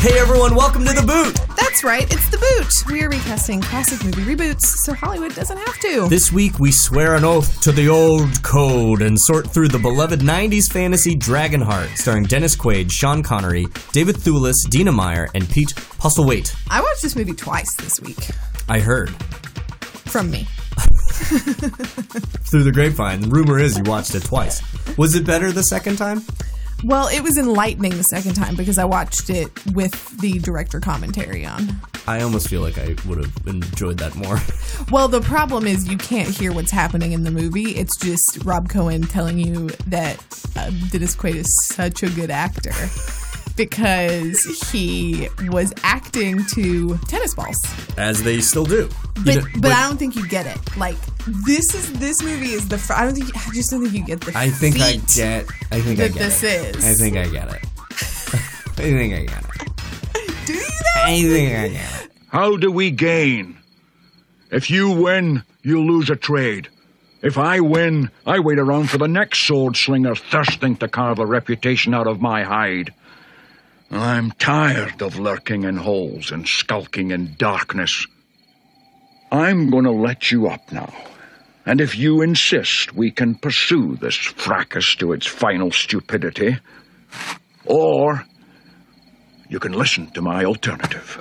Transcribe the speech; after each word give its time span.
Hey 0.00 0.16
everyone, 0.16 0.54
welcome 0.54 0.84
to 0.84 0.92
The 0.92 1.02
Boot! 1.02 1.34
That's 1.56 1.82
right, 1.82 2.04
it's 2.04 2.30
The 2.30 2.38
Boot. 2.38 2.92
We 2.92 3.02
are 3.02 3.08
recasting 3.08 3.60
classic 3.60 4.04
movie 4.04 4.22
reboots 4.32 4.62
so 4.62 4.94
Hollywood 4.94 5.34
doesn't 5.34 5.56
have 5.56 5.76
to. 5.80 6.08
This 6.08 6.30
week 6.30 6.60
we 6.60 6.70
swear 6.70 7.16
an 7.16 7.24
oath 7.24 7.60
to 7.62 7.72
the 7.72 7.88
old 7.88 8.40
code 8.44 9.02
and 9.02 9.18
sort 9.18 9.50
through 9.50 9.68
the 9.68 9.78
beloved 9.80 10.20
90s 10.20 10.70
fantasy 10.72 11.16
Dragonheart, 11.16 11.96
starring 11.96 12.22
Dennis 12.24 12.54
Quaid, 12.54 12.92
Sean 12.92 13.24
Connery, 13.24 13.66
David 13.90 14.14
Thewlis, 14.14 14.54
Dina 14.70 14.92
Meyer, 14.92 15.28
and 15.34 15.50
Pete 15.50 15.74
Postlethwaite. 15.74 16.54
I 16.70 16.80
watched 16.80 17.02
this 17.02 17.16
movie 17.16 17.34
twice 17.34 17.74
this 17.76 18.00
week. 18.00 18.30
I 18.68 18.78
heard. 18.78 19.10
From 19.10 20.30
me. 20.30 20.44
Through 20.78 22.62
the 22.62 22.72
grapevine. 22.72 23.22
The 23.22 23.28
rumor 23.28 23.58
is 23.58 23.76
you 23.76 23.82
watched 23.82 24.14
it 24.14 24.24
twice. 24.24 24.62
Was 24.96 25.16
it 25.16 25.26
better 25.26 25.50
the 25.50 25.64
second 25.64 25.96
time? 25.96 26.22
Well, 26.84 27.08
it 27.08 27.22
was 27.22 27.38
enlightening 27.38 27.96
the 27.96 28.04
second 28.04 28.34
time 28.34 28.54
because 28.54 28.78
I 28.78 28.84
watched 28.84 29.30
it 29.30 29.50
with 29.74 30.16
the 30.20 30.38
director 30.38 30.78
commentary 30.78 31.44
on. 31.44 31.68
I 32.06 32.22
almost 32.22 32.48
feel 32.48 32.60
like 32.60 32.78
I 32.78 32.94
would 33.06 33.18
have 33.18 33.46
enjoyed 33.46 33.98
that 33.98 34.14
more. 34.14 34.38
Well, 34.90 35.08
the 35.08 35.20
problem 35.20 35.66
is 35.66 35.86
you 35.88 35.98
can't 35.98 36.28
hear 36.28 36.50
what's 36.52 36.70
happening 36.70 37.12
in 37.12 37.24
the 37.24 37.30
movie. 37.30 37.72
It's 37.76 37.96
just 37.96 38.42
Rob 38.44 38.70
Cohen 38.70 39.02
telling 39.02 39.38
you 39.38 39.68
that 39.88 40.16
uh, 40.56 40.70
Dennis 40.90 41.14
Quaid 41.14 41.34
is 41.34 41.66
such 41.66 42.02
a 42.02 42.08
good 42.08 42.30
actor 42.30 42.70
because 43.58 44.40
he 44.70 45.28
was 45.48 45.74
acting 45.82 46.46
to 46.46 46.96
tennis 47.08 47.34
balls. 47.34 47.60
As 47.98 48.22
they 48.22 48.40
still 48.40 48.64
do. 48.64 48.88
But 49.16 49.26
You 49.26 49.40
know, 49.40 49.46
but, 49.58 49.72
I 49.72 49.86
don't 49.86 49.98
think 49.98 50.16
you 50.16 50.26
get 50.26 50.46
it. 50.46 50.76
Like 50.78 50.96
this 51.44 51.74
is 51.74 51.92
this 51.98 52.22
movie 52.22 52.52
is 52.52 52.68
the. 52.68 52.78
Fr- 52.78 52.94
I 52.94 53.04
don't 53.04 53.14
think 53.14 53.36
I 53.36 53.52
just 53.52 53.70
don't 53.70 53.82
think 53.82 53.94
you 53.94 54.04
get 54.04 54.22
the. 54.22 54.32
I 54.38 54.48
think 54.48 54.80
I 54.80 54.96
get. 55.14 55.46
I 55.70 55.80
think 55.80 56.00
I 56.00 56.08
get 56.08 56.14
this 56.14 56.42
it. 56.42 56.76
is. 56.76 56.84
I 56.84 56.94
think 56.94 57.16
I 57.18 57.28
get 57.28 57.52
it. 57.52 57.64
I 57.90 58.90
think 58.96 59.12
I 59.12 59.24
get 59.26 59.44
it. 59.44 60.46
Do 60.46 60.54
you 60.54 60.60
though? 60.60 61.02
I 61.02 61.22
think 61.22 61.52
I 61.52 61.68
get 61.68 62.04
it. 62.04 62.10
How 62.28 62.56
do 62.56 62.70
we 62.70 62.90
gain? 62.90 63.58
If 64.50 64.70
you 64.70 64.90
win, 64.90 65.42
you 65.62 65.84
lose 65.84 66.08
a 66.08 66.16
trade. 66.16 66.68
If 67.20 67.36
I 67.36 67.58
win, 67.60 68.10
I 68.24 68.38
wait 68.38 68.60
around 68.60 68.88
for 68.90 68.98
the 68.98 69.08
next 69.08 69.40
sword 69.40 69.76
slinger 69.76 70.14
thirsting 70.14 70.76
to 70.76 70.86
carve 70.86 71.18
a 71.18 71.26
reputation 71.26 71.92
out 71.92 72.06
of 72.06 72.20
my 72.20 72.44
hide. 72.44 72.94
I'm 73.90 74.32
tired 74.32 75.00
of 75.00 75.18
lurking 75.18 75.64
in 75.64 75.76
holes 75.76 76.30
and 76.30 76.46
skulking 76.46 77.10
in 77.10 77.34
darkness. 77.38 78.06
I'm 79.32 79.70
going 79.70 79.84
to 79.84 79.90
let 79.90 80.30
you 80.30 80.48
up 80.48 80.70
now. 80.70 80.92
And 81.64 81.80
if 81.80 81.96
you 81.96 82.22
insist, 82.22 82.94
we 82.94 83.10
can 83.10 83.34
pursue 83.34 83.96
this 83.96 84.16
fracas 84.16 84.94
to 84.96 85.12
its 85.12 85.26
final 85.26 85.70
stupidity. 85.70 86.58
Or 87.64 88.24
you 89.48 89.58
can 89.58 89.72
listen 89.72 90.10
to 90.12 90.22
my 90.22 90.44
alternative. 90.44 91.18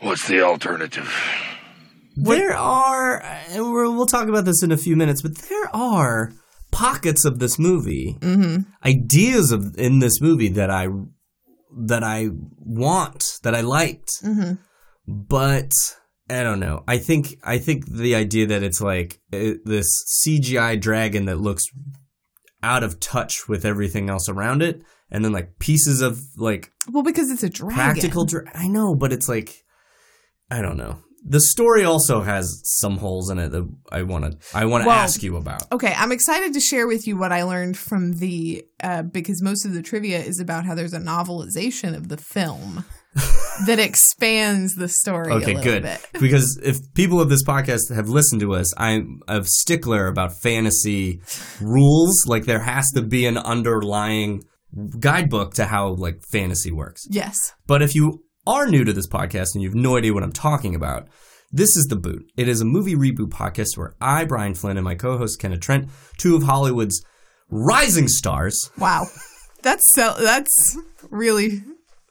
What's 0.00 0.28
the 0.28 0.42
alternative? 0.42 1.43
There 2.16 2.54
are, 2.54 3.20
and 3.48 3.72
we're, 3.72 3.90
we'll 3.90 4.06
talk 4.06 4.28
about 4.28 4.44
this 4.44 4.62
in 4.62 4.70
a 4.72 4.76
few 4.76 4.96
minutes, 4.96 5.22
but 5.22 5.36
there 5.36 5.74
are 5.74 6.32
pockets 6.70 7.24
of 7.24 7.38
this 7.38 7.58
movie, 7.58 8.16
mm-hmm. 8.20 8.62
ideas 8.84 9.52
of 9.52 9.76
in 9.78 9.98
this 10.00 10.20
movie 10.20 10.48
that 10.48 10.70
I 10.70 10.88
that 11.86 12.04
I 12.04 12.30
want, 12.58 13.38
that 13.42 13.54
I 13.54 13.62
liked, 13.62 14.22
mm-hmm. 14.22 14.54
but 15.06 15.72
I 16.30 16.42
don't 16.42 16.60
know. 16.60 16.84
I 16.86 16.98
think 16.98 17.38
I 17.42 17.58
think 17.58 17.86
the 17.86 18.14
idea 18.14 18.46
that 18.46 18.62
it's 18.62 18.80
like 18.80 19.20
uh, 19.32 19.54
this 19.64 19.88
CGI 20.24 20.80
dragon 20.80 21.26
that 21.26 21.40
looks 21.40 21.64
out 22.62 22.82
of 22.82 22.98
touch 22.98 23.48
with 23.48 23.64
everything 23.64 24.08
else 24.08 24.28
around 24.28 24.62
it, 24.62 24.82
and 25.10 25.24
then 25.24 25.32
like 25.32 25.58
pieces 25.58 26.00
of 26.00 26.20
like 26.36 26.72
Well, 26.90 27.02
because 27.02 27.30
it's 27.30 27.42
a 27.42 27.50
dragon. 27.50 27.76
practical 27.76 28.24
dra- 28.24 28.50
I 28.54 28.68
know, 28.68 28.94
but 28.94 29.12
it's 29.12 29.28
like 29.28 29.64
I 30.50 30.62
don't 30.62 30.76
know. 30.76 30.98
The 31.26 31.40
story 31.40 31.84
also 31.84 32.20
has 32.20 32.60
some 32.64 32.98
holes 32.98 33.30
in 33.30 33.38
it 33.38 33.48
that 33.50 33.66
I 33.90 34.02
want 34.02 34.30
to 34.30 34.38
I 34.56 34.66
want 34.66 34.82
to 34.84 34.88
Well, 34.88 34.98
ask 34.98 35.22
you 35.22 35.36
about. 35.38 35.62
Okay, 35.72 35.94
I'm 35.96 36.12
excited 36.12 36.52
to 36.52 36.60
share 36.60 36.86
with 36.86 37.06
you 37.06 37.16
what 37.16 37.32
I 37.32 37.44
learned 37.44 37.78
from 37.78 38.18
the 38.18 38.64
uh, 38.82 39.02
because 39.02 39.42
most 39.42 39.64
of 39.64 39.72
the 39.72 39.80
trivia 39.82 40.18
is 40.18 40.38
about 40.38 40.66
how 40.66 40.74
there's 40.74 40.92
a 40.92 40.98
novelization 41.00 41.96
of 41.96 42.08
the 42.08 42.18
film 42.18 42.84
that 43.66 43.78
expands 43.78 44.74
the 44.74 44.88
story. 44.88 45.32
a 45.32 45.36
Okay, 45.36 45.54
good. 45.54 45.82
Bit. 45.84 46.06
Because 46.20 46.60
if 46.62 46.76
people 46.94 47.20
of 47.20 47.30
this 47.30 47.42
podcast 47.44 47.94
have 47.94 48.08
listened 48.08 48.40
to 48.42 48.54
us, 48.54 48.74
I'm 48.78 49.20
a 49.26 49.42
stickler 49.44 50.08
about 50.08 50.32
fantasy 50.42 51.20
rules. 51.60 52.26
Like 52.26 52.44
there 52.44 52.60
has 52.60 52.90
to 52.96 53.02
be 53.02 53.24
an 53.26 53.38
underlying 53.38 54.44
guidebook 54.98 55.54
to 55.54 55.64
how 55.66 55.90
like 55.94 56.20
fantasy 56.32 56.72
works. 56.72 57.02
Yes. 57.08 57.36
But 57.66 57.80
if 57.82 57.94
you 57.94 58.23
are 58.46 58.66
new 58.66 58.84
to 58.84 58.92
this 58.92 59.06
podcast 59.06 59.54
and 59.54 59.62
you 59.62 59.68
have 59.68 59.76
no 59.76 59.96
idea 59.96 60.12
what 60.12 60.22
I'm 60.22 60.32
talking 60.32 60.74
about, 60.74 61.08
this 61.52 61.76
is 61.76 61.86
The 61.86 61.96
Boot. 61.96 62.30
It 62.36 62.48
is 62.48 62.60
a 62.60 62.64
movie 62.64 62.94
reboot 62.94 63.30
podcast 63.30 63.76
where 63.76 63.94
I, 64.00 64.24
Brian 64.24 64.54
Flynn, 64.54 64.76
and 64.76 64.84
my 64.84 64.94
co 64.94 65.16
host 65.16 65.38
Kenneth 65.38 65.60
Trent, 65.60 65.88
two 66.18 66.36
of 66.36 66.42
Hollywood's 66.42 67.04
rising 67.48 68.08
stars, 68.08 68.70
Wow. 68.78 69.06
That's 69.62 69.84
so. 69.94 70.14
That's 70.18 70.78
really 71.10 71.62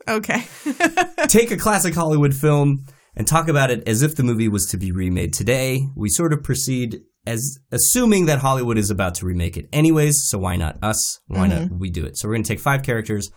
okay. 0.08 0.44
take 1.28 1.52
a 1.52 1.58
classic 1.58 1.94
Hollywood 1.94 2.34
film 2.34 2.86
and 3.16 3.28
talk 3.28 3.48
about 3.48 3.70
it 3.70 3.88
as 3.88 4.02
if 4.02 4.16
the 4.16 4.24
movie 4.24 4.48
was 4.48 4.66
to 4.68 4.78
be 4.78 4.92
remade 4.92 5.34
today. 5.34 5.88
We 5.96 6.10
sort 6.10 6.34
of 6.34 6.44
proceed 6.44 7.02
as 7.28 7.60
assuming 7.72 8.26
that 8.26 8.40
Hollywood 8.40 8.80
is 8.80 8.90
about 8.90 9.16
to 9.16 9.28
remake 9.28 9.56
it 9.56 9.70
anyways, 9.72 10.24
so 10.26 10.40
why 10.40 10.56
not 10.56 10.78
us? 10.82 11.20
Why 11.28 11.48
not 11.48 11.62
mm-hmm. 11.62 11.78
we 11.78 11.92
do 11.92 12.06
it? 12.06 12.18
So 12.18 12.28
we're 12.28 12.34
going 12.34 12.44
to 12.44 12.48
take 12.48 12.60
five 12.60 12.82
characters, 12.82 13.30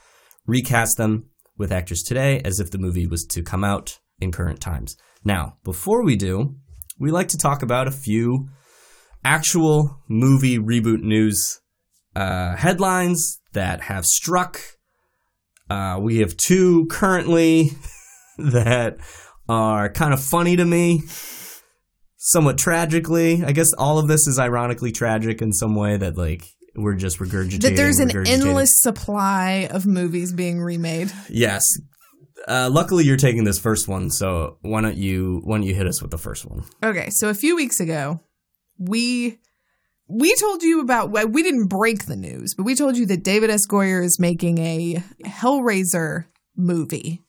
recast 0.47 0.97
them 0.97 1.29
with 1.59 1.73
actors 1.73 2.03
today 2.03 2.41
as 2.45 2.61
if 2.61 2.71
the 2.71 2.79
movie 2.79 3.07
was 3.07 3.25
to 3.27 3.43
come 3.43 3.65
out 3.65 3.99
in 4.21 4.33
current 4.33 4.61
times. 4.61 4.97
Now, 5.25 5.57
before 5.65 6.05
we 6.05 6.17
do, 6.17 6.57
we 6.99 7.11
like 7.11 7.29
to 7.29 7.39
talk 7.39 7.63
about 7.63 7.89
a 7.89 7.93
few 7.93 8.49
actual 9.25 10.03
movie 10.09 10.59
reboot 10.59 11.03
news 11.03 11.61
uh, 12.15 12.57
headlines 12.57 13.41
that 13.53 13.83
have 13.83 14.07
struck. 14.07 14.61
Uh, 15.69 15.99
we 16.01 16.19
have 16.19 16.37
two 16.37 16.87
currently 16.87 17.71
that 18.39 18.99
are 19.49 19.91
kind 19.91 20.15
of 20.15 20.23
funny 20.23 20.57
to 20.57 20.65
me, 20.65 21.03
somewhat 22.17 22.59
tragically. 22.59 23.45
I 23.45 23.53
guess 23.53 23.73
all 23.77 23.99
of 23.99 24.09
this 24.09 24.27
is 24.27 24.39
ironically 24.39 24.93
tragic 24.93 25.43
in 25.43 25.53
some 25.53 25.75
way 25.75 25.97
that 25.97 26.17
like 26.17 26.47
we're 26.77 26.95
just 26.95 27.19
regurgitating. 27.19 27.63
that 27.63 27.77
there's 27.77 27.99
an 27.99 28.11
endless 28.27 28.81
supply 28.81 29.69
of 29.71 29.87
movies 29.87 30.33
being 30.33 30.61
remade. 30.61 31.13
Yes. 31.29 31.65
Uh, 32.47 32.69
luckily, 32.71 33.05
you're 33.05 33.17
taking 33.17 33.45
this 33.45 33.59
first 33.59 33.89
one, 33.89 34.11
so 34.11 34.59
why 34.61 34.81
don't 34.81 34.97
you 34.97 35.41
why 35.45 35.57
don't 35.57 35.67
you 35.67 35.75
hit 35.75 35.87
us 35.87 36.01
with 36.01 36.11
the 36.11 36.19
first 36.19 36.47
one? 36.47 36.65
Okay, 36.83 37.09
so 37.11 37.29
a 37.29 37.35
few 37.35 37.57
weeks 37.57 37.81
ago, 37.81 38.21
we 38.79 39.39
we 40.07 40.35
told 40.37 40.63
you 40.63 40.81
about 40.81 41.11
well, 41.11 41.27
we 41.27 41.43
didn't 41.43 41.67
break 41.67 42.07
the 42.07 42.17
news, 42.17 42.55
but 42.55 42.63
we 42.65 42.75
told 42.75 42.97
you 42.97 43.07
that 43.07 43.25
David 43.25 43.51
S. 43.51 43.67
Goyer 43.67 44.05
is 44.05 44.21
making 44.21 44.59
a 44.59 45.03
Hellraiser 45.25 46.27
movie. 46.57 47.23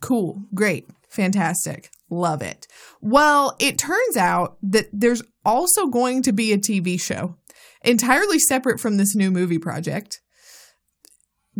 Cool, 0.00 0.42
great, 0.54 0.88
fantastic, 1.08 1.90
love 2.10 2.42
it. 2.42 2.66
Well, 3.00 3.56
it 3.60 3.78
turns 3.78 4.16
out 4.16 4.56
that 4.62 4.86
there's 4.92 5.22
also 5.44 5.86
going 5.86 6.22
to 6.22 6.32
be 6.32 6.52
a 6.52 6.58
TV 6.58 7.00
show 7.00 7.36
entirely 7.84 8.38
separate 8.38 8.80
from 8.80 8.96
this 8.96 9.14
new 9.14 9.30
movie 9.30 9.58
project. 9.58 10.20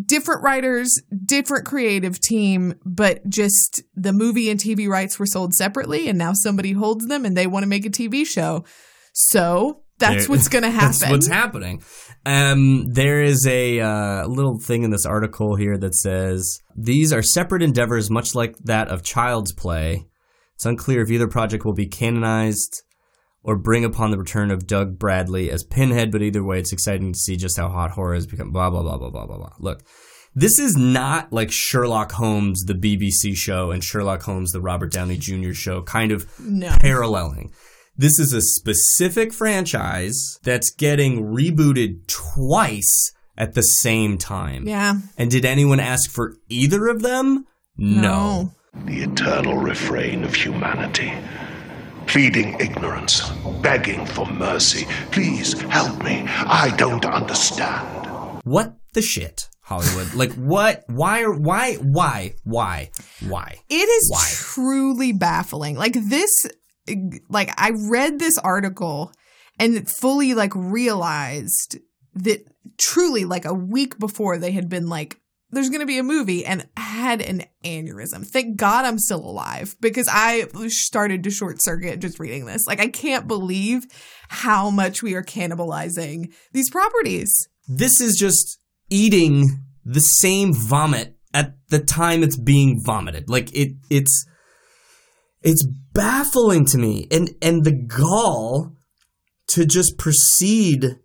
Different 0.06 0.42
writers, 0.42 1.00
different 1.24 1.66
creative 1.66 2.20
team, 2.20 2.74
but 2.84 3.28
just 3.28 3.82
the 3.94 4.12
movie 4.12 4.50
and 4.50 4.59
TV 4.59 4.88
rights 4.88 5.18
were 5.18 5.26
sold 5.26 5.54
separately, 5.54 6.09
and 6.09 6.18
now 6.18 6.32
somebody 6.32 6.72
holds 6.72 7.06
them 7.06 7.24
and 7.24 7.36
they 7.36 7.47
want 7.47 7.62
to 7.62 7.68
make 7.68 7.86
a 7.86 7.91
TV 7.91 8.26
show. 8.26 8.65
So 9.12 9.84
that's 9.98 10.28
what's 10.28 10.48
going 10.48 10.62
to 10.65 10.71
happen. 10.71 10.98
That's 10.98 11.10
what's 11.10 11.28
happening. 11.28 11.82
Um, 12.27 12.86
there 12.86 13.22
is 13.22 13.47
a 13.47 13.80
uh, 13.80 14.27
little 14.27 14.59
thing 14.59 14.82
in 14.82 14.91
this 14.91 15.06
article 15.06 15.56
here 15.56 15.78
that 15.78 15.94
says 15.94 16.60
these 16.77 17.12
are 17.12 17.22
separate 17.22 17.62
endeavors, 17.62 18.10
much 18.10 18.34
like 18.34 18.56
that 18.65 18.88
of 18.88 19.03
Child's 19.03 19.53
Play. 19.53 20.06
It's 20.54 20.66
unclear 20.66 21.03
if 21.03 21.10
either 21.10 21.28
project 21.28 21.65
will 21.65 21.74
be 21.74 21.86
canonized 21.86 22.82
or 23.44 23.56
bring 23.56 23.84
upon 23.84 24.10
the 24.10 24.18
return 24.18 24.50
of 24.50 24.66
Doug 24.66 24.98
Bradley 24.98 25.50
as 25.50 25.62
Pinhead, 25.62 26.10
but 26.10 26.22
either 26.22 26.42
way, 26.42 26.58
it's 26.58 26.72
exciting 26.72 27.12
to 27.12 27.18
see 27.18 27.36
just 27.36 27.56
how 27.56 27.68
hot 27.68 27.92
horror 27.92 28.14
has 28.14 28.26
become. 28.26 28.50
Blah 28.50 28.70
blah 28.70 28.82
blah 28.82 28.98
blah 28.98 29.10
blah 29.10 29.26
blah 29.26 29.36
blah. 29.36 29.52
Look, 29.60 29.82
this 30.34 30.58
is 30.58 30.76
not 30.76 31.32
like 31.32 31.52
Sherlock 31.52 32.10
Holmes, 32.12 32.64
the 32.64 32.74
BBC 32.74 33.36
show, 33.36 33.70
and 33.70 33.84
Sherlock 33.84 34.22
Holmes, 34.22 34.50
the 34.50 34.60
Robert 34.60 34.91
Downey 34.91 35.16
Jr. 35.18 35.52
show, 35.52 35.82
kind 35.82 36.10
of 36.10 36.26
No. 36.41 36.74
paralleling. 36.80 37.52
This 37.96 38.18
is 38.18 38.32
a 38.32 38.41
specific 38.42 39.32
franchise 39.32 40.41
that's 40.42 40.72
getting 40.72 41.26
rebooted 41.26 42.08
twice 42.08 43.12
at 43.36 43.54
the 43.54 43.62
same 43.62 44.18
time. 44.18 44.66
Yeah. 44.66 44.94
And 45.16 45.30
did 45.30 45.44
anyone 45.44 45.78
ask 45.78 46.10
for 46.10 46.34
either 46.48 46.88
of 46.88 47.02
them? 47.02 47.46
No. 47.76 48.52
The 48.86 49.02
eternal 49.02 49.58
refrain 49.58 50.24
of 50.24 50.34
humanity. 50.34 51.12
Pleading 52.15 52.55
ignorance, 52.61 53.28
begging 53.61 54.07
for 54.07 54.25
mercy. 54.27 54.87
Please 55.11 55.61
help 55.63 56.01
me. 56.05 56.25
I 56.28 56.72
don't 56.78 57.05
understand. 57.05 58.41
What 58.45 58.77
the 58.93 59.03
shit, 59.03 59.49
Hollywood? 59.63 60.15
like 60.15 60.33
what? 60.34 60.84
Why? 60.87 61.25
Why? 61.25 61.75
Why? 61.75 62.34
Why? 62.45 62.93
Why? 63.27 63.57
It 63.69 63.75
is 63.75 64.11
Why? 64.13 64.31
truly 64.33 65.13
baffling. 65.13 65.75
Like 65.75 65.95
this, 65.95 66.47
like 67.28 67.51
I 67.59 67.72
read 67.91 68.21
this 68.21 68.39
article 68.39 69.11
and 69.59 69.91
fully 69.91 70.34
like 70.34 70.53
realized 70.55 71.78
that 72.15 72.47
truly 72.78 73.25
like 73.25 73.45
a 73.45 73.53
week 73.53 73.99
before 73.99 74.39
they 74.39 74.53
had 74.53 74.69
been 74.69 74.89
like, 74.89 75.19
there's 75.54 75.71
going 75.71 75.80
to 75.80 75.86
be 75.86 75.98
a 75.98 76.03
movie 76.03 76.45
and 76.45 76.66
had 76.77 77.21
an 77.21 77.45
aneurysm. 77.65 78.27
Thank 78.27 78.56
God 78.56 78.84
I'm 78.84 78.98
still 78.98 79.24
alive 79.24 79.77
because 79.80 80.09
I 80.10 80.47
started 80.68 81.24
to 81.24 81.30
short 81.30 81.62
circuit 81.62 82.01
just 82.01 82.21
reading 82.21 82.47
this. 82.47 82.66
Like 82.66 82.80
I 82.80 82.89
can't 82.89 83.27
believe 83.27 83.86
how 84.28 84.71
much 84.71 85.03
we 85.03 85.15
are 85.15 85.22
cannibalizing 85.22 86.33
these 86.53 86.71
properties. 86.71 87.48
This 87.66 88.01
is 88.01 88.16
just 88.16 88.59
eating 88.91 89.45
the 89.84 90.01
same 90.01 90.53
vomit 90.54 91.16
at 91.33 91.54
the 91.68 91.78
time 91.80 92.22
it's 92.22 92.36
being 92.36 92.80
vomited. 92.84 93.28
Like 93.28 93.54
it, 93.54 93.72
it's, 93.91 94.27
it's 95.42 95.66
baffling 95.92 96.65
to 96.66 96.78
me, 96.78 97.06
and 97.10 97.30
and 97.42 97.65
the 97.65 97.72
gall 97.72 98.72
to 99.48 99.66
just 99.66 99.98
proceed 99.98 100.97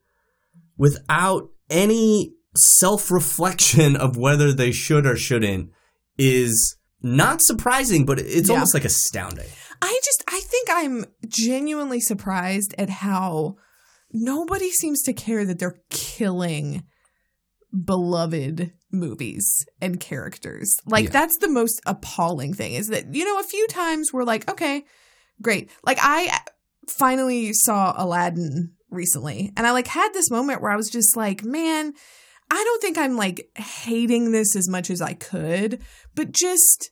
without 0.78 1.50
any 1.70 2.34
self 2.60 3.10
reflection 3.12 3.96
of 3.96 4.18
whether 4.18 4.52
they 4.54 4.72
should 4.72 5.06
or 5.06 5.16
shouldn't 5.16 5.70
is 6.18 6.76
not 7.02 7.42
surprising, 7.42 8.06
but 8.06 8.20
it's 8.20 8.50
Yeah. 8.50 8.56
almost 8.56 8.74
like 8.74 8.86
astounding. 8.86 9.48
I 9.82 10.00
just 10.04 10.24
I 10.28 10.42
think 10.44 10.68
I'm 10.72 11.06
genuinely 11.28 12.02
surprised 12.02 12.76
at 12.78 12.90
how 12.90 13.56
nobody 14.12 14.70
seems 14.72 15.02
to 15.04 15.14
care 15.14 15.46
that 15.46 15.60
they're 15.60 15.82
killing 15.90 16.84
beloved 17.86 18.74
movies 18.92 19.66
and 19.82 20.00
characters. 20.00 20.76
Like 20.86 21.06
Yeah. 21.06 21.12
that's 21.12 21.38
the 21.38 21.50
most 21.50 21.80
appalling 21.86 22.54
thing 22.54 22.74
is 22.74 22.88
that 22.88 23.14
you 23.14 23.24
know 23.24 23.40
a 23.40 23.44
few 23.44 23.68
times 23.68 24.12
we're 24.12 24.24
like 24.24 24.50
okay, 24.50 24.84
great. 25.42 25.70
Like 25.86 26.00
I 26.02 26.40
finally 26.88 27.54
saw 27.54 27.94
Aladdin 27.96 28.74
recently 28.90 29.52
and 29.56 29.68
I 29.68 29.72
like 29.72 29.88
had 29.88 30.12
this 30.14 30.32
moment 30.32 30.62
where 30.62 30.72
I 30.72 30.76
was 30.76 30.90
just 30.90 31.16
like, 31.16 31.44
man, 31.44 31.94
I 32.52 32.64
don't 32.64 32.82
think 32.82 32.98
I'm 32.98 33.16
like 33.16 33.50
hating 33.56 34.32
this 34.32 34.56
as 34.56 34.68
much 34.68 34.90
as 34.90 35.02
I 35.02 35.14
could, 35.14 35.82
but 36.16 36.32
just 36.32 36.92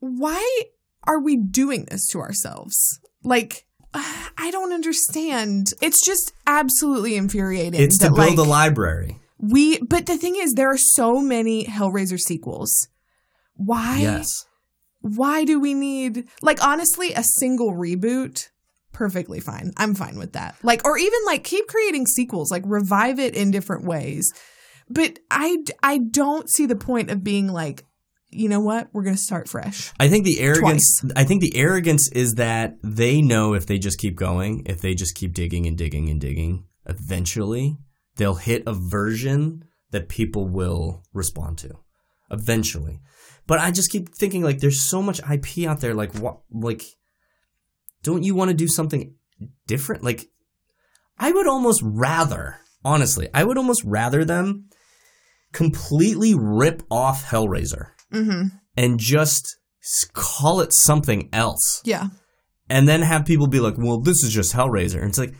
why 0.00 0.62
are 1.04 1.20
we 1.20 1.36
doing 1.36 1.86
this 1.90 2.06
to 2.08 2.20
ourselves? 2.20 3.00
Like, 3.22 3.66
I 3.94 4.50
don't 4.50 4.72
understand. 4.72 5.72
It's 5.80 6.04
just 6.04 6.32
absolutely 6.46 7.16
infuriating. 7.16 7.80
It's 7.80 7.98
to 7.98 8.06
build 8.06 8.36
like, 8.36 8.38
a 8.38 8.42
library. 8.42 9.18
we, 9.38 9.78
but 9.78 10.06
the 10.06 10.16
thing 10.16 10.36
is, 10.36 10.54
there 10.54 10.70
are 10.70 10.78
so 10.78 11.20
many 11.20 11.64
Hellraiser 11.64 12.18
sequels. 12.18 12.88
Why? 13.54 13.98
Yes. 13.98 14.46
Why 15.00 15.44
do 15.44 15.60
we 15.60 15.74
need, 15.74 16.28
like, 16.42 16.62
honestly, 16.62 17.12
a 17.12 17.22
single 17.22 17.72
reboot? 17.72 18.48
Perfectly 18.92 19.38
fine. 19.38 19.72
I'm 19.76 19.94
fine 19.94 20.18
with 20.18 20.32
that. 20.32 20.56
Like, 20.62 20.84
or 20.84 20.98
even 20.98 21.20
like 21.24 21.44
keep 21.44 21.68
creating 21.68 22.06
sequels, 22.06 22.50
like 22.50 22.64
revive 22.66 23.20
it 23.20 23.36
in 23.36 23.52
different 23.52 23.84
ways. 23.84 24.32
But 24.90 25.18
I, 25.30 25.58
I 25.82 25.98
don't 25.98 26.48
see 26.48 26.66
the 26.66 26.76
point 26.76 27.10
of 27.10 27.22
being 27.22 27.52
like, 27.52 27.84
you 28.30 28.48
know 28.48 28.60
what? 28.60 28.88
We're 28.92 29.02
going 29.02 29.16
to 29.16 29.22
start 29.22 29.48
fresh. 29.48 29.92
I 29.98 30.08
think 30.08 30.24
the 30.24 30.40
arrogance. 30.40 31.02
I 31.16 31.24
think 31.24 31.40
the 31.40 31.56
arrogance 31.56 32.10
is 32.12 32.34
that 32.34 32.76
they 32.82 33.22
know 33.22 33.54
if 33.54 33.66
they 33.66 33.78
just 33.78 33.98
keep 33.98 34.16
going, 34.16 34.64
if 34.66 34.80
they 34.80 34.94
just 34.94 35.14
keep 35.14 35.32
digging 35.32 35.66
and 35.66 35.78
digging 35.78 36.10
and 36.10 36.20
digging, 36.20 36.64
eventually 36.86 37.78
they'll 38.16 38.34
hit 38.34 38.64
a 38.66 38.74
version 38.74 39.64
that 39.90 40.08
people 40.08 40.46
will 40.46 41.02
respond 41.12 41.58
to. 41.58 41.78
Eventually, 42.30 43.00
but 43.46 43.58
I 43.58 43.70
just 43.70 43.90
keep 43.90 44.14
thinking 44.14 44.42
like 44.42 44.60
there's 44.60 44.82
so 44.82 45.00
much 45.00 45.20
IP 45.20 45.66
out 45.66 45.80
there. 45.80 45.94
Like 45.94 46.14
what? 46.16 46.40
Like, 46.50 46.82
don't 48.02 48.22
you 48.22 48.34
want 48.34 48.50
to 48.50 48.54
do 48.54 48.68
something 48.68 49.14
different? 49.66 50.04
Like, 50.04 50.28
I 51.18 51.32
would 51.32 51.48
almost 51.48 51.80
rather, 51.82 52.58
honestly, 52.84 53.30
I 53.32 53.44
would 53.44 53.56
almost 53.56 53.82
rather 53.84 54.26
them 54.26 54.68
completely 55.52 56.34
rip 56.34 56.82
off 56.90 57.24
Hellraiser 57.24 57.88
Mm-hmm. 58.12 58.48
and 58.76 58.98
just 58.98 59.56
call 60.12 60.60
it 60.60 60.72
something 60.72 61.28
else. 61.32 61.82
Yeah. 61.84 62.08
And 62.70 62.88
then 62.88 63.02
have 63.02 63.24
people 63.26 63.46
be 63.48 63.60
like, 63.60 63.74
well, 63.78 64.00
this 64.00 64.22
is 64.22 64.32
just 64.32 64.54
Hellraiser. 64.54 64.96
And 65.00 65.08
it's 65.08 65.18
like, 65.18 65.34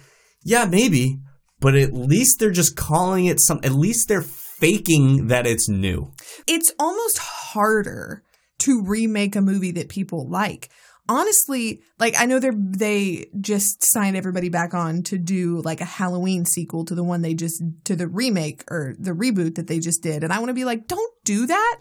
yeah, 0.44 0.64
maybe, 0.66 1.18
but 1.60 1.74
at 1.74 1.92
least 1.92 2.38
they're 2.38 2.50
just 2.50 2.76
calling 2.76 3.26
it 3.26 3.40
some, 3.40 3.60
at 3.62 3.72
least 3.72 4.08
they're 4.08 4.22
faking 4.22 5.28
that 5.28 5.46
it's 5.46 5.68
new. 5.68 6.12
it's 6.46 6.72
almost 6.78 7.18
harder 7.18 8.22
to 8.60 8.82
remake 8.84 9.36
a 9.36 9.40
movie 9.40 9.70
that 9.72 9.88
people 9.88 10.28
like. 10.28 10.68
Honestly, 11.08 11.82
like 11.98 12.14
I 12.18 12.26
know 12.26 12.38
they 12.38 12.48
are 12.48 12.54
they 12.54 13.30
just 13.40 13.84
signed 13.92 14.16
everybody 14.16 14.48
back 14.48 14.74
on 14.74 15.02
to 15.04 15.18
do 15.18 15.60
like 15.62 15.80
a 15.80 15.86
Halloween 15.86 16.44
sequel 16.44 16.84
to 16.86 16.94
the 16.94 17.04
one 17.04 17.22
they 17.22 17.34
just 17.34 17.62
to 17.84 17.96
the 17.96 18.06
remake 18.06 18.64
or 18.70 18.94
the 18.98 19.12
reboot 19.12 19.54
that 19.54 19.66
they 19.66 19.78
just 19.78 20.02
did 20.02 20.22
and 20.22 20.32
I 20.32 20.38
want 20.38 20.50
to 20.50 20.54
be 20.54 20.64
like 20.64 20.86
don't 20.86 21.12
do 21.24 21.46
that. 21.46 21.80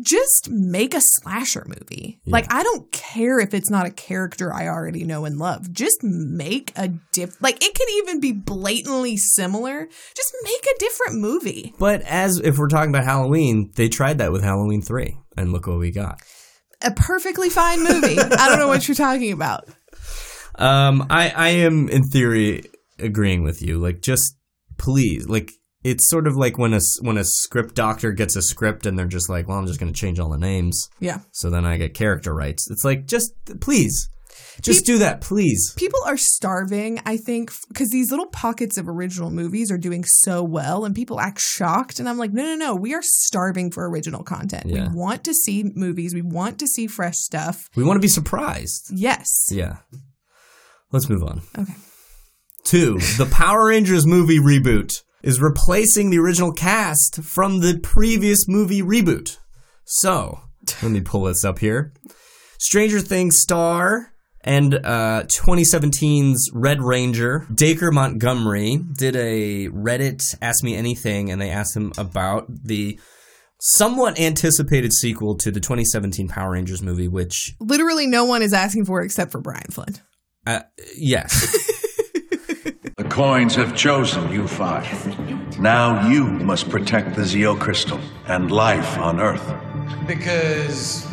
Just 0.00 0.48
make 0.50 0.94
a 0.94 1.02
slasher 1.02 1.66
movie. 1.66 2.18
Like 2.24 2.50
I 2.50 2.62
don't 2.62 2.90
care 2.92 3.38
if 3.40 3.52
it's 3.52 3.68
not 3.68 3.84
a 3.84 3.90
character 3.90 4.50
I 4.50 4.68
already 4.68 5.04
know 5.04 5.26
and 5.26 5.38
love. 5.38 5.70
Just 5.70 6.02
make 6.02 6.72
a 6.76 6.88
diff 7.12 7.40
like 7.42 7.62
it 7.62 7.74
can 7.74 7.88
even 7.98 8.18
be 8.18 8.32
blatantly 8.32 9.18
similar. 9.18 9.86
Just 10.14 10.34
make 10.44 10.66
a 10.74 10.78
different 10.78 11.20
movie. 11.20 11.74
But 11.78 12.00
as 12.02 12.38
if 12.38 12.56
we're 12.56 12.68
talking 12.68 12.88
about 12.88 13.04
Halloween, 13.04 13.70
they 13.74 13.90
tried 13.90 14.16
that 14.18 14.32
with 14.32 14.42
Halloween 14.42 14.80
3. 14.80 15.14
And 15.36 15.52
look 15.52 15.66
what 15.66 15.78
we 15.78 15.90
got. 15.90 16.22
A 16.84 16.90
perfectly 16.90 17.48
fine 17.50 17.82
movie. 17.82 18.18
I 18.18 18.48
don't 18.48 18.58
know 18.58 18.68
what 18.68 18.86
you're 18.88 18.94
talking 18.94 19.32
about. 19.32 19.68
Um, 20.56 21.06
I, 21.10 21.30
I 21.30 21.48
am 21.50 21.88
in 21.88 22.02
theory 22.04 22.64
agreeing 22.98 23.42
with 23.42 23.62
you. 23.62 23.78
Like, 23.78 24.02
just 24.02 24.36
please, 24.78 25.26
like, 25.28 25.50
it's 25.84 26.08
sort 26.08 26.26
of 26.26 26.36
like 26.36 26.58
when 26.58 26.74
a 26.74 26.80
when 27.00 27.16
a 27.18 27.24
script 27.24 27.74
doctor 27.74 28.12
gets 28.12 28.36
a 28.36 28.42
script 28.42 28.86
and 28.86 28.98
they're 28.98 29.06
just 29.06 29.28
like, 29.28 29.48
well, 29.48 29.58
I'm 29.58 29.66
just 29.66 29.80
going 29.80 29.92
to 29.92 29.98
change 29.98 30.20
all 30.20 30.30
the 30.30 30.38
names, 30.38 30.88
Yeah. 31.00 31.20
so 31.32 31.50
then 31.50 31.64
I 31.64 31.76
get 31.76 31.94
character 31.94 32.32
rights. 32.34 32.70
It's 32.70 32.84
like, 32.84 33.06
just 33.06 33.32
please, 33.60 34.08
just 34.60 34.84
do 34.84 34.98
that, 34.98 35.20
please. 35.20 35.72
People 35.76 36.00
are 36.06 36.16
starving, 36.16 37.00
I 37.06 37.16
think, 37.16 37.52
because 37.68 37.90
these 37.90 38.10
little 38.10 38.26
pockets 38.26 38.76
of 38.76 38.88
original 38.88 39.30
movies 39.30 39.70
are 39.70 39.78
doing 39.78 40.04
so 40.04 40.42
well 40.42 40.84
and 40.84 40.94
people 40.94 41.20
act 41.20 41.40
shocked. 41.40 41.98
And 41.98 42.08
I'm 42.08 42.18
like, 42.18 42.32
no, 42.32 42.42
no, 42.42 42.54
no. 42.54 42.74
We 42.74 42.94
are 42.94 43.02
starving 43.02 43.70
for 43.70 43.88
original 43.88 44.22
content. 44.22 44.66
Yeah. 44.66 44.88
We 44.88 44.96
want 44.96 45.24
to 45.24 45.34
see 45.34 45.64
movies. 45.74 46.14
We 46.14 46.22
want 46.22 46.58
to 46.60 46.66
see 46.66 46.86
fresh 46.86 47.16
stuff. 47.16 47.68
We 47.74 47.84
want 47.84 47.96
to 47.96 48.02
be 48.02 48.08
surprised. 48.08 48.90
Yes. 48.90 49.46
Yeah. 49.50 49.78
Let's 50.90 51.08
move 51.08 51.22
on. 51.22 51.40
Okay. 51.58 51.74
Two, 52.64 52.98
the 53.18 53.28
Power 53.30 53.68
Rangers 53.68 54.06
movie 54.06 54.38
reboot 54.38 55.02
is 55.22 55.40
replacing 55.40 56.10
the 56.10 56.18
original 56.18 56.52
cast 56.52 57.22
from 57.22 57.60
the 57.60 57.78
previous 57.82 58.46
movie 58.48 58.82
reboot. 58.82 59.38
So, 59.84 60.40
let 60.82 60.92
me 60.92 61.00
pull 61.00 61.24
this 61.24 61.44
up 61.44 61.58
here. 61.58 61.92
Stranger 62.58 63.00
Things 63.00 63.40
star 63.40 64.11
and 64.44 64.74
uh, 64.74 65.24
2017's 65.28 66.50
Red 66.52 66.82
Ranger, 66.82 67.46
Dacre 67.54 67.92
Montgomery, 67.92 68.78
did 68.96 69.14
a 69.16 69.68
Reddit 69.68 70.22
Ask 70.42 70.64
Me 70.64 70.74
Anything, 70.74 71.30
and 71.30 71.40
they 71.40 71.50
asked 71.50 71.76
him 71.76 71.92
about 71.96 72.46
the 72.48 72.98
somewhat 73.60 74.18
anticipated 74.18 74.92
sequel 74.92 75.36
to 75.38 75.50
the 75.50 75.60
2017 75.60 76.28
Power 76.28 76.52
Rangers 76.52 76.82
movie, 76.82 77.08
which, 77.08 77.54
Literally, 77.60 78.06
no 78.06 78.24
one 78.24 78.42
is 78.42 78.52
asking 78.52 78.84
for 78.86 79.02
except 79.02 79.30
for 79.30 79.40
Brian 79.40 79.70
Flynn. 79.70 79.94
uh, 80.46 80.60
yes, 80.96 81.68
The 82.98 83.04
coins 83.08 83.54
have 83.56 83.74
chosen 83.76 84.30
you 84.30 84.46
five. 84.46 85.58
Now 85.58 86.08
you 86.08 86.24
must 86.24 86.68
protect 86.68 87.16
the 87.16 87.22
Zeo 87.22 87.58
crystal 87.58 87.98
and 88.26 88.50
life 88.50 88.98
on 88.98 89.18
Earth. 89.18 89.42
Because 90.06 91.04
we 91.06 91.10
are 91.10 91.11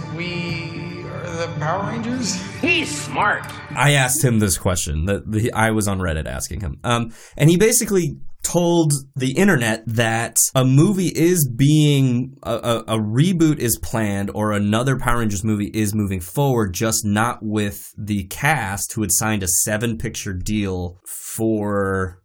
the 1.40 1.48
Power 1.60 1.88
Rangers? 1.90 2.36
He's 2.60 2.90
smart. 3.06 3.46
I 3.72 3.94
asked 3.94 4.22
him 4.24 4.40
this 4.40 4.58
question 4.58 5.06
that 5.06 5.52
I 5.54 5.72
was 5.72 5.88
on 5.88 6.00
Reddit 6.00 6.26
asking 6.28 6.60
him, 6.62 6.80
um, 6.84 7.14
and 7.38 7.50
he 7.50 7.56
basically 7.56 8.18
told 8.44 8.92
the 9.16 9.32
internet 9.38 9.84
that 9.86 10.38
a 10.54 10.66
movie 10.66 11.08
is 11.16 11.50
being 11.50 12.36
a, 12.44 12.54
a, 12.56 12.78
a 12.80 13.00
reboot 13.00 13.58
is 13.60 13.80
planned 13.82 14.32
or 14.34 14.52
another 14.52 14.98
Power 14.98 15.20
Rangers 15.20 15.44
movie 15.44 15.72
is 15.74 15.96
moving 15.96 16.20
forward, 16.20 16.74
just 16.74 17.06
not 17.06 17.40
with 17.42 17.94
the 17.98 18.26
cast 18.26 18.94
who 18.94 19.02
had 19.02 19.12
signed 19.14 19.42
a 19.44 19.48
seven 19.48 19.98
picture 19.98 20.34
deal 20.34 21.00
for 21.08 22.22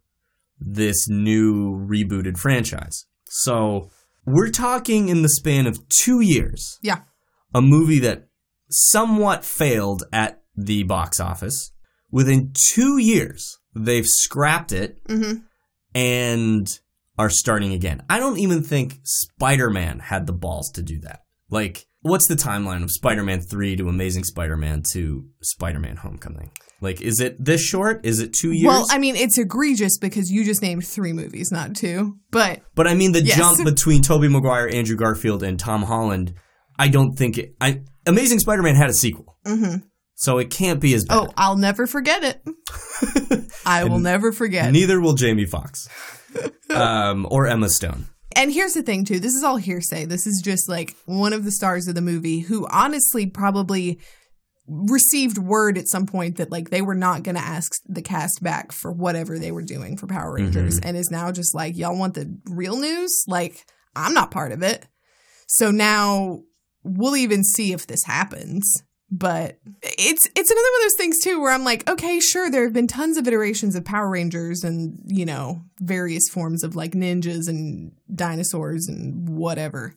this 0.59 1.07
new 1.07 1.73
rebooted 1.89 2.37
franchise. 2.37 3.05
So 3.29 3.89
we're 4.25 4.51
talking 4.51 5.07
in 5.07 5.21
the 5.21 5.29
span 5.29 5.67
of 5.67 5.79
two 5.89 6.19
years 6.21 6.79
Yeah. 6.81 7.01
a 7.53 7.61
movie 7.61 7.99
that 7.99 8.27
somewhat 8.69 9.43
failed 9.45 10.03
at 10.11 10.41
the 10.55 10.83
box 10.83 11.19
office, 11.19 11.71
Within 12.11 12.53
two 12.71 12.97
years, 12.97 13.57
they've 13.75 14.05
scrapped 14.07 14.71
it 14.71 15.03
Mhm. 15.09 15.41
and 15.93 16.79
are 17.17 17.29
starting 17.29 17.73
again. 17.73 18.03
I 18.09 18.19
don't 18.19 18.37
even 18.39 18.61
think 18.63 18.99
Spider 19.03 19.69
Man 19.69 19.99
had 19.99 20.27
the 20.27 20.33
balls 20.33 20.69
to 20.75 20.81
do 20.81 20.99
that. 21.01 21.21
Like, 21.49 21.85
what's 22.01 22.27
the 22.27 22.35
timeline 22.35 22.83
of 22.83 22.91
Spider 22.91 23.23
Man 23.23 23.41
3 23.41 23.75
to 23.77 23.89
Amazing 23.89 24.23
Spider 24.25 24.55
Man 24.55 24.83
to 24.93 25.25
Spider 25.41 25.79
Man 25.79 25.97
Homecoming? 25.97 26.51
Like, 26.79 27.01
is 27.01 27.19
it 27.19 27.43
this 27.43 27.61
short? 27.61 28.05
Is 28.05 28.19
it 28.19 28.33
two 28.33 28.51
years? 28.51 28.67
Well, 28.67 28.87
I 28.89 28.97
mean, 28.97 29.15
it's 29.15 29.37
egregious 29.37 29.97
because 29.97 30.31
you 30.31 30.43
just 30.45 30.61
named 30.61 30.85
three 30.85 31.13
movies, 31.13 31.51
not 31.51 31.75
two. 31.75 32.17
But 32.31 32.61
But 32.75 32.87
I 32.87 32.93
mean, 32.95 33.11
the 33.13 33.23
Yes. 33.23 33.37
jump 33.37 33.63
between 33.65 34.01
Tobey 34.01 34.27
Maguire, 34.27 34.69
Andrew 34.71 34.95
Garfield, 34.95 35.43
and 35.43 35.59
Tom 35.59 35.83
Holland, 35.83 36.33
I 36.77 36.89
don't 36.89 37.13
think 37.17 37.37
it. 37.37 37.55
I 37.59 37.81
Amazing 38.05 38.39
Spider-Man 38.39 38.75
had 38.75 38.89
a 38.89 38.93
sequel, 38.93 39.37
mm-hmm. 39.45 39.85
so 40.15 40.37
it 40.37 40.49
can't 40.49 40.79
be 40.79 40.93
as 40.93 41.05
bad. 41.05 41.17
oh, 41.17 41.33
I'll 41.37 41.57
never 41.57 41.87
forget 41.87 42.23
it. 42.23 43.51
I 43.65 43.83
will 43.85 43.99
never 43.99 44.31
forget. 44.31 44.71
Neither 44.71 45.01
will 45.01 45.13
Jamie 45.13 45.45
Foxx 45.45 45.89
um, 46.69 47.27
or 47.29 47.47
Emma 47.47 47.69
Stone. 47.69 48.07
And 48.35 48.51
here's 48.51 48.73
the 48.73 48.83
thing, 48.83 49.05
too. 49.05 49.19
This 49.19 49.33
is 49.33 49.43
all 49.43 49.57
hearsay. 49.57 50.05
This 50.05 50.27
is 50.27 50.41
just 50.43 50.67
like 50.67 50.95
one 51.05 51.31
of 51.31 51.45
the 51.45 51.51
stars 51.51 51.87
of 51.87 51.95
the 51.95 52.01
movie 52.01 52.39
who 52.39 52.67
honestly 52.69 53.25
probably 53.25 53.99
received 54.67 55.37
word 55.37 55.77
at 55.77 55.87
some 55.87 56.05
point 56.05 56.37
that 56.37 56.51
like 56.51 56.69
they 56.69 56.81
were 56.81 56.95
not 56.95 57.23
going 57.23 57.35
to 57.35 57.41
ask 57.41 57.81
the 57.87 58.01
cast 58.01 58.41
back 58.41 58.71
for 58.71 58.91
whatever 58.91 59.37
they 59.37 59.51
were 59.51 59.61
doing 59.61 59.95
for 59.95 60.07
Power 60.07 60.33
Rangers 60.33 60.79
and 60.79 60.97
is 60.97 61.11
now 61.11 61.31
just 61.31 61.53
like, 61.53 61.77
y'all 61.77 61.97
want 61.97 62.15
the 62.15 62.37
real 62.45 62.77
news? 62.77 63.23
Like, 63.27 63.65
I'm 63.95 64.13
not 64.13 64.31
part 64.31 64.51
of 64.51 64.63
it. 64.63 64.85
So 65.47 65.71
now 65.71 66.41
we'll 66.85 67.17
even 67.17 67.43
see 67.43 67.73
if 67.73 67.87
this 67.87 68.03
happens. 68.05 68.83
But 69.11 69.59
it's 69.83 70.25
it's 70.35 70.49
another 70.49 70.69
one 70.73 70.81
of 70.81 70.85
those 70.85 70.97
things 70.97 71.19
too 71.23 71.39
where 71.39 71.51
I'm 71.51 71.63
like, 71.63 71.87
okay, 71.89 72.19
sure, 72.19 72.49
there 72.49 72.63
have 72.63 72.73
been 72.73 72.87
tons 72.87 73.17
of 73.17 73.27
iterations 73.27 73.75
of 73.75 73.85
Power 73.85 74.09
Rangers 74.09 74.63
and, 74.63 74.99
you 75.05 75.25
know, 75.25 75.61
various 75.79 76.27
forms 76.27 76.63
of 76.63 76.75
like 76.75 76.93
ninjas 76.93 77.47
and 77.47 77.91
dinosaurs 78.13 78.87
and 78.87 79.29
whatever. 79.29 79.93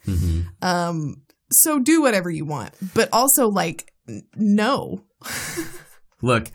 Um 0.61 1.23
so 1.51 1.79
do 1.79 2.03
whatever 2.03 2.29
you 2.31 2.45
want. 2.45 2.75
But 2.95 3.09
also 3.13 3.49
like 3.49 3.93
n- 4.09 4.25
no. 4.37 5.05
Look, 6.23 6.51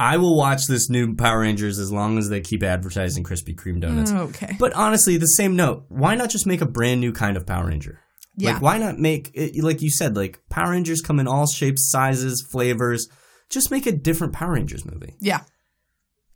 I 0.00 0.16
will 0.16 0.36
watch 0.36 0.66
this 0.66 0.90
new 0.90 1.14
Power 1.14 1.40
Rangers 1.40 1.78
as 1.78 1.92
long 1.92 2.18
as 2.18 2.28
they 2.30 2.40
keep 2.40 2.62
advertising 2.62 3.22
Krispy 3.22 3.54
Kreme 3.54 3.80
donuts. 3.80 4.10
Okay. 4.10 4.56
But 4.58 4.72
honestly, 4.72 5.18
the 5.18 5.26
same 5.26 5.54
note. 5.54 5.84
Why 5.88 6.14
not 6.14 6.30
just 6.30 6.46
make 6.46 6.62
a 6.62 6.66
brand 6.66 7.00
new 7.00 7.12
kind 7.12 7.36
of 7.36 7.46
Power 7.46 7.66
Ranger? 7.68 8.00
Yeah. 8.40 8.54
Like, 8.54 8.62
why 8.62 8.78
not 8.78 8.98
make 8.98 9.30
it, 9.34 9.62
like 9.62 9.82
you 9.82 9.90
said, 9.90 10.16
like 10.16 10.40
Power 10.48 10.70
Rangers 10.70 11.00
come 11.00 11.20
in 11.20 11.28
all 11.28 11.46
shapes, 11.46 11.90
sizes, 11.90 12.46
flavors. 12.50 13.08
Just 13.48 13.70
make 13.70 13.86
a 13.86 13.92
different 13.92 14.32
Power 14.32 14.52
Rangers 14.52 14.84
movie. 14.84 15.14
Yeah. 15.20 15.42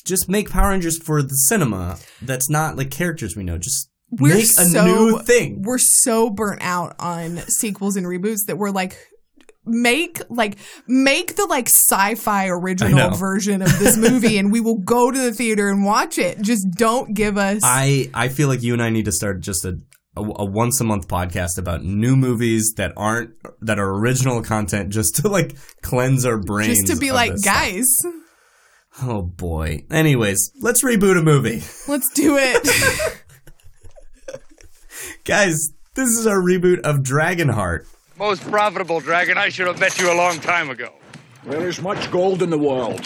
Just 0.05 0.29
make 0.29 0.51
Power 0.51 0.71
Rangers 0.71 0.99
for 0.99 1.23
the 1.23 1.35
cinema. 1.35 1.99
That's 2.21 2.51
not 2.51 2.77
like 2.77 2.91
characters 2.91 3.37
we 3.37 3.45
know. 3.45 3.57
Just 3.57 3.89
We're 4.11 4.35
make 4.35 4.45
a 4.45 4.67
so, 4.67 4.85
new 4.85 5.19
thing. 5.21 5.63
We're 5.63 5.79
so 5.79 6.29
burnt 6.31 6.61
out 6.63 6.97
on 6.99 7.39
sequels 7.49 7.97
and 7.97 8.07
reboots 8.07 8.47
that 8.47 8.59
we're 8.59 8.71
like 8.71 8.99
make 9.67 10.21
like 10.29 10.59
make 10.87 11.37
the 11.37 11.47
like 11.47 11.69
sci-fi 11.69 12.49
original 12.49 13.11
version 13.13 13.63
of 13.63 13.79
this 13.79 13.97
movie 13.97 14.37
and 14.37 14.53
we 14.53 14.61
will 14.61 14.77
go 14.79 15.11
to 15.11 15.19
the 15.19 15.33
theater 15.33 15.71
and 15.71 15.85
watch 15.85 16.19
it. 16.19 16.41
Just 16.43 16.71
don't 16.73 17.15
give 17.15 17.39
us 17.39 17.63
I 17.65 18.11
I 18.13 18.29
feel 18.29 18.49
like 18.49 18.63
you 18.63 18.75
and 18.75 18.83
I 18.83 18.91
need 18.91 19.07
to 19.07 19.13
start 19.13 19.41
just 19.41 19.65
a 19.65 19.79
a, 20.17 20.23
a 20.23 20.45
once 20.45 20.81
a 20.81 20.85
month 20.85 21.09
podcast 21.09 21.59
about 21.59 21.85
new 21.85 22.17
movies 22.17 22.75
that 22.77 22.93
aren't 22.97 23.35
that 23.61 23.79
are 23.79 23.91
original 23.91 24.43
content, 24.43 24.91
just 24.91 25.17
to 25.17 25.29
like 25.29 25.57
cleanse 25.83 26.25
our 26.25 26.39
brains. 26.39 26.81
just 26.81 26.93
to 26.93 26.97
be 26.99 27.13
like, 27.13 27.33
this 27.33 27.43
stuff. 27.43 27.55
guys, 27.55 27.87
Oh 29.03 29.23
boy. 29.23 29.85
Anyways, 29.91 30.53
let's 30.61 30.85
reboot 30.85 31.19
a 31.19 31.23
movie. 31.23 31.63
let's 31.89 32.13
do 32.15 32.37
it. 32.39 33.21
Guys, 35.25 35.71
this 35.95 36.11
is 36.11 36.27
our 36.27 36.39
reboot 36.39 36.81
of 36.81 36.99
Dragonheart. 36.99 37.87
Most 38.19 38.43
profitable 38.43 39.01
dragon. 39.01 39.37
I 39.39 39.49
should 39.49 39.67
have 39.67 39.81
met 39.81 39.99
you 39.99 40.13
a 40.13 40.15
long 40.15 40.39
time 40.39 40.71
ago. 40.71 40.93
There 41.45 41.67
is 41.67 41.81
much 41.83 42.11
gold 42.11 42.43
in 42.43 42.51
the 42.51 42.59
world. 42.59 43.03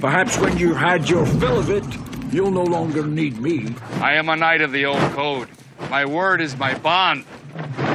Perhaps 0.00 0.38
when 0.38 0.58
you've 0.58 0.76
had 0.76 1.08
your 1.08 1.24
fill 1.24 1.58
of 1.58 1.70
it, 1.70 1.84
you'll 2.32 2.50
no 2.50 2.64
longer 2.64 3.06
need 3.06 3.38
me. 3.38 3.74
I 4.00 4.14
am 4.14 4.28
a 4.28 4.36
knight 4.36 4.60
of 4.62 4.72
the 4.72 4.86
old 4.86 5.00
code. 5.12 5.48
My 5.88 6.04
word 6.04 6.40
is 6.40 6.56
my 6.56 6.74
bond. 6.74 7.24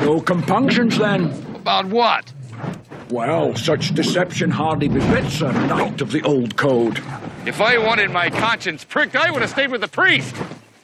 No 0.01 0.19
compunctions 0.21 0.97
then. 0.97 1.25
About 1.55 1.85
what? 1.85 2.31
Well, 3.09 3.55
such 3.55 3.93
deception 3.93 4.49
hardly 4.49 4.87
befits 4.87 5.41
a 5.41 5.51
knight 5.51 6.01
of 6.01 6.11
the 6.11 6.21
old 6.23 6.55
code. 6.55 7.03
If 7.45 7.61
I 7.61 7.77
wanted 7.77 8.09
my 8.11 8.29
conscience 8.29 8.83
pricked, 8.83 9.15
I 9.15 9.29
would 9.29 9.41
have 9.41 9.51
stayed 9.51 9.71
with 9.71 9.81
the 9.81 9.87
priest. 9.87 10.35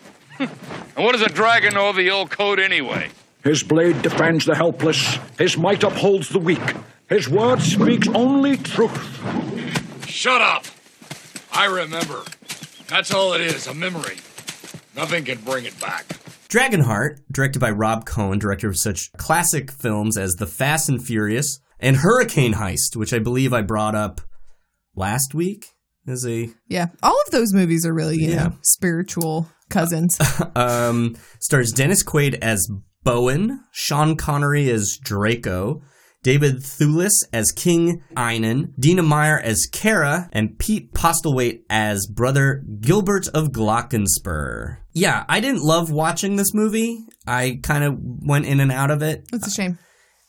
and 0.39 0.49
what 0.95 1.13
does 1.13 1.23
a 1.23 1.29
dragon 1.29 1.73
know 1.73 1.89
of 1.89 1.95
the 1.95 2.11
old 2.11 2.29
code 2.29 2.59
anyway? 2.59 3.09
His 3.43 3.63
blade 3.63 4.01
defends 4.03 4.45
the 4.45 4.53
helpless, 4.53 5.17
his 5.39 5.57
might 5.57 5.83
upholds 5.83 6.29
the 6.29 6.37
weak, 6.37 6.75
his 7.09 7.27
word 7.27 7.59
speaks 7.59 8.07
only 8.09 8.55
truth. 8.57 10.05
Shut 10.07 10.41
up! 10.41 10.65
I 11.51 11.65
remember. 11.65 12.23
That's 12.87 13.11
all 13.13 13.33
it 13.33 13.41
is, 13.41 13.65
a 13.65 13.73
memory. 13.73 14.17
Nothing 14.95 15.25
can 15.25 15.39
bring 15.39 15.65
it 15.65 15.79
back. 15.79 16.05
Dragonheart, 16.51 17.19
directed 17.31 17.59
by 17.59 17.71
Rob 17.71 18.05
Cohen, 18.05 18.37
director 18.37 18.67
of 18.67 18.77
such 18.77 19.13
classic 19.13 19.71
films 19.71 20.17
as 20.17 20.33
The 20.33 20.45
Fast 20.45 20.89
and 20.89 21.01
Furious 21.01 21.61
and 21.79 21.95
Hurricane 21.95 22.55
Heist, 22.55 22.97
which 22.97 23.13
I 23.13 23.19
believe 23.19 23.53
I 23.53 23.61
brought 23.61 23.95
up 23.95 24.19
last 24.93 25.33
week 25.33 25.67
as 26.05 26.27
a 26.27 26.49
yeah. 26.67 26.87
All 27.01 27.17
of 27.25 27.31
those 27.31 27.53
movies 27.53 27.85
are 27.85 27.93
really, 27.93 28.17
you 28.17 28.31
Yeah. 28.31 28.43
know, 28.49 28.57
spiritual 28.63 29.49
cousins. 29.69 30.17
um, 30.57 31.15
stars 31.39 31.71
Dennis 31.71 32.03
Quaid 32.03 32.37
as 32.41 32.69
Bowen, 33.03 33.63
Sean 33.71 34.17
Connery 34.17 34.69
as 34.69 34.99
Draco, 35.01 35.81
David 36.23 36.57
Thewlis 36.57 37.23
as 37.33 37.51
King 37.51 38.03
Einon, 38.15 38.73
Dina 38.79 39.01
Meyer 39.01 39.39
as 39.39 39.65
Kara, 39.65 40.29
and 40.31 40.57
Pete 40.59 40.93
Postlethwaite 40.93 41.61
as 41.69 42.05
Brother 42.05 42.63
Gilbert 42.79 43.27
of 43.29 43.49
Glockenspur. 43.49 44.77
Yeah, 44.93 45.25
I 45.27 45.39
didn't 45.39 45.63
love 45.63 45.89
watching 45.89 46.35
this 46.35 46.53
movie. 46.53 46.99
I 47.25 47.59
kind 47.63 47.83
of 47.83 47.97
went 47.99 48.45
in 48.45 48.59
and 48.59 48.71
out 48.71 48.91
of 48.91 49.01
it. 49.01 49.25
It's 49.33 49.47
a 49.47 49.51
shame. 49.51 49.79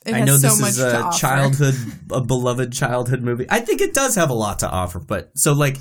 It 0.06 0.14
I 0.14 0.20
know 0.20 0.36
so 0.36 0.48
this 0.48 0.60
much 0.60 0.70
is 0.70 0.78
a 0.80 1.10
childhood, 1.16 1.74
a 2.10 2.22
beloved 2.22 2.72
childhood 2.72 3.22
movie. 3.22 3.46
I 3.50 3.60
think 3.60 3.80
it 3.80 3.92
does 3.92 4.14
have 4.14 4.30
a 4.30 4.34
lot 4.34 4.60
to 4.60 4.70
offer, 4.70 4.98
but 4.98 5.30
so 5.34 5.52
like, 5.52 5.76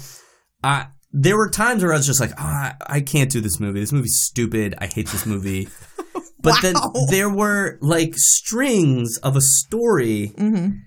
I 0.64 0.88
there 1.14 1.38
were 1.38 1.50
times 1.50 1.84
where 1.84 1.94
I 1.94 1.98
was 1.98 2.06
just 2.06 2.22
like, 2.22 2.32
ah, 2.38 2.76
I 2.86 3.02
can't 3.02 3.30
do 3.30 3.42
this 3.42 3.60
movie. 3.60 3.80
This 3.80 3.92
movie's 3.92 4.24
stupid. 4.24 4.76
I 4.78 4.88
hate 4.88 5.08
this 5.08 5.26
movie. 5.26 5.68
But 6.42 6.62
then 6.62 6.76
there 7.10 7.30
were 7.30 7.78
like 7.82 8.14
strings 8.16 9.18
of 9.18 9.36
a 9.36 9.42
story, 9.42 10.34
mm-hmm. 10.36 10.78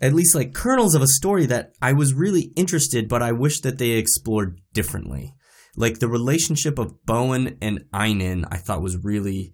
at 0.00 0.14
least 0.14 0.34
like 0.34 0.54
kernels 0.54 0.94
of 0.94 1.02
a 1.02 1.06
story 1.06 1.46
that 1.46 1.72
I 1.80 1.92
was 1.92 2.14
really 2.14 2.52
interested, 2.56 3.08
but 3.08 3.22
I 3.22 3.32
wish 3.32 3.60
that 3.60 3.78
they 3.78 3.90
explored 3.90 4.60
differently. 4.72 5.34
Like 5.76 5.98
the 5.98 6.08
relationship 6.08 6.78
of 6.78 7.04
Bowen 7.06 7.56
and 7.62 7.84
Einon, 7.92 8.46
I 8.50 8.56
thought 8.56 8.82
was 8.82 8.96
really 8.96 9.52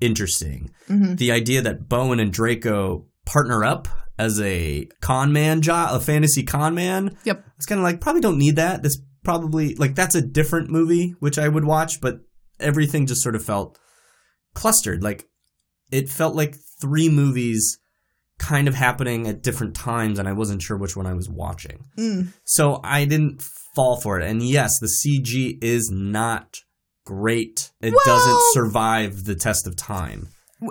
interesting. 0.00 0.70
Mm-hmm. 0.88 1.14
The 1.16 1.32
idea 1.32 1.62
that 1.62 1.88
Bowen 1.88 2.20
and 2.20 2.32
Draco 2.32 3.06
partner 3.24 3.64
up 3.64 3.88
as 4.18 4.40
a 4.40 4.88
con 5.00 5.32
man 5.32 5.62
job, 5.62 5.94
a 5.94 6.00
fantasy 6.00 6.42
con 6.42 6.74
man. 6.74 7.16
Yep. 7.24 7.44
It's 7.56 7.66
kind 7.66 7.78
of 7.78 7.84
like 7.84 8.00
probably 8.00 8.20
don't 8.20 8.38
need 8.38 8.56
that. 8.56 8.82
This 8.82 8.98
probably 9.24 9.74
like 9.76 9.94
that's 9.94 10.14
a 10.14 10.22
different 10.22 10.68
movie 10.68 11.14
which 11.20 11.38
I 11.38 11.48
would 11.48 11.64
watch, 11.64 12.00
but 12.00 12.20
everything 12.60 13.06
just 13.06 13.22
sort 13.22 13.36
of 13.36 13.44
felt 13.44 13.78
clustered. 14.54 15.02
Like 15.02 15.28
it 15.90 16.08
felt 16.08 16.34
like 16.34 16.56
three 16.80 17.08
movies 17.08 17.78
kind 18.38 18.66
of 18.66 18.74
happening 18.74 19.28
at 19.28 19.42
different 19.42 19.74
times, 19.74 20.18
and 20.18 20.28
I 20.28 20.32
wasn't 20.32 20.62
sure 20.62 20.76
which 20.76 20.96
one 20.96 21.06
I 21.06 21.14
was 21.14 21.28
watching. 21.28 21.84
Hmm. 21.96 22.22
So 22.44 22.80
I 22.82 23.04
didn't 23.04 23.42
fall 23.74 24.00
for 24.00 24.18
it. 24.18 24.28
And 24.28 24.42
yes, 24.42 24.78
the 24.80 24.86
CG 24.88 25.58
is 25.62 25.90
not 25.90 26.56
great. 27.04 27.70
It 27.80 27.94
doesn't 28.04 28.40
survive 28.52 29.24
the 29.24 29.34
test 29.34 29.66
of 29.66 29.76
time. 29.76 30.28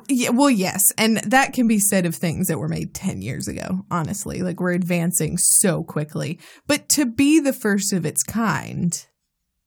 Yeah, 0.07 0.29
well, 0.29 0.49
yes, 0.49 0.93
and 0.97 1.17
that 1.17 1.51
can 1.51 1.67
be 1.67 1.77
said 1.77 2.05
of 2.05 2.15
things 2.15 2.47
that 2.47 2.57
were 2.57 2.69
made 2.69 2.93
ten 2.93 3.21
years 3.21 3.49
ago. 3.49 3.81
Honestly, 3.91 4.41
like 4.41 4.61
we're 4.61 4.71
advancing 4.71 5.37
so 5.37 5.83
quickly, 5.83 6.39
but 6.65 6.87
to 6.89 7.05
be 7.05 7.41
the 7.41 7.51
first 7.51 7.91
of 7.91 8.05
its 8.05 8.23
kind, 8.23 9.05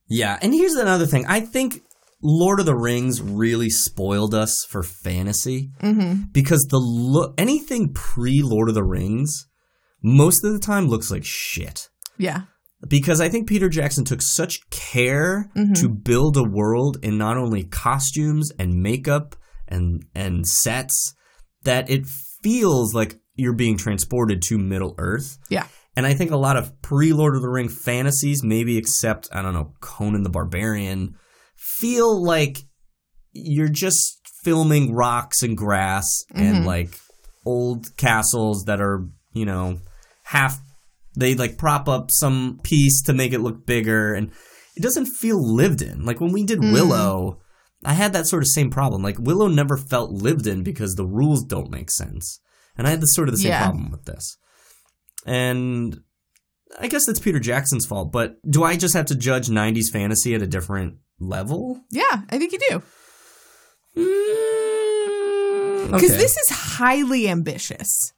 Yeah, 0.07 0.39
and 0.41 0.51
here's 0.51 0.73
another 0.73 1.05
thing. 1.05 1.25
I 1.27 1.41
think 1.41 1.81
Lord 2.27 2.59
of 2.59 2.65
the 2.65 2.75
Rings 2.75 3.21
really 3.21 3.69
spoiled 3.69 4.33
us 4.33 4.65
for 4.67 4.81
fantasy. 4.81 5.69
Mm-hmm. 5.81 6.31
Because 6.31 6.65
the 6.69 6.79
look 6.79 7.35
anything 7.37 7.93
pre 7.93 8.41
Lord 8.43 8.67
of 8.69 8.75
the 8.75 8.83
Rings 8.83 9.47
most 10.01 10.43
of 10.43 10.51
the 10.51 10.59
time 10.59 10.87
looks 10.87 11.11
like 11.11 11.23
shit. 11.23 11.89
yeah, 12.17 12.41
Because 12.87 13.21
I 13.21 13.29
think 13.29 13.47
Peter 13.47 13.69
Jackson 13.69 14.05
took 14.05 14.21
such 14.21 14.69
care 14.69 15.49
mm-hmm. 15.55 15.73
to 15.73 15.89
build 15.89 16.37
a 16.37 16.43
world 16.43 16.97
in 17.01 17.17
not 17.17 17.37
only 17.37 17.63
costumes 17.63 18.51
and 18.59 18.81
makeup 18.81 19.35
and 19.67 20.03
and 20.13 20.47
sets 20.47 21.15
that 21.63 21.89
it 21.89 22.05
feels 22.43 22.93
like 22.93 23.19
you're 23.35 23.55
being 23.55 23.77
transported 23.77 24.41
to 24.43 24.57
Middle 24.57 24.95
Earth. 24.97 25.37
yeah, 25.49 25.67
And 25.95 26.05
I 26.05 26.13
think 26.13 26.31
a 26.31 26.37
lot 26.37 26.57
of 26.57 26.81
pre 26.81 27.11
Lord 27.11 27.35
of 27.35 27.41
the 27.41 27.49
Ring 27.49 27.69
fantasies, 27.69 28.43
maybe 28.43 28.77
except, 28.77 29.27
I 29.33 29.41
don't 29.41 29.53
know, 29.53 29.73
Conan 29.81 30.23
the 30.23 30.29
Barbarian, 30.29 31.15
feel 31.79 32.23
like 32.23 32.59
you're 33.33 33.69
just 33.69 34.19
filming 34.43 34.93
rocks 34.93 35.41
and 35.41 35.57
grass 35.57 36.23
and 36.33 36.57
mm-hmm. 36.57 36.65
like 36.65 36.99
old 37.45 37.95
castles 37.97 38.65
that 38.65 38.79
are, 38.79 39.07
you 39.33 39.45
know, 39.45 39.79
half, 40.23 40.59
they 41.17 41.35
like 41.35 41.57
prop 41.57 41.87
up 41.87 42.09
some 42.11 42.59
piece 42.63 43.01
to 43.03 43.13
make 43.13 43.33
it 43.33 43.39
look 43.39 43.65
bigger. 43.65 44.13
And 44.13 44.31
it 44.75 44.83
doesn't 44.83 45.07
feel 45.07 45.37
lived 45.41 45.81
in. 45.81 46.05
Like 46.05 46.21
when 46.21 46.31
we 46.31 46.43
did 46.43 46.59
mm. 46.59 46.73
Willow, 46.73 47.39
I 47.83 47.93
had 47.93 48.13
that 48.13 48.27
sort 48.27 48.43
of 48.43 48.47
same 48.47 48.69
problem. 48.69 49.01
Like 49.01 49.19
Willow 49.19 49.47
never 49.47 49.77
felt 49.77 50.11
lived 50.11 50.47
in 50.47 50.63
because 50.63 50.95
the 50.95 51.05
rules 51.05 51.43
don't 51.43 51.71
make 51.71 51.91
sense. 51.91 52.39
And 52.77 52.87
I 52.87 52.89
had 52.89 53.01
the 53.01 53.07
sort 53.07 53.29
of 53.29 53.35
the 53.35 53.41
same 53.41 53.51
Yeah. 53.51 53.63
problem 53.63 53.91
with 53.91 54.05
this. 54.05 54.37
And 55.25 56.01
I 56.79 56.87
guess 56.87 57.05
that's 57.05 57.19
Peter 57.19 57.39
Jackson's 57.39 57.85
fault, 57.85 58.11
but 58.11 58.35
do 58.49 58.63
I 58.63 58.75
just 58.75 58.95
have 58.95 59.05
to 59.07 59.15
judge 59.15 59.47
90s 59.47 59.91
fantasy 59.91 60.35
at 60.35 60.41
a 60.41 60.47
different 60.47 60.97
level? 61.19 61.81
Yeah, 61.91 62.21
I 62.29 62.37
think 62.37 62.51
you 62.51 62.59
do. 62.69 62.81
Mm, 63.97 65.91
Because 65.91 66.11
okay. 66.11 66.17
this 66.17 66.37
is 66.37 66.49
highly 66.49 67.27
ambitious. 67.27 68.11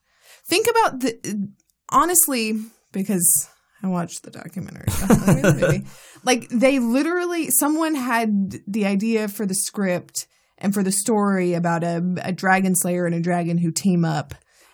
Think 0.47 0.67
about 0.67 0.99
the 1.01 1.49
honestly, 1.89 2.53
because 2.91 3.47
I 3.83 3.87
watched 3.87 4.23
the 4.23 4.31
documentary. 4.31 4.87
The. 5.17 5.83
Like 6.23 6.49
they 6.49 6.79
literally, 6.79 7.51
someone 7.51 7.95
had 7.95 8.55
the 8.67 8.85
idea 8.85 9.27
for 9.27 9.45
the 9.45 9.53
script 9.53 10.27
and 10.57 10.73
for 10.73 10.83
the 10.83 10.91
story 10.91 11.53
about 11.53 11.83
a, 11.83 12.01
a 12.23 12.31
dragon 12.31 12.75
slayer 12.75 13.05
and 13.05 13.13
a 13.13 13.19
dragon 13.21 13.59
who 13.59 13.71
team 13.71 14.03
up. 14.03 14.33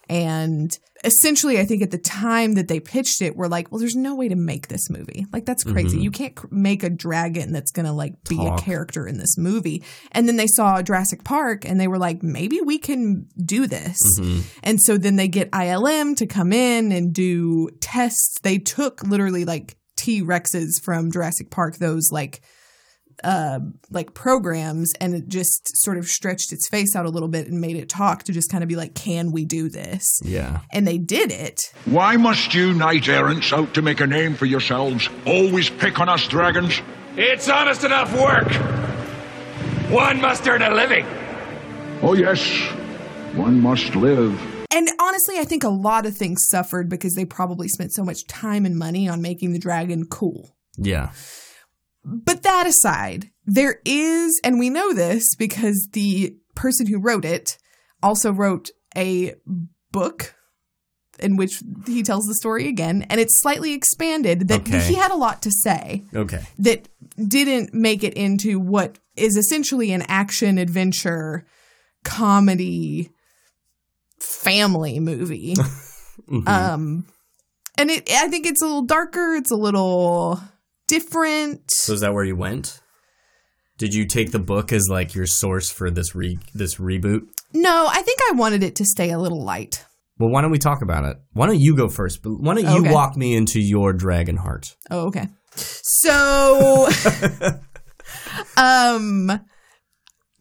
And 0.09 0.77
essentially, 1.03 1.59
I 1.59 1.65
think 1.65 1.81
at 1.81 1.91
the 1.91 1.97
time 1.97 2.55
that 2.55 2.67
they 2.67 2.79
pitched 2.79 3.21
it, 3.21 3.35
we're 3.35 3.47
like, 3.47 3.71
well, 3.71 3.79
there's 3.79 3.95
no 3.95 4.15
way 4.15 4.27
to 4.27 4.35
make 4.35 4.67
this 4.67 4.89
movie. 4.89 5.25
Like, 5.31 5.45
that's 5.45 5.63
crazy. 5.63 5.95
Mm-hmm. 5.95 6.03
You 6.03 6.11
can't 6.11 6.35
cr- 6.35 6.47
make 6.51 6.83
a 6.83 6.89
dragon 6.89 7.53
that's 7.53 7.71
going 7.71 7.85
to 7.85 7.93
like 7.93 8.13
be 8.27 8.35
Talk. 8.35 8.59
a 8.59 8.63
character 8.63 9.07
in 9.07 9.17
this 9.17 9.37
movie. 9.37 9.83
And 10.11 10.27
then 10.27 10.35
they 10.35 10.47
saw 10.47 10.81
Jurassic 10.81 11.23
Park 11.23 11.65
and 11.65 11.79
they 11.79 11.87
were 11.87 11.97
like, 11.97 12.21
maybe 12.21 12.59
we 12.61 12.77
can 12.77 13.27
do 13.43 13.65
this. 13.65 13.97
Mm-hmm. 14.19 14.41
And 14.63 14.81
so 14.81 14.97
then 14.97 15.15
they 15.15 15.27
get 15.27 15.51
ILM 15.51 16.17
to 16.17 16.27
come 16.27 16.51
in 16.51 16.91
and 16.91 17.13
do 17.13 17.69
tests. 17.79 18.39
They 18.43 18.57
took 18.57 19.03
literally 19.03 19.45
like 19.45 19.77
T 19.95 20.21
Rexes 20.21 20.81
from 20.83 21.11
Jurassic 21.11 21.49
Park, 21.49 21.77
those 21.77 22.09
like 22.11 22.41
uh 23.23 23.59
like 23.91 24.13
programs 24.13 24.93
and 25.01 25.13
it 25.15 25.27
just 25.27 25.69
sort 25.77 25.97
of 25.97 26.05
stretched 26.05 26.51
its 26.51 26.67
face 26.69 26.95
out 26.95 27.05
a 27.05 27.09
little 27.09 27.27
bit 27.29 27.47
and 27.47 27.59
made 27.61 27.75
it 27.75 27.89
talk 27.89 28.23
to 28.23 28.31
just 28.31 28.51
kind 28.51 28.63
of 28.63 28.67
be 28.67 28.75
like 28.75 28.93
can 28.95 29.31
we 29.31 29.45
do 29.45 29.69
this 29.69 30.19
Yeah. 30.23 30.61
and 30.71 30.87
they 30.87 30.97
did 30.97 31.31
it 31.31 31.59
Why 31.85 32.17
must 32.17 32.53
you 32.53 32.73
knight 32.73 33.07
errants 33.07 33.51
out 33.53 33.73
to 33.75 33.81
make 33.81 33.99
a 34.01 34.07
name 34.07 34.35
for 34.35 34.45
yourselves 34.45 35.09
always 35.25 35.69
pick 35.69 35.99
on 35.99 36.09
us 36.09 36.27
dragons? 36.27 36.81
It's 37.15 37.47
honest 37.49 37.83
enough 37.83 38.11
work. 38.19 38.51
One 39.91 40.19
must 40.21 40.47
earn 40.47 40.61
a 40.63 40.73
living. 40.73 41.05
Oh, 42.01 42.15
yes, 42.15 42.41
one 43.35 43.59
must 43.61 43.95
live. 43.95 44.39
and 44.71 44.89
honestly 44.99 45.37
i 45.37 45.43
think 45.43 45.63
a 45.63 45.69
lot 45.69 46.05
of 46.05 46.15
things 46.17 46.39
suffered 46.49 46.89
because 46.89 47.13
they 47.15 47.25
probably 47.25 47.67
spent 47.67 47.91
so 47.93 48.03
much 48.03 48.25
time 48.27 48.65
and 48.65 48.75
money 48.77 49.07
on 49.07 49.21
making 49.21 49.53
the 49.53 49.59
dragon 49.59 50.05
cool 50.07 50.55
Yeah. 50.77 51.11
But 52.05 52.43
that 52.43 52.67
aside, 52.67 53.31
there 53.45 53.79
is, 53.85 54.39
and 54.43 54.59
we 54.59 54.69
know 54.69 54.93
this 54.93 55.35
because 55.35 55.87
the 55.93 56.35
person 56.55 56.87
who 56.87 56.99
wrote 56.99 57.25
it 57.25 57.57
also 58.01 58.31
wrote 58.31 58.71
a 58.95 59.33
book 59.91 60.35
in 61.19 61.37
which 61.37 61.61
he 61.85 62.03
tells 62.03 62.25
the 62.25 62.35
story 62.35 62.67
again, 62.67 63.05
and 63.09 63.21
it's 63.21 63.39
slightly 63.41 63.73
expanded 63.73 64.47
that 64.49 64.61
Okay. 64.61 64.79
he 64.87 64.95
had 64.95 65.11
a 65.11 65.15
lot 65.15 65.41
to 65.43 65.51
say 65.51 66.03
Okay. 66.13 66.41
that 66.59 66.89
didn't 67.27 67.73
make 67.73 68.03
it 68.03 68.15
into 68.15 68.59
what 68.59 68.97
is 69.15 69.37
essentially 69.37 69.91
an 69.93 70.01
action 70.07 70.57
adventure 70.57 71.45
comedy 72.03 73.09
family 74.19 74.99
movie. 74.99 75.55
Um 76.47 77.05
and 77.77 77.89
it 77.89 78.09
I 78.11 78.27
think 78.27 78.45
it's 78.45 78.61
a 78.61 78.65
little 78.65 78.83
darker, 78.83 79.35
it's 79.35 79.51
a 79.51 79.55
little 79.55 80.39
different. 80.99 81.61
So 81.71 81.93
is 81.93 82.01
that 82.01 82.13
where 82.13 82.23
you 82.23 82.35
went? 82.35 82.79
Did 83.77 83.93
you 83.93 84.05
take 84.05 84.31
the 84.31 84.39
book 84.39 84.71
as 84.71 84.87
like 84.89 85.15
your 85.15 85.25
source 85.25 85.71
for 85.71 85.89
this 85.89 86.13
re 86.15 86.37
this 86.53 86.75
reboot? 86.75 87.21
No, 87.53 87.87
I 87.89 88.01
think 88.03 88.19
I 88.29 88.33
wanted 88.33 88.63
it 88.63 88.75
to 88.77 88.85
stay 88.85 89.09
a 89.11 89.17
little 89.19 89.43
light. 89.43 89.83
Well, 90.19 90.29
why 90.29 90.41
don't 90.41 90.51
we 90.51 90.59
talk 90.59 90.81
about 90.83 91.05
it? 91.05 91.17
Why 91.33 91.47
don't 91.47 91.59
you 91.59 91.75
go 91.75 91.89
first? 91.89 92.21
But 92.21 92.33
why 92.39 92.53
don't 92.55 92.65
you 92.71 92.81
Okay. 92.81 92.91
walk 92.93 93.17
me 93.17 93.35
into 93.35 93.59
your 93.59 93.93
dragon 93.93 94.37
heart? 94.37 94.75
Oh, 94.91 95.07
okay. 95.07 95.27
So 95.55 96.87
um 98.57 99.31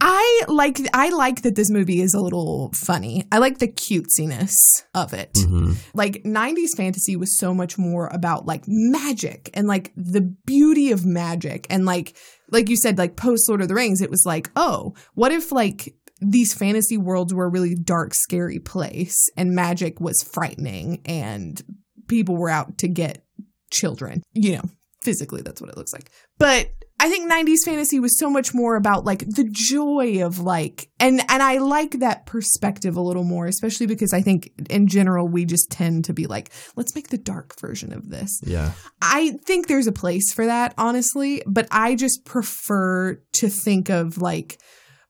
I 0.05 0.41
like 0.49 0.81
I 0.93 1.11
like 1.11 1.43
that 1.43 1.55
this 1.55 1.71
movie 1.71 2.01
is 2.01 2.13
a 2.13 2.21
little 2.21 2.73
funny. 2.75 3.25
I 3.31 3.39
like 3.39 3.59
the 3.59 3.69
cutesiness 3.69 4.53
of 4.95 5.13
it. 5.13 5.33
Mm-hmm. 5.35 5.75
Like 5.95 6.25
90s 6.25 6.77
fantasy 6.77 7.15
was 7.15 7.39
so 7.39 7.55
much 7.55 7.79
more 7.79 8.09
about 8.13 8.45
like 8.45 8.65
magic 8.67 9.49
and 9.55 9.69
like 9.69 9.93
the 9.95 10.23
beauty 10.45 10.91
of 10.91 11.07
magic 11.07 11.69
and 11.71 11.87
like 11.87 12.17
like 12.51 12.69
you 12.69 12.77
said 12.77 12.99
like 12.99 13.15
post 13.15 13.49
Lord 13.49 13.63
of 13.63 13.69
the 13.69 13.77
Rings 13.77 14.01
it 14.01 14.11
was 14.11 14.25
like, 14.27 14.51
"Oh, 14.57 14.95
what 15.15 15.31
if 15.31 15.53
like 15.53 15.95
these 16.21 16.53
fantasy 16.53 16.97
worlds 16.97 17.33
were 17.33 17.45
a 17.45 17.51
really 17.51 17.77
dark 17.77 18.13
scary 18.15 18.59
place 18.59 19.29
and 19.37 19.55
magic 19.55 20.01
was 20.01 20.23
frightening 20.23 21.01
and 21.05 21.63
people 22.09 22.37
were 22.37 22.51
out 22.51 22.79
to 22.79 22.89
get 22.89 23.25
children, 23.71 24.23
you 24.33 24.57
know, 24.57 24.65
physically 25.03 25.43
that's 25.43 25.61
what 25.61 25.71
it 25.71 25.77
looks 25.77 25.93
like. 25.93 26.11
But 26.39 26.73
I 27.03 27.09
think 27.09 27.29
90s 27.29 27.65
fantasy 27.65 27.99
was 27.99 28.17
so 28.17 28.31
much 28.31 28.55
more 28.55 28.77
about 28.77 29.05
like 29.05 29.27
the 29.27 29.43
joy 29.51 30.25
of 30.25 30.39
like 30.39 30.89
and 31.01 31.21
and 31.29 31.43
I 31.43 31.59
like 31.59 31.99
that 31.99 32.27
perspective 32.27 32.97
a 32.97 33.01
little 33.01 33.25
more 33.25 33.47
especially 33.47 33.87
because 33.87 34.13
I 34.13 34.23
think 34.23 34.53
in 34.71 34.87
general 34.87 35.27
we 35.27 35.45
just 35.45 35.69
tend 35.69 36.05
to 36.05 36.13
be 36.13 36.29
like 36.29 36.53
let's 36.77 36.95
make 36.95 37.09
the 37.09 37.19
dark 37.19 37.59
version 37.59 37.93
of 37.93 38.09
this. 38.09 38.41
Yeah. 38.45 38.71
I 39.01 39.33
think 39.45 39.67
there's 39.67 39.89
a 39.89 39.93
place 39.93 40.33
for 40.33 40.47
that 40.47 40.75
honestly, 40.79 41.43
but 41.45 41.67
I 41.73 41.97
just 41.97 42.25
prefer 42.25 43.21
to 43.33 43.49
think 43.49 43.91
of 43.91 44.19
like 44.19 44.61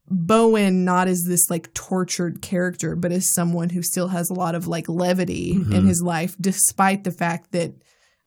Bowen 0.08 0.86
not 0.86 1.08
as 1.08 1.24
this 1.24 1.50
like 1.50 1.74
tortured 1.74 2.40
character, 2.40 2.96
but 2.96 3.12
as 3.12 3.34
someone 3.34 3.68
who 3.68 3.82
still 3.82 4.08
has 4.08 4.30
a 4.30 4.34
lot 4.34 4.54
of 4.54 4.66
like 4.66 4.88
levity 4.88 5.50
in 5.50 5.64
mm-hmm. 5.64 5.86
his 5.86 6.02
life, 6.02 6.36
despite 6.40 7.04
the 7.04 7.12
fact 7.12 7.52
that 7.52 7.74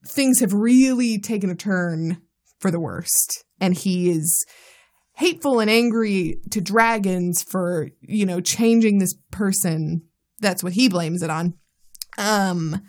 things 0.08 0.39
have 0.41 0.54
really 0.54 1.17
taken 1.17 1.49
a 1.49 1.56
turn 1.56 2.21
for 2.60 2.69
the 2.69 2.80
worst. 2.80 3.44
And 3.60 3.74
he 3.74 4.10
is 4.10 4.46
hateful 5.13 5.60
and 5.60 5.70
angry 5.70 6.39
to 6.52 6.62
dragons 6.62 7.41
for, 7.44 7.89
you 8.02 8.26
know, 8.26 8.41
changing 8.41 9.00
this 9.00 9.15
person. 9.32 10.04
That's 10.39 10.63
what 10.63 10.74
he 10.74 10.89
blames 10.89 11.24
it 11.24 11.30
on. 11.30 11.56
Um, 12.18 12.82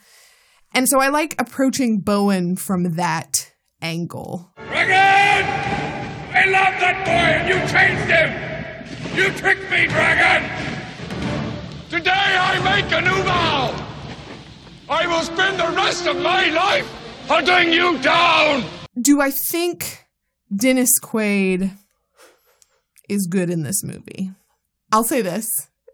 and 0.74 0.88
so 0.88 1.00
I 1.00 1.08
like 1.08 1.34
approaching 1.38 2.00
Bowen 2.00 2.56
from 2.56 2.96
that 2.96 3.52
angle. 3.80 4.52
Dragon! 4.56 5.46
I 6.34 6.44
love 6.46 6.80
that 6.80 7.04
boy 7.04 7.10
and 7.12 7.48
you 7.48 7.58
changed 7.72 8.10
him! 8.10 8.46
You 9.16 9.30
tricked 9.38 9.70
me, 9.70 9.86
Dragon! 9.86 10.42
Today 11.88 12.10
I 12.10 12.60
make 12.62 12.92
a 12.92 13.00
new 13.00 13.22
vow! 13.22 13.86
I 14.88 15.06
will 15.06 15.22
spend 15.22 15.58
the 15.58 15.68
rest 15.76 16.06
of 16.06 16.16
my 16.20 16.50
life 16.50 16.88
hunting 17.26 17.72
you 17.72 17.98
down! 17.98 18.64
Do 19.00 19.20
I 19.20 19.30
think 19.30 20.05
Dennis 20.54 20.98
Quaid 21.00 21.72
is 23.08 23.26
good 23.26 23.50
in 23.50 23.62
this 23.62 23.82
movie? 23.82 24.30
I'll 24.92 25.04
say 25.04 25.22
this. 25.22 25.50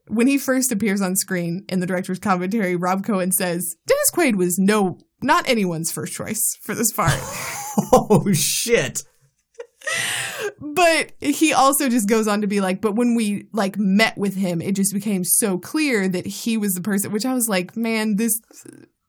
When 0.09 0.27
he 0.27 0.37
first 0.37 0.73
appears 0.73 1.01
on 1.01 1.17
screen 1.17 1.65
in 1.69 1.81
the 1.81 1.87
director's 1.87 2.19
commentary, 2.19 2.77
Rob 2.77 3.05
Cohen 3.05 3.33
says 3.33 3.77
Dennis 3.87 4.11
Quaid 4.13 4.37
was 4.37 4.59
no 4.59 4.99
not 5.23 5.49
anyone's 5.49 5.93
first 5.93 6.13
choice 6.13 6.59
for 6.63 6.75
this 6.75 6.93
part. 6.93 7.13
Oh 7.95 8.31
shit. 8.35 9.03
but 10.61 11.13
he 11.21 11.55
also 11.55 11.89
just 11.89 12.07
goes 12.07 12.29
on 12.29 12.43
to 12.43 12.47
be 12.47 12.61
like, 12.61 12.83
but 12.83 12.97
when 12.97 13.15
we 13.15 13.47
like 13.53 13.79
met 13.79 14.19
with 14.19 14.35
him, 14.37 14.61
it 14.61 14.77
just 14.77 14.93
became 14.93 15.25
so 15.25 15.57
clear 15.57 16.07
that 16.07 16.27
he 16.27 16.59
was 16.59 16.75
the 16.75 16.83
person, 16.83 17.13
which 17.13 17.25
I 17.25 17.33
was 17.33 17.49
like, 17.49 17.75
man, 17.75 18.17
this 18.17 18.39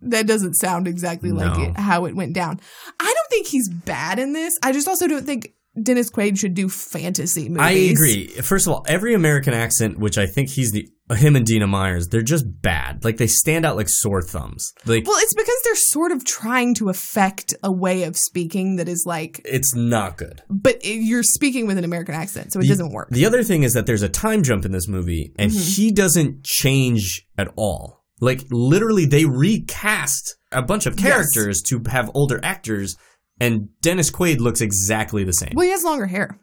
that 0.09 0.27
doesn't 0.27 0.55
sound 0.55 0.87
exactly 0.87 1.31
like 1.31 1.57
it, 1.59 1.77
how 1.77 2.05
it 2.05 2.15
went 2.15 2.33
down. 2.33 2.59
I 2.99 3.05
don't 3.15 3.29
think 3.29 3.47
he's 3.47 3.69
bad 3.69 4.19
in 4.19 4.33
this. 4.33 4.57
I 4.63 4.71
just 4.71 4.87
also 4.87 5.07
don't 5.07 5.25
think 5.25 5.53
Dennis 5.81 6.11
Quaid 6.11 6.37
should 6.37 6.53
do 6.53 6.69
fantasy 6.69 7.49
movies. 7.49 7.61
I 7.65 7.71
agree. 7.71 8.27
First 8.27 8.67
of 8.67 8.73
all, 8.73 8.85
every 8.87 9.13
American 9.15 9.53
accent, 9.53 9.97
which 9.97 10.17
I 10.19 10.27
think 10.27 10.49
he's 10.49 10.71
the 10.71 10.87
him 11.15 11.35
and 11.35 11.45
Dina 11.45 11.67
Meyers, 11.67 12.07
they're 12.07 12.21
just 12.21 12.45
bad. 12.61 13.03
Like 13.03 13.17
they 13.17 13.27
stand 13.27 13.65
out 13.65 13.75
like 13.75 13.89
sore 13.89 14.21
thumbs. 14.21 14.71
Like 14.85 15.05
Well, 15.05 15.17
it's 15.19 15.33
because 15.35 15.55
they're 15.63 15.75
sort 15.75 16.11
of 16.11 16.23
trying 16.25 16.73
to 16.75 16.89
affect 16.89 17.53
a 17.61 17.71
way 17.71 18.03
of 18.03 18.15
speaking 18.15 18.77
that 18.77 18.87
is 18.87 19.03
like, 19.05 19.41
it's 19.45 19.75
not 19.75 20.17
good. 20.17 20.41
but 20.49 20.83
you're 20.85 21.21
speaking 21.23 21.67
with 21.67 21.77
an 21.77 21.83
American 21.83 22.15
accent, 22.15 22.53
so 22.53 22.59
it 22.59 22.67
doesn't 22.67 22.91
work. 22.91 23.09
The 23.09 23.25
other 23.25 23.43
thing 23.43 23.63
is 23.63 23.73
that 23.73 23.85
there's 23.85 24.01
a 24.01 24.09
time 24.09 24.43
jump 24.43 24.63
in 24.65 24.71
this 24.71 24.87
movie, 24.87 25.33
and 25.37 25.51
Mm-hmm. 25.51 25.59
he 25.81 25.91
doesn't 25.91 26.43
change 26.43 27.27
at 27.37 27.49
all. 27.55 28.02
Like 28.23 28.45
literally, 28.51 29.05
they 29.05 29.25
recast 29.25 30.37
a 30.53 30.61
bunch 30.61 30.85
of 30.85 30.95
characters 30.95 31.61
to 31.63 31.81
have 31.89 32.09
older 32.13 32.39
actors, 32.41 32.95
and 33.39 33.67
Dennis 33.81 34.09
Quaid 34.09 34.39
looks 34.39 34.61
exactly 34.61 35.25
the 35.25 35.33
same. 35.33 35.51
Well, 35.55 35.65
he 35.65 35.71
has 35.71 35.83
longer 35.83 36.05
hair. 36.05 36.39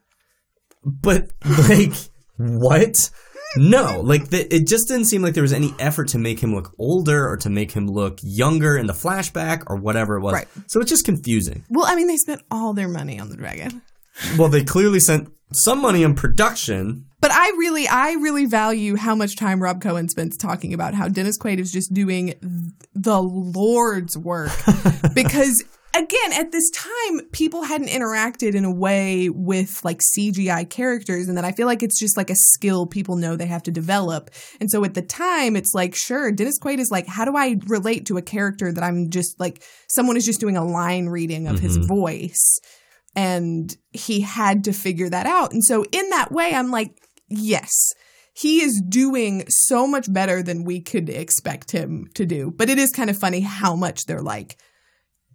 But 0.84 1.30
like, 1.68 1.94
what? 2.36 3.10
No, 3.56 4.02
like 4.02 4.28
the, 4.28 4.54
it 4.54 4.66
just 4.66 4.88
didn't 4.88 5.06
seem 5.06 5.22
like 5.22 5.32
there 5.32 5.42
was 5.42 5.54
any 5.54 5.74
effort 5.78 6.08
to 6.08 6.18
make 6.18 6.38
him 6.40 6.54
look 6.54 6.74
older 6.78 7.26
or 7.26 7.38
to 7.38 7.50
make 7.50 7.72
him 7.72 7.86
look 7.86 8.18
younger 8.22 8.76
in 8.76 8.86
the 8.86 8.92
flashback 8.92 9.64
or 9.66 9.76
whatever 9.76 10.16
it 10.16 10.20
was. 10.20 10.34
Right. 10.34 10.48
So 10.66 10.80
it's 10.80 10.90
just 10.90 11.06
confusing. 11.06 11.64
Well, 11.70 11.86
I 11.86 11.96
mean, 11.96 12.06
they 12.06 12.16
spent 12.16 12.42
all 12.50 12.74
their 12.74 12.88
money 12.88 13.18
on 13.18 13.30
the 13.30 13.36
dragon. 13.36 13.82
Well, 14.38 14.48
they 14.48 14.64
clearly 14.64 15.00
sent 15.00 15.28
some 15.52 15.80
money 15.80 16.04
on 16.04 16.14
production. 16.14 17.06
But 17.20 17.32
I 17.32 17.48
really, 17.58 17.86
I 17.86 18.12
really 18.12 18.46
value 18.46 18.96
how 18.96 19.14
much 19.14 19.36
time 19.36 19.62
Rob 19.62 19.82
Cohen 19.82 20.08
spends 20.08 20.36
talking 20.36 20.72
about 20.72 20.94
how 20.94 21.08
Dennis 21.08 21.38
Quaid 21.38 21.58
is 21.58 21.72
just 21.72 21.92
doing 21.92 22.34
the 22.94 23.20
Lord's 23.20 24.16
work. 24.16 24.52
because 25.14 25.62
again, 25.94 26.32
at 26.32 26.52
this 26.52 26.70
time, 26.70 27.20
people 27.32 27.62
hadn't 27.62 27.88
interacted 27.88 28.54
in 28.54 28.64
a 28.64 28.72
way 28.72 29.28
with 29.28 29.84
like 29.84 30.00
CGI 30.00 30.68
characters, 30.68 31.28
and 31.28 31.36
that 31.36 31.44
I 31.44 31.52
feel 31.52 31.66
like 31.66 31.82
it's 31.82 31.98
just 31.98 32.16
like 32.16 32.30
a 32.30 32.36
skill 32.36 32.86
people 32.86 33.16
know 33.16 33.36
they 33.36 33.46
have 33.46 33.64
to 33.64 33.70
develop. 33.70 34.30
And 34.60 34.70
so 34.70 34.84
at 34.84 34.94
the 34.94 35.02
time, 35.02 35.56
it's 35.56 35.74
like, 35.74 35.94
sure, 35.94 36.32
Dennis 36.32 36.58
Quaid 36.58 36.78
is 36.78 36.90
like, 36.90 37.06
how 37.06 37.24
do 37.24 37.36
I 37.36 37.56
relate 37.66 38.06
to 38.06 38.16
a 38.16 38.22
character 38.22 38.72
that 38.72 38.84
I'm 38.84 39.10
just 39.10 39.38
like, 39.38 39.62
someone 39.90 40.16
is 40.16 40.24
just 40.24 40.40
doing 40.40 40.56
a 40.56 40.64
line 40.64 41.06
reading 41.06 41.48
of 41.48 41.58
his 41.58 41.76
mm-hmm. 41.76 41.88
voice? 41.88 42.60
And 43.16 43.76
he 43.90 44.20
had 44.20 44.64
to 44.64 44.72
figure 44.72 45.08
that 45.08 45.26
out. 45.26 45.52
And 45.52 45.64
so 45.64 45.84
in 45.90 46.10
that 46.10 46.30
way, 46.30 46.52
I'm 46.54 46.70
like, 46.70 46.96
yes. 47.28 47.72
He 48.32 48.62
is 48.62 48.80
doing 48.88 49.44
so 49.48 49.86
much 49.86 50.10
better 50.12 50.42
than 50.42 50.64
we 50.64 50.80
could 50.80 51.08
expect 51.08 51.72
him 51.72 52.06
to 52.14 52.24
do. 52.24 52.52
But 52.56 52.70
it 52.70 52.78
is 52.78 52.90
kind 52.90 53.10
of 53.10 53.18
funny 53.18 53.40
how 53.40 53.74
much 53.74 54.06
they're 54.06 54.22
like, 54.22 54.56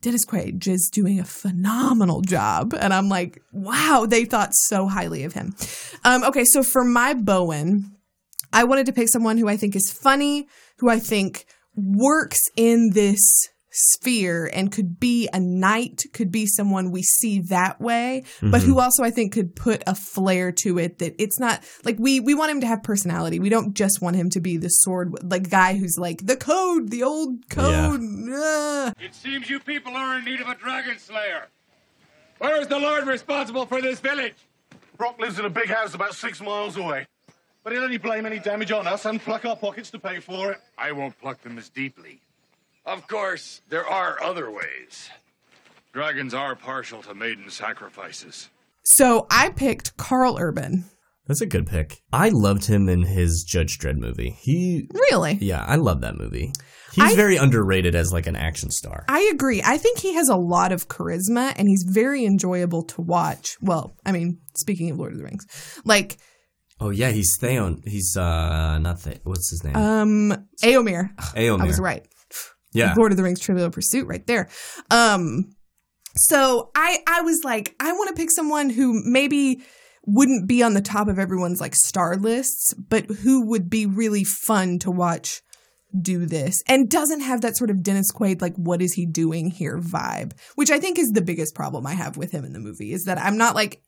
Dennis 0.01 0.25
Quaid 0.25 0.59
just 0.59 0.93
doing 0.93 1.19
a 1.19 1.25
phenomenal 1.25 2.21
job. 2.21 2.73
And 2.79 2.93
I'm 2.93 3.09
like, 3.09 3.41
wow, 3.51 4.05
they 4.07 4.25
thought 4.25 4.53
so 4.53 4.87
highly 4.87 5.23
of 5.23 5.33
him. 5.33 5.55
Um, 6.03 6.23
okay, 6.23 6.45
so 6.45 6.63
for 6.63 6.83
my 6.83 7.13
Bowen, 7.13 7.95
I 8.53 8.63
wanted 8.63 8.85
to 8.85 8.93
pick 8.93 9.09
someone 9.09 9.37
who 9.37 9.47
I 9.47 9.57
think 9.57 9.75
is 9.75 9.91
funny, 9.91 10.47
who 10.77 10.89
I 10.89 10.99
think 10.99 11.45
works 11.75 12.39
in 12.55 12.91
this 12.93 13.49
sphere 13.75 14.49
and 14.53 14.71
could 14.71 14.99
be 14.99 15.27
a 15.33 15.39
knight, 15.39 16.03
could 16.13 16.31
be 16.31 16.45
someone 16.45 16.91
we 16.91 17.03
see 17.03 17.41
that 17.41 17.79
way, 17.81 18.23
but 18.41 18.61
who 18.61 18.79
also 18.79 19.03
I 19.03 19.11
think 19.11 19.33
could 19.33 19.55
put 19.55 19.83
a 19.85 19.93
flair 19.95 20.51
to 20.63 20.79
it 20.79 20.99
that 20.99 21.15
it's 21.21 21.39
not 21.39 21.63
like 21.83 21.97
we 21.99 22.19
we 22.19 22.33
want 22.33 22.51
him 22.51 22.61
to 22.61 22.67
have 22.67 22.83
personality. 22.83 23.39
We 23.39 23.49
don't 23.49 23.73
just 23.73 24.01
want 24.01 24.15
him 24.15 24.29
to 24.31 24.39
be 24.39 24.57
the 24.57 24.69
sword 24.69 25.13
like 25.29 25.49
guy 25.49 25.75
who's 25.75 25.97
like 25.97 26.25
the 26.25 26.37
code, 26.37 26.89
the 26.89 27.03
old 27.03 27.49
code. 27.49 28.01
uh." 28.31 28.93
It 28.99 29.13
seems 29.13 29.49
you 29.49 29.59
people 29.59 29.95
are 29.95 30.17
in 30.17 30.25
need 30.25 30.41
of 30.41 30.47
a 30.47 30.55
dragon 30.55 30.97
slayer. 30.97 31.47
Where 32.37 32.61
is 32.61 32.67
the 32.67 32.79
Lord 32.79 33.07
responsible 33.07 33.65
for 33.65 33.81
this 33.81 33.99
village? 33.99 34.35
Brock 34.97 35.19
lives 35.19 35.39
in 35.39 35.45
a 35.45 35.49
big 35.49 35.69
house 35.69 35.93
about 35.93 36.15
six 36.15 36.41
miles 36.41 36.77
away. 36.77 37.07
But 37.63 37.73
he'll 37.73 37.83
only 37.83 37.97
blame 37.97 38.25
any 38.25 38.39
damage 38.39 38.71
on 38.71 38.85
us 38.85 39.05
and 39.05 39.19
pluck 39.19 39.43
our 39.45 39.55
pockets 39.55 39.89
to 39.91 39.99
pay 39.99 40.19
for 40.19 40.51
it. 40.51 40.59
I 40.77 40.91
won't 40.91 41.19
pluck 41.19 41.41
them 41.41 41.57
as 41.57 41.69
deeply. 41.69 42.19
Of 42.85 43.07
course, 43.07 43.61
there 43.69 43.87
are 43.87 44.21
other 44.23 44.51
ways. 44.51 45.09
Dragons 45.93 46.33
are 46.33 46.55
partial 46.55 47.01
to 47.03 47.15
maiden 47.15 47.49
sacrifices. 47.49 48.49
So 48.83 49.25
I 49.31 49.49
picked 49.49 49.97
Karl 49.97 50.37
Urban. 50.39 50.85
That's 51.27 51.41
a 51.41 51.47
good 51.47 51.65
pick. 51.65 51.97
I 52.13 52.29
loved 52.29 52.65
him 52.65 52.87
in 52.87 53.01
his 53.01 53.43
Judge 53.47 53.79
Dredd 53.79 53.97
movie. 53.97 54.37
He, 54.41 54.87
Really? 54.93 55.39
yeah, 55.41 55.63
I 55.65 55.75
love 55.77 56.01
that 56.01 56.17
movie. 56.17 56.51
He's 56.93 57.13
I- 57.13 57.15
very 57.15 57.37
underrated 57.37 57.95
as 57.95 58.13
like 58.13 58.27
an 58.27 58.35
action 58.35 58.69
star. 58.69 59.05
I 59.09 59.31
agree. 59.33 59.61
I 59.65 59.77
think 59.77 59.97
he 59.99 60.13
has 60.13 60.29
a 60.29 60.35
lot 60.35 60.71
of 60.71 60.87
charisma 60.87 61.53
and 61.57 61.67
he's 61.67 61.83
very 61.89 62.25
enjoyable 62.25 62.83
to 62.83 63.01
watch. 63.01 63.57
Well, 63.59 63.97
I 64.05 64.11
mean, 64.11 64.39
speaking 64.55 64.91
of 64.91 64.99
Lord 64.99 65.13
of 65.13 65.17
the 65.17 65.23
Rings, 65.23 65.45
like 65.83 66.17
Oh 66.79 66.89
yeah, 66.89 67.09
he's 67.11 67.35
Theon. 67.39 67.81
He's 67.85 68.15
uh 68.15 68.77
not 68.79 68.99
the 69.01 69.19
what's 69.23 69.49
his 69.49 69.63
name? 69.63 69.75
um 69.75 70.47
Éomer. 70.61 71.15
Éomer. 71.33 71.61
I 71.61 71.65
was 71.65 71.79
right. 71.79 72.05
Yeah. 72.75 72.93
Lord 72.95 73.11
of 73.11 73.17
the 73.17 73.23
Rings 73.23 73.39
Trivial 73.39 73.69
Pursuit 73.69 74.07
right 74.07 74.25
there. 74.27 74.49
Um 74.91 75.55
so 76.15 76.71
I 76.75 76.99
I 77.07 77.21
was 77.21 77.41
like 77.43 77.75
I 77.79 77.91
want 77.93 78.09
to 78.09 78.19
pick 78.19 78.31
someone 78.31 78.69
who 78.69 79.01
maybe 79.05 79.63
wouldn't 80.05 80.47
be 80.47 80.61
on 80.61 80.73
the 80.73 80.81
top 80.81 81.07
of 81.07 81.17
everyone's 81.17 81.59
like 81.59 81.75
star 81.75 82.15
lists, 82.15 82.73
but 82.73 83.05
who 83.05 83.47
would 83.47 83.69
be 83.69 83.85
really 83.85 84.23
fun 84.23 84.77
to 84.79 84.91
watch 84.91 85.41
do 86.01 86.25
this 86.25 86.61
and 86.67 86.89
doesn't 86.89 87.21
have 87.21 87.41
that 87.41 87.55
sort 87.55 87.69
of 87.69 87.81
Dennis 87.81 88.11
Quaid 88.11 88.41
like 88.41 88.55
what 88.55 88.81
is 88.81 88.93
he 88.93 89.05
doing 89.05 89.49
here 89.49 89.79
vibe, 89.79 90.33
which 90.55 90.69
I 90.69 90.79
think 90.79 90.99
is 90.99 91.11
the 91.11 91.21
biggest 91.21 91.55
problem 91.55 91.87
I 91.87 91.93
have 91.93 92.17
with 92.17 92.31
him 92.31 92.43
in 92.43 92.53
the 92.53 92.59
movie 92.59 92.91
is 92.91 93.05
that 93.05 93.17
I'm 93.17 93.37
not 93.37 93.55
like 93.55 93.81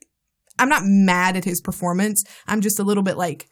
I'm 0.59 0.69
not 0.69 0.83
mad 0.85 1.35
at 1.35 1.45
his 1.45 1.61
performance. 1.61 2.23
I'm 2.47 2.61
just 2.61 2.79
a 2.79 2.83
little 2.83 3.03
bit 3.03 3.17
like 3.17 3.47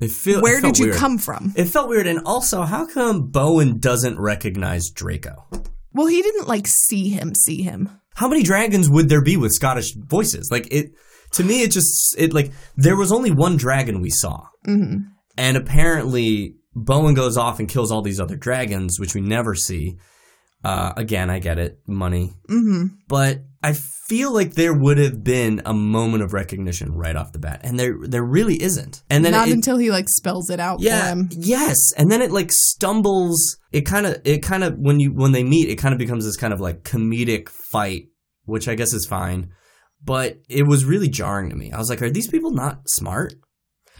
It 0.00 0.10
feel, 0.10 0.42
where 0.42 0.58
it 0.58 0.62
did 0.62 0.78
you 0.78 0.86
weird. 0.86 0.96
come 0.98 1.16
from? 1.18 1.52
It 1.56 1.64
felt 1.66 1.88
weird, 1.88 2.06
and 2.06 2.20
also, 2.26 2.62
how 2.62 2.86
come 2.86 3.28
Bowen 3.30 3.78
doesn't 3.78 4.18
recognize 4.18 4.90
Draco? 4.90 5.46
Well, 5.92 6.06
he 6.06 6.20
didn't 6.20 6.48
like 6.48 6.66
see 6.66 7.08
him 7.08 7.34
see 7.34 7.62
him. 7.62 7.88
How 8.14 8.28
many 8.28 8.42
dragons 8.42 8.88
would 8.90 9.08
there 9.08 9.22
be 9.22 9.36
with 9.38 9.52
Scottish 9.52 9.94
voices? 9.94 10.50
Like 10.50 10.68
it, 10.70 10.92
to 11.32 11.44
me, 11.44 11.62
it 11.62 11.70
just 11.70 12.14
it 12.18 12.34
like 12.34 12.52
there 12.76 12.96
was 12.96 13.10
only 13.12 13.30
one 13.30 13.56
dragon 13.56 14.00
we 14.02 14.10
saw, 14.10 14.46
Mm-hmm. 14.66 15.08
and 15.38 15.56
apparently 15.56 16.56
Bowen 16.74 17.14
goes 17.14 17.36
off 17.38 17.58
and 17.58 17.68
kills 17.68 17.90
all 17.90 18.02
these 18.02 18.20
other 18.20 18.36
dragons, 18.36 19.00
which 19.00 19.14
we 19.14 19.22
never 19.22 19.54
see. 19.54 19.96
Uh, 20.64 20.92
again, 20.96 21.30
I 21.30 21.38
get 21.38 21.58
it, 21.58 21.78
money, 21.86 22.34
Mm-hmm. 22.50 22.96
but 23.08 23.40
I 23.62 23.72
feel 23.72 24.32
like 24.32 24.54
there 24.54 24.72
would 24.74 24.98
have 24.98 25.24
been 25.24 25.62
a 25.64 25.74
moment 25.74 26.22
of 26.22 26.32
recognition 26.32 26.92
right 26.92 27.16
off 27.16 27.32
the 27.32 27.38
bat, 27.38 27.60
and 27.64 27.78
there 27.78 27.96
there 28.02 28.24
really 28.24 28.62
isn't. 28.62 29.02
And 29.10 29.24
then 29.24 29.32
Not 29.32 29.48
it, 29.48 29.52
until 29.54 29.78
he 29.78 29.90
like 29.90 30.08
spells 30.08 30.50
it 30.50 30.60
out 30.60 30.78
for 30.78 30.84
yeah, 30.84 31.08
him. 31.08 31.28
yes, 31.32 31.76
and 31.96 32.10
then 32.10 32.22
it 32.22 32.30
like 32.30 32.50
stumbles. 32.52 33.56
It 33.72 33.82
kind 33.82 34.06
of, 34.06 34.20
it 34.24 34.42
kind 34.42 34.62
of 34.64 34.76
when 34.78 35.00
you 35.00 35.12
when 35.12 35.32
they 35.32 35.42
meet, 35.44 35.68
it 35.68 35.76
kind 35.76 35.92
of 35.92 35.98
becomes 35.98 36.24
this 36.24 36.36
kind 36.36 36.52
of 36.52 36.60
like 36.60 36.82
comedic 36.84 37.48
fight, 37.48 38.08
which 38.44 38.68
I 38.68 38.74
guess 38.74 38.92
is 38.92 39.06
fine. 39.06 39.50
But 40.04 40.38
it 40.48 40.66
was 40.68 40.84
really 40.84 41.08
jarring 41.08 41.50
to 41.50 41.56
me. 41.56 41.72
I 41.72 41.78
was 41.78 41.90
like, 41.90 42.02
are 42.02 42.10
these 42.10 42.28
people 42.28 42.52
not 42.52 42.82
smart? 42.86 43.34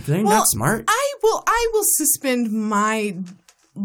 They're 0.05 0.23
Well, 0.23 0.37
not 0.39 0.47
smart. 0.47 0.85
I 0.87 1.13
will. 1.23 1.43
I 1.47 1.71
will 1.73 1.85
suspend 1.85 2.53
my 2.53 3.17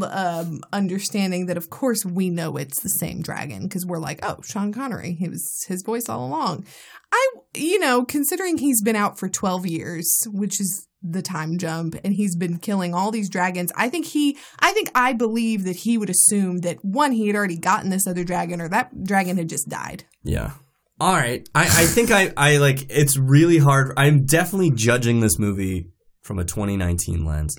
um, 0.01 0.61
understanding 0.71 1.47
that, 1.47 1.57
of 1.57 1.69
course, 1.69 2.05
we 2.05 2.29
know 2.29 2.57
it's 2.57 2.81
the 2.81 2.89
same 2.89 3.21
dragon 3.21 3.63
because 3.63 3.85
we're 3.85 3.99
like, 3.99 4.19
oh, 4.23 4.37
Sean 4.43 4.73
Connery. 4.73 5.13
He 5.13 5.29
was 5.29 5.65
his 5.67 5.83
voice 5.83 6.09
all 6.09 6.25
along. 6.25 6.65
I, 7.11 7.27
you 7.55 7.79
know, 7.79 8.05
considering 8.05 8.57
he's 8.57 8.81
been 8.81 8.95
out 8.95 9.19
for 9.19 9.27
twelve 9.27 9.65
years, 9.65 10.27
which 10.31 10.61
is 10.61 10.87
the 11.03 11.21
time 11.21 11.57
jump, 11.57 11.95
and 12.03 12.13
he's 12.13 12.35
been 12.35 12.57
killing 12.57 12.93
all 12.93 13.11
these 13.11 13.29
dragons. 13.29 13.71
I 13.75 13.89
think 13.89 14.05
he. 14.05 14.37
I 14.59 14.71
think 14.71 14.91
I 14.95 15.13
believe 15.13 15.63
that 15.65 15.77
he 15.77 15.97
would 15.97 16.09
assume 16.09 16.59
that 16.59 16.83
one, 16.83 17.11
he 17.11 17.27
had 17.27 17.35
already 17.35 17.57
gotten 17.57 17.89
this 17.89 18.07
other 18.07 18.23
dragon, 18.23 18.61
or 18.61 18.69
that 18.69 19.03
dragon 19.03 19.37
had 19.37 19.49
just 19.49 19.67
died. 19.67 20.05
Yeah. 20.23 20.51
All 20.99 21.13
right. 21.13 21.47
I, 21.55 21.63
I 21.63 21.85
think 21.85 22.11
I, 22.11 22.31
I 22.37 22.57
like 22.57 22.85
it's 22.89 23.17
really 23.17 23.57
hard. 23.57 23.93
I'm 23.97 24.25
definitely 24.25 24.69
judging 24.69 25.19
this 25.19 25.39
movie 25.39 25.89
from 26.21 26.37
a 26.37 26.45
2019 26.45 27.25
lens, 27.25 27.57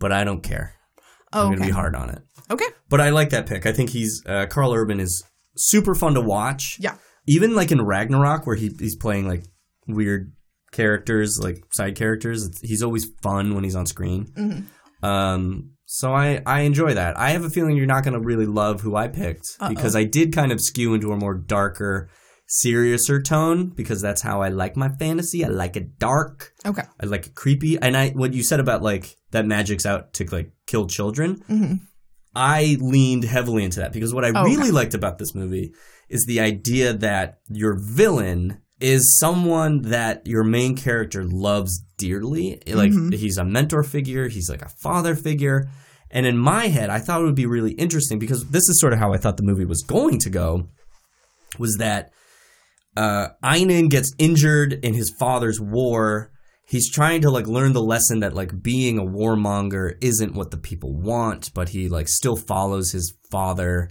but 0.00 0.10
I 0.10 0.24
don't 0.24 0.42
care. 0.42 0.75
Oh, 1.32 1.42
I'm 1.42 1.46
okay. 1.48 1.56
gonna 1.56 1.66
be 1.66 1.72
hard 1.72 1.94
on 1.94 2.10
it. 2.10 2.22
Okay. 2.50 2.66
But 2.88 3.00
I 3.00 3.10
like 3.10 3.30
that 3.30 3.46
pick. 3.46 3.66
I 3.66 3.72
think 3.72 3.90
he's 3.90 4.22
uh, 4.26 4.46
Karl 4.46 4.72
Urban 4.72 5.00
is 5.00 5.24
super 5.56 5.94
fun 5.94 6.14
to 6.14 6.20
watch. 6.20 6.78
Yeah. 6.80 6.96
Even 7.26 7.54
like 7.54 7.72
in 7.72 7.82
Ragnarok, 7.82 8.46
where 8.46 8.56
he 8.56 8.70
he's 8.78 8.96
playing 8.96 9.26
like 9.26 9.44
weird 9.88 10.32
characters, 10.72 11.38
like 11.42 11.64
side 11.72 11.96
characters. 11.96 12.46
It's, 12.46 12.60
he's 12.60 12.82
always 12.82 13.06
fun 13.22 13.54
when 13.54 13.64
he's 13.64 13.74
on 13.76 13.86
screen. 13.86 14.26
Mm-hmm. 14.36 15.04
Um, 15.04 15.70
so 15.86 16.12
I 16.12 16.42
I 16.46 16.60
enjoy 16.60 16.94
that. 16.94 17.18
I 17.18 17.30
have 17.30 17.44
a 17.44 17.50
feeling 17.50 17.76
you're 17.76 17.86
not 17.86 18.04
going 18.04 18.14
to 18.14 18.20
really 18.20 18.46
love 18.46 18.80
who 18.80 18.96
I 18.96 19.08
picked 19.08 19.56
because 19.68 19.96
I 19.96 20.04
did 20.04 20.32
kind 20.32 20.52
of 20.52 20.60
skew 20.60 20.94
into 20.94 21.12
a 21.12 21.16
more 21.16 21.34
darker, 21.34 22.10
seriouser 22.48 23.24
tone 23.24 23.70
because 23.70 24.00
that's 24.00 24.22
how 24.22 24.42
I 24.42 24.48
like 24.48 24.76
my 24.76 24.88
fantasy. 24.88 25.44
I 25.44 25.48
like 25.48 25.76
it 25.76 25.98
dark. 25.98 26.52
Okay. 26.64 26.82
I 27.00 27.06
like 27.06 27.26
it 27.26 27.34
creepy. 27.34 27.78
And 27.78 27.96
I 27.96 28.10
what 28.10 28.34
you 28.34 28.42
said 28.42 28.60
about 28.60 28.82
like 28.82 29.16
that 29.30 29.46
magic's 29.46 29.86
out 29.86 30.12
to 30.14 30.24
like 30.26 30.52
kill 30.66 30.86
children. 30.86 31.80
I 32.34 32.76
leaned 32.80 33.24
heavily 33.24 33.64
into 33.64 33.80
that 33.80 33.92
because 33.92 34.12
what 34.12 34.24
I 34.24 34.32
Oh, 34.34 34.44
really 34.44 34.64
okay. 34.64 34.70
liked 34.70 34.94
about 34.94 35.18
this 35.18 35.34
movie 35.34 35.72
is 36.08 36.26
the 36.26 36.40
idea 36.40 36.92
that 36.92 37.38
your 37.48 37.74
villain 37.78 38.60
is 38.78 39.16
someone 39.18 39.82
that 39.82 40.26
your 40.26 40.44
main 40.44 40.76
character 40.76 41.24
loves 41.24 41.82
dearly. 41.96 42.60
Like 42.66 42.92
he's 43.14 43.38
a 43.38 43.44
mentor 43.44 43.82
figure, 43.82 44.28
he's 44.28 44.50
like 44.50 44.62
a 44.62 44.68
father 44.68 45.14
figure. 45.14 45.68
And 46.10 46.26
in 46.26 46.36
my 46.38 46.68
head, 46.68 46.90
I 46.90 46.98
thought 46.98 47.22
it 47.22 47.24
would 47.24 47.34
be 47.34 47.46
really 47.46 47.72
interesting 47.72 48.18
because 48.18 48.44
this 48.50 48.68
is 48.68 48.78
sort 48.80 48.92
of 48.92 48.98
how 48.98 49.12
I 49.12 49.16
thought 49.16 49.38
the 49.38 49.42
movie 49.42 49.64
was 49.64 49.82
going 49.82 50.18
to 50.20 50.30
go 50.30 50.68
was 51.58 51.76
that 51.78 52.12
uh, 52.96 53.28
Einon 53.42 53.88
gets 53.88 54.12
injured 54.18 54.74
in 54.84 54.94
his 54.94 55.10
father's 55.10 55.60
war. 55.60 56.30
He's 56.66 56.90
trying 56.90 57.22
to 57.22 57.30
like 57.30 57.46
learn 57.46 57.72
the 57.72 57.82
lesson 57.82 58.20
that 58.20 58.34
like 58.34 58.60
being 58.60 58.98
a 58.98 59.04
warmonger 59.04 59.96
isn't 60.00 60.34
what 60.34 60.50
the 60.50 60.56
people 60.56 60.92
want, 60.92 61.54
but 61.54 61.68
he 61.68 61.88
like 61.88 62.08
still 62.08 62.36
follows 62.36 62.90
his 62.90 63.14
father, 63.30 63.90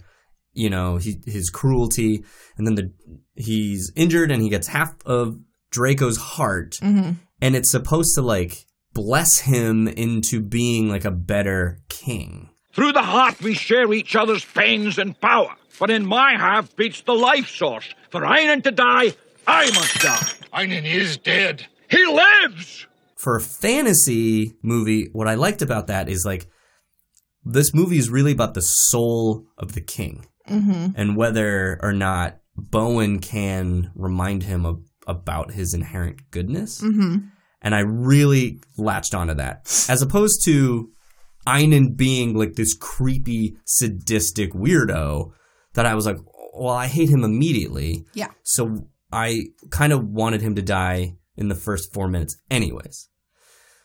you 0.52 0.68
know, 0.68 0.98
he, 0.98 1.16
his 1.24 1.48
cruelty, 1.48 2.22
and 2.58 2.66
then 2.66 2.74
the 2.74 2.92
he's 3.34 3.90
injured 3.96 4.30
and 4.30 4.42
he 4.42 4.50
gets 4.50 4.68
half 4.68 4.94
of 5.06 5.38
Draco's 5.70 6.18
heart, 6.18 6.72
mm-hmm. 6.82 7.12
and 7.40 7.56
it's 7.56 7.70
supposed 7.70 8.14
to 8.14 8.22
like 8.22 8.66
bless 8.92 9.40
him 9.40 9.88
into 9.88 10.40
being 10.40 10.90
like 10.90 11.04
a 11.04 11.10
better 11.10 11.80
king. 11.88 12.50
Through 12.72 12.92
the 12.92 13.02
heart 13.02 13.40
we 13.40 13.54
share 13.54 13.90
each 13.94 14.14
other's 14.14 14.44
pains 14.44 14.98
and 14.98 15.18
power. 15.18 15.54
But 15.78 15.90
in 15.90 16.06
my 16.06 16.32
half 16.32 16.74
beats 16.76 17.02
the 17.02 17.14
life 17.14 17.48
source. 17.48 17.94
For 18.10 18.22
Einon 18.22 18.62
to 18.64 18.70
die, 18.70 19.14
I 19.46 19.66
must 19.70 20.00
die. 20.00 20.30
Einon 20.52 20.84
is 20.84 21.18
dead. 21.18 21.66
He 21.88 22.04
lives! 22.04 22.86
For 23.16 23.36
a 23.36 23.40
fantasy 23.40 24.54
movie, 24.62 25.08
what 25.12 25.28
I 25.28 25.34
liked 25.34 25.62
about 25.62 25.86
that 25.88 26.08
is 26.08 26.24
like 26.24 26.48
this 27.44 27.72
movie 27.74 27.98
is 27.98 28.10
really 28.10 28.32
about 28.32 28.54
the 28.54 28.60
soul 28.60 29.46
of 29.56 29.72
the 29.72 29.80
king 29.80 30.26
mm-hmm. 30.48 30.88
and 30.94 31.16
whether 31.16 31.78
or 31.82 31.92
not 31.92 32.38
Bowen 32.56 33.20
can 33.20 33.90
remind 33.94 34.42
him 34.42 34.66
of, 34.66 34.82
about 35.06 35.52
his 35.52 35.74
inherent 35.74 36.30
goodness. 36.30 36.80
Mm-hmm. 36.82 37.28
And 37.62 37.74
I 37.74 37.80
really 37.80 38.60
latched 38.76 39.14
onto 39.14 39.34
that. 39.34 39.62
As 39.88 40.02
opposed 40.02 40.44
to 40.44 40.90
Einon 41.46 41.96
being 41.96 42.34
like 42.34 42.54
this 42.54 42.74
creepy, 42.74 43.56
sadistic 43.64 44.52
weirdo 44.52 45.32
that 45.74 45.86
I 45.86 45.94
was 45.94 46.06
like, 46.06 46.18
well, 46.54 46.74
I 46.74 46.86
hate 46.86 47.08
him 47.08 47.24
immediately. 47.24 48.06
Yeah. 48.14 48.28
So 48.42 48.88
I 49.12 49.46
kind 49.70 49.92
of 49.92 50.04
wanted 50.08 50.42
him 50.42 50.54
to 50.56 50.62
die 50.62 51.16
in 51.36 51.48
the 51.48 51.54
first 51.54 51.92
four 51.92 52.08
minutes, 52.08 52.36
anyways. 52.50 53.08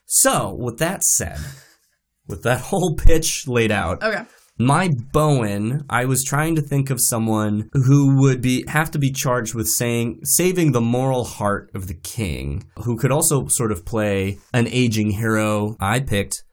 So, 0.06 0.54
with 0.54 0.78
that 0.80 1.04
said, 1.04 1.40
with 2.28 2.44
that 2.44 2.62
whole 2.62 2.96
pitch 2.96 3.48
laid 3.48 3.72
out, 3.72 4.04
Okay. 4.04 4.24
my 4.58 4.90
Bowen, 5.14 5.86
I 5.90 6.06
was 6.06 6.24
trying 6.24 6.56
to 6.56 6.62
think 6.62 6.90
of 6.90 7.00
someone 7.02 7.70
who 7.74 8.22
would 8.22 8.42
be 8.42 8.64
have 8.68 8.92
to 8.92 9.00
be 9.00 9.12
charged 9.12 9.54
with 9.56 9.68
saying 9.68 10.20
saving 10.24 10.72
the 10.72 10.82
moral 10.82 11.24
heart 11.24 11.72
of 11.74 11.88
the 11.88 11.94
king, 11.94 12.66
who 12.84 12.98
could 12.98 13.12
also 13.12 13.48
sort 13.48 13.72
of 13.72 13.86
play 13.86 14.40
an 14.54 14.68
aging 14.68 15.12
hero. 15.12 15.76
I 15.80 16.00
picked 16.02 16.44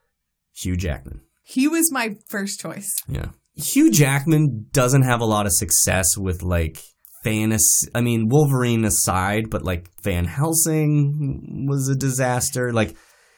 Hugh 0.54 0.76
Jackman. 0.76 1.22
He 1.44 1.66
was 1.68 1.90
my 1.92 2.16
first 2.28 2.60
choice. 2.60 2.90
Yeah. 3.08 3.30
Hugh 3.56 3.90
Jackman 3.90 4.66
doesn't 4.72 5.02
have 5.02 5.20
a 5.20 5.24
lot 5.24 5.46
of 5.46 5.52
success 5.52 6.16
with 6.16 6.42
like 6.42 6.78
fantasy. 7.24 7.88
I 7.94 8.00
mean, 8.00 8.28
Wolverine 8.28 8.84
aside, 8.84 9.50
but 9.50 9.62
like 9.62 9.88
Van 10.02 10.24
Helsing 10.24 11.66
was 11.68 11.88
a 11.88 11.94
disaster. 11.96 12.72
Like, 12.72 12.94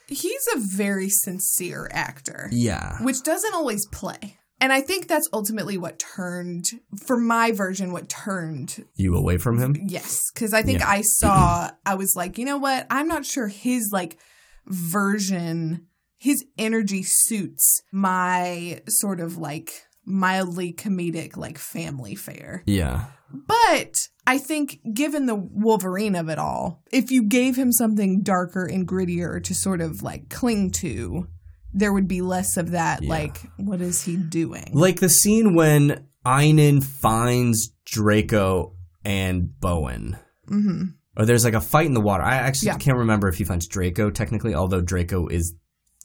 He's 0.09 0.47
a 0.55 0.59
very 0.59 1.09
sincere 1.09 1.89
actor. 1.93 2.49
yeah. 2.53 2.99
which 3.03 3.23
doesn't 3.23 3.55
always 3.55 3.87
play. 3.93 4.37
And 4.63 4.73
I 4.75 4.83
think 4.83 5.09
that's 5.09 5.29
ultimately 5.33 5.79
what 5.79 5.99
turned, 5.99 6.65
for 7.07 7.17
my 7.19 7.51
version, 7.53 7.93
what 7.93 8.09
turned, 8.11 8.85
You 8.95 9.15
away 9.15 9.39
from 9.39 9.59
him? 9.59 9.75
yes. 9.87 10.21
Because 10.35 10.53
I 10.53 10.63
think 10.63 10.81
Yeah. 10.81 10.89
I 10.91 11.01
saw, 11.03 11.71
I 11.87 11.95
was 11.95 12.15
like, 12.17 12.37
you 12.37 12.45
know 12.45 12.59
what? 12.59 12.87
I'm 12.91 13.09
not 13.09 13.25
sure 13.25 13.47
his 13.49 13.89
like 13.93 14.19
version, 14.67 15.87
his 16.19 16.45
energy 16.59 17.03
suits 17.05 17.83
my 17.93 18.83
sort 18.89 19.21
of 19.21 19.37
like 19.39 19.71
mildly 20.05 20.73
comedic, 20.73 21.37
like 21.37 21.57
family 21.59 22.15
fare. 22.15 22.63
Yeah. 22.67 23.07
But 23.33 24.09
I 24.27 24.39
think, 24.39 24.81
given 24.95 25.27
the 25.27 25.35
Wolverine 25.35 26.15
of 26.17 26.29
it 26.29 26.39
all, 26.39 26.83
if 26.93 27.11
you 27.11 27.25
gave 27.25 27.57
him 27.57 27.73
something 27.73 28.23
darker 28.23 28.65
and 28.65 28.87
grittier 28.87 29.43
to 29.45 29.55
sort 29.55 29.81
of 29.81 30.03
like 30.03 30.29
cling 30.29 30.71
to, 30.73 31.27
there 31.73 31.93
would 31.93 32.09
be 32.09 32.21
less 32.23 32.57
of 32.57 32.73
that. 32.73 33.03
Yeah. 33.03 33.09
Like, 33.11 33.39
what 33.57 33.81
is 33.81 34.03
he 34.03 34.17
doing? 34.17 34.71
Like 34.73 35.01
the 35.01 35.09
scene 35.09 35.55
when 35.55 36.07
Einon 36.27 36.83
finds 36.83 37.73
Draco 37.87 38.75
and 39.05 39.59
Bowen. 39.61 40.19
hmm 40.49 40.83
Or 41.17 41.25
there's 41.25 41.45
like 41.45 41.55
a 41.55 41.61
fight 41.61 41.87
in 41.87 41.95
the 41.95 42.01
water. 42.01 42.23
I 42.25 42.37
actually 42.37 42.67
Yeah. 42.69 42.79
can't 42.79 42.99
remember 42.99 43.29
if 43.29 43.37
he 43.39 43.45
finds 43.45 43.67
Draco 43.67 44.11
technically, 44.11 44.55
although 44.55 44.81
Draco 44.81 45.29
is 45.29 45.55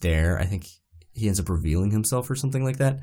there. 0.02 0.40
I 0.40 0.46
think 0.46 0.68
he 1.14 1.28
ends 1.28 1.40
up 1.40 1.50
revealing 1.50 1.92
himself 1.92 2.30
or 2.30 2.36
something 2.36 2.64
like 2.64 2.78
that. 2.78 3.00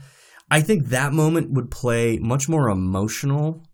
I 0.51 0.61
think 0.61 0.87
that 0.89 1.13
moment 1.13 1.51
would 1.53 1.71
play 1.71 2.19
much 2.19 2.49
more 2.49 2.69
emotional 2.69 3.65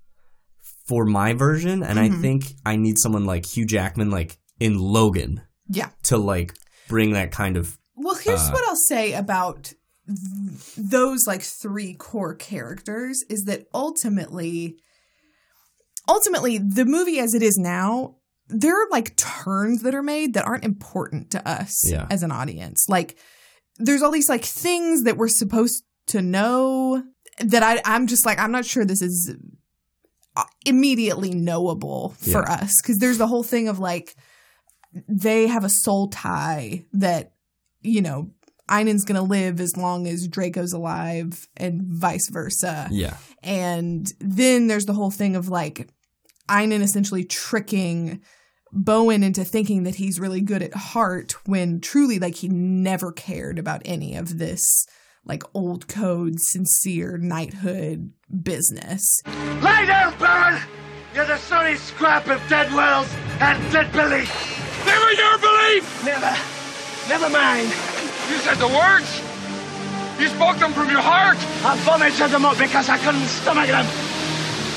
for 0.88 1.04
my 1.04 1.34
version, 1.34 1.82
and 1.84 1.98
I 2.00 2.08
Mhm. 2.08 2.20
think 2.22 2.54
I 2.66 2.76
need 2.76 2.98
someone 2.98 3.24
like 3.26 3.44
Hugh 3.46 3.66
Jackman, 3.66 4.10
like 4.10 4.38
in 4.58 4.78
Logan, 4.78 5.42
Yeah. 5.68 5.90
to 6.04 6.16
like 6.16 6.54
bring 6.88 7.12
that 7.12 7.30
kind 7.30 7.56
of 7.56 7.78
Well, 7.94 8.14
here's 8.16 8.40
Uh, 8.48 8.50
what 8.52 8.66
I'll 8.68 8.76
say 8.76 9.12
about 9.12 9.74
th- 10.06 10.74
those 10.76 11.26
like 11.26 11.42
three 11.42 11.94
core 11.94 12.34
characters 12.34 13.22
is 13.28 13.44
that 13.44 13.66
ultimately, 13.74 14.78
ultimately, 16.08 16.58
the 16.58 16.84
movie 16.84 17.18
as 17.18 17.34
it 17.34 17.42
is 17.42 17.56
now, 17.58 18.16
there 18.48 18.74
are 18.74 18.88
like 18.90 19.16
turns 19.16 19.82
that 19.82 19.94
are 19.94 20.02
made 20.02 20.34
that 20.34 20.46
aren't 20.46 20.64
important 20.64 21.30
to 21.32 21.46
us 21.48 21.82
Yeah. 21.84 22.06
as 22.10 22.22
an 22.22 22.32
audience. 22.32 22.86
Like, 22.88 23.18
there's 23.76 24.02
all 24.02 24.10
these 24.10 24.28
like 24.28 24.44
things 24.44 25.02
that 25.02 25.16
we're 25.18 25.28
supposed 25.28 25.84
to 26.08 26.22
know 26.22 27.02
that 27.40 27.62
I, 27.62 27.80
I'm 27.84 28.06
just 28.06 28.24
like, 28.24 28.38
I'm 28.38 28.50
not 28.52 28.64
sure 28.64 28.84
this 28.84 29.02
is 29.02 29.30
immediately 30.66 31.30
knowable 31.30 32.10
for 32.20 32.42
Yeah. 32.46 32.54
us 32.62 32.72
because 32.82 32.98
there's 32.98 33.18
the 33.18 33.26
whole 33.26 33.42
thing 33.42 33.68
of 33.68 33.78
like, 33.78 34.14
they 35.08 35.46
have 35.46 35.64
a 35.64 35.68
soul 35.70 36.08
tie 36.08 36.84
that 36.92 37.32
you 37.80 38.02
know, 38.02 38.30
Einon's 38.68 39.04
gonna 39.04 39.22
live 39.22 39.60
as 39.60 39.76
long 39.76 40.06
as 40.08 40.26
Draco's 40.28 40.72
alive 40.72 41.48
and 41.56 41.82
vice 41.82 42.28
versa. 42.30 42.88
yeah, 42.90 43.16
And 43.42 44.12
then 44.20 44.66
there's 44.66 44.84
the 44.86 44.92
whole 44.94 45.10
thing 45.12 45.36
of 45.36 45.48
like 45.48 45.88
Einon 46.48 46.80
essentially 46.82 47.24
tricking 47.24 48.20
Bowen 48.72 49.22
into 49.22 49.44
thinking 49.44 49.84
that 49.84 49.94
he's 49.94 50.20
really 50.20 50.40
good 50.42 50.62
at 50.62 50.74
heart 50.74 51.34
when 51.46 51.80
truly 51.80 52.18
like 52.18 52.34
he 52.34 52.48
never 52.48 53.12
cared 53.12 53.58
about 53.58 53.80
any 53.86 54.14
of 54.16 54.38
this 54.38 54.84
like 55.28 55.42
old 55.54 55.86
code 55.86 56.40
sincere 56.40 57.18
knighthood 57.18 58.12
business. 58.42 59.22
Lie 59.60 59.84
down, 59.84 60.18
Baron! 60.18 60.60
You're 61.14 61.26
the 61.26 61.36
sorry 61.36 61.76
scrap 61.76 62.26
of 62.28 62.40
dead 62.48 62.72
wells 62.72 63.08
and 63.40 63.72
dead 63.72 63.92
belief! 63.92 64.32
Never 64.86 65.12
your 65.12 65.38
belief! 65.38 66.04
Never. 66.04 66.34
Never 67.08 67.28
mind. 67.30 67.68
You 68.28 68.36
said 68.38 68.56
the 68.56 68.68
words. 68.68 69.22
You 70.18 70.28
spoke 70.28 70.58
them 70.58 70.72
from 70.72 70.90
your 70.90 71.00
heart. 71.00 71.38
I 71.64 71.76
vomited 71.84 72.30
them 72.30 72.44
up 72.44 72.58
because 72.58 72.88
I 72.88 72.98
couldn't 72.98 73.26
stomach 73.26 73.68
them. 73.68 73.86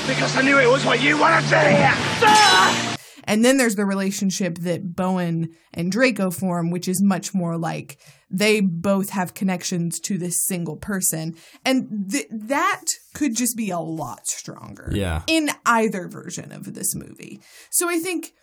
Because 0.06 0.36
I 0.36 0.42
knew 0.42 0.58
it 0.58 0.68
was 0.68 0.84
what 0.84 1.02
you 1.02 1.18
wanted 1.18 1.48
to 1.48 1.60
hear. 1.60 1.92
Ah! 2.22 2.91
And 3.32 3.42
then 3.42 3.56
there's 3.56 3.76
the 3.76 3.86
relationship 3.86 4.58
that 4.58 4.94
Bowen 4.94 5.54
and 5.72 5.90
Draco 5.90 6.30
form, 6.30 6.70
which 6.70 6.86
is 6.86 7.02
much 7.02 7.32
more 7.32 7.56
like 7.56 7.98
they 8.30 8.60
both 8.60 9.08
have 9.08 9.32
connections 9.32 9.98
to 10.00 10.18
this 10.18 10.44
single 10.44 10.76
person. 10.76 11.36
And 11.64 12.10
th- 12.10 12.26
that 12.30 12.84
could 13.14 13.34
just 13.34 13.56
be 13.56 13.70
a 13.70 13.78
lot 13.78 14.26
stronger 14.26 14.90
yeah. 14.92 15.22
in 15.26 15.48
either 15.64 16.08
version 16.08 16.52
of 16.52 16.74
this 16.74 16.94
movie. 16.94 17.40
So 17.70 17.88
I 17.88 18.00
think 18.00 18.34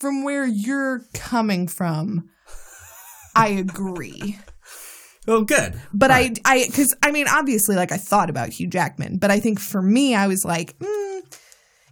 from 0.00 0.22
where 0.22 0.44
you're 0.44 1.00
coming 1.14 1.66
from, 1.66 2.28
I 3.34 3.48
agree. 3.48 4.38
Oh, 5.26 5.44
good. 5.44 5.80
But 5.94 6.10
I, 6.10 6.32
I, 6.44 6.66
because 6.66 6.94
I 7.02 7.10
mean, 7.10 7.26
obviously, 7.26 7.74
like 7.74 7.90
I 7.90 7.96
thought 7.96 8.28
about 8.28 8.50
Hugh 8.50 8.68
Jackman, 8.68 9.16
but 9.16 9.30
I 9.30 9.40
think 9.40 9.60
for 9.60 9.80
me, 9.80 10.14
I 10.14 10.26
was 10.26 10.44
like, 10.44 10.78
mm, 10.78 11.22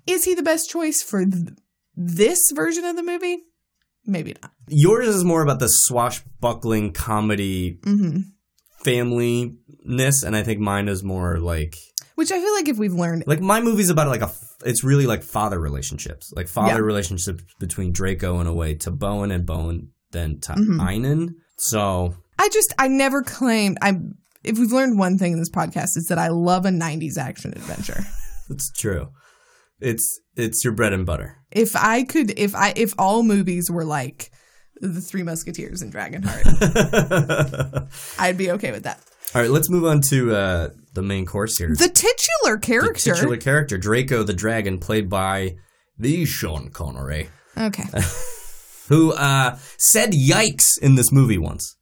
is 0.06 0.24
he 0.24 0.34
the 0.34 0.42
best 0.42 0.68
choice 0.68 1.02
for 1.02 1.24
th- 1.24 1.54
this 1.96 2.50
version 2.54 2.84
of 2.84 2.96
the 2.96 3.02
movie? 3.02 3.38
Maybe 4.06 4.34
not. 4.42 4.50
Yours 4.68 5.08
is 5.08 5.24
more 5.24 5.42
about 5.42 5.60
the 5.60 5.68
swashbuckling 5.68 6.92
comedy 6.92 7.78
hmm 7.84 8.18
family-ness, 8.84 10.22
and 10.22 10.36
I 10.36 10.42
think 10.42 10.60
mine 10.60 10.88
is 10.88 11.02
more 11.02 11.38
like 11.38 11.76
Which 12.16 12.30
I 12.30 12.38
feel 12.38 12.52
like 12.54 12.68
if 12.68 12.76
we've 12.78 12.92
learned, 12.92 13.24
like 13.26 13.40
my 13.40 13.60
movie's 13.60 13.88
about 13.90 14.08
like 14.08 14.20
a, 14.20 14.30
it's 14.64 14.84
really 14.84 15.06
like 15.06 15.22
father 15.22 15.58
relationships 15.58 16.32
like 16.36 16.48
father 16.48 16.80
Yeah. 16.80 16.86
relationships 16.86 17.42
between 17.58 17.92
draco 17.92 18.40
in 18.40 18.46
a 18.46 18.52
way 18.52 18.74
to 18.76 18.90
bowen 18.90 19.30
and 19.30 19.46
bowen 19.46 19.90
then 20.12 20.38
to 20.40 20.52
Mhm. 20.52 20.78
Einon. 20.80 21.28
so 21.56 22.14
I 22.38 22.48
just, 22.52 22.74
I 22.78 22.88
never 22.88 23.22
claimed. 23.22 23.78
I, 23.80 23.94
if 24.42 24.58
we've 24.58 24.72
learned 24.72 24.98
one 24.98 25.16
thing 25.18 25.32
in 25.32 25.38
this 25.38 25.50
podcast, 25.50 25.96
is 25.96 26.06
that 26.08 26.18
I 26.18 26.28
love 26.28 26.66
a 26.66 26.70
'90s 26.70 27.16
action 27.16 27.52
adventure. 27.52 28.04
That's 28.48 28.70
true 28.70 29.08
it's 29.84 30.20
it's 30.36 30.64
your 30.64 30.72
bread 30.72 30.92
and 30.92 31.06
butter 31.06 31.44
if 31.54 31.76
I 31.76 32.02
could, 32.02 32.36
if 32.36 32.54
I, 32.54 32.74
if 32.76 32.94
all 32.98 33.22
movies 33.22 33.70
were 33.70 33.84
like 33.84 34.30
the 34.80 35.00
Three 35.00 35.22
Musketeers 35.22 35.82
and 35.82 35.94
Dragonheart, 35.94 37.88
I'd 38.18 38.36
be 38.36 38.50
okay 38.52 38.72
with 38.72 38.82
that. 38.82 39.00
All 39.34 39.40
right, 39.40 39.50
let's 39.50 39.70
move 39.70 39.84
on 39.84 40.00
to 40.08 40.34
uh 40.34 40.68
the 40.92 41.02
main 41.02 41.26
course 41.26 41.56
here 41.58 41.68
The 41.68 41.88
titular 41.88 42.56
the 42.56 42.60
character. 42.60 43.14
titular 43.14 43.36
character 43.36 43.76
draco 43.78 44.22
the 44.22 44.32
dragon 44.32 44.78
played 44.78 45.08
by 45.08 45.56
the 45.98 46.24
sean 46.24 46.70
connery 46.70 47.30
okay. 47.58 47.82
who 48.88 49.12
uh, 49.12 49.58
said 49.78 50.12
"yikes" 50.12 50.78
in 50.80 50.94
this 50.94 51.10
movie 51.10 51.38
once. 51.38 51.76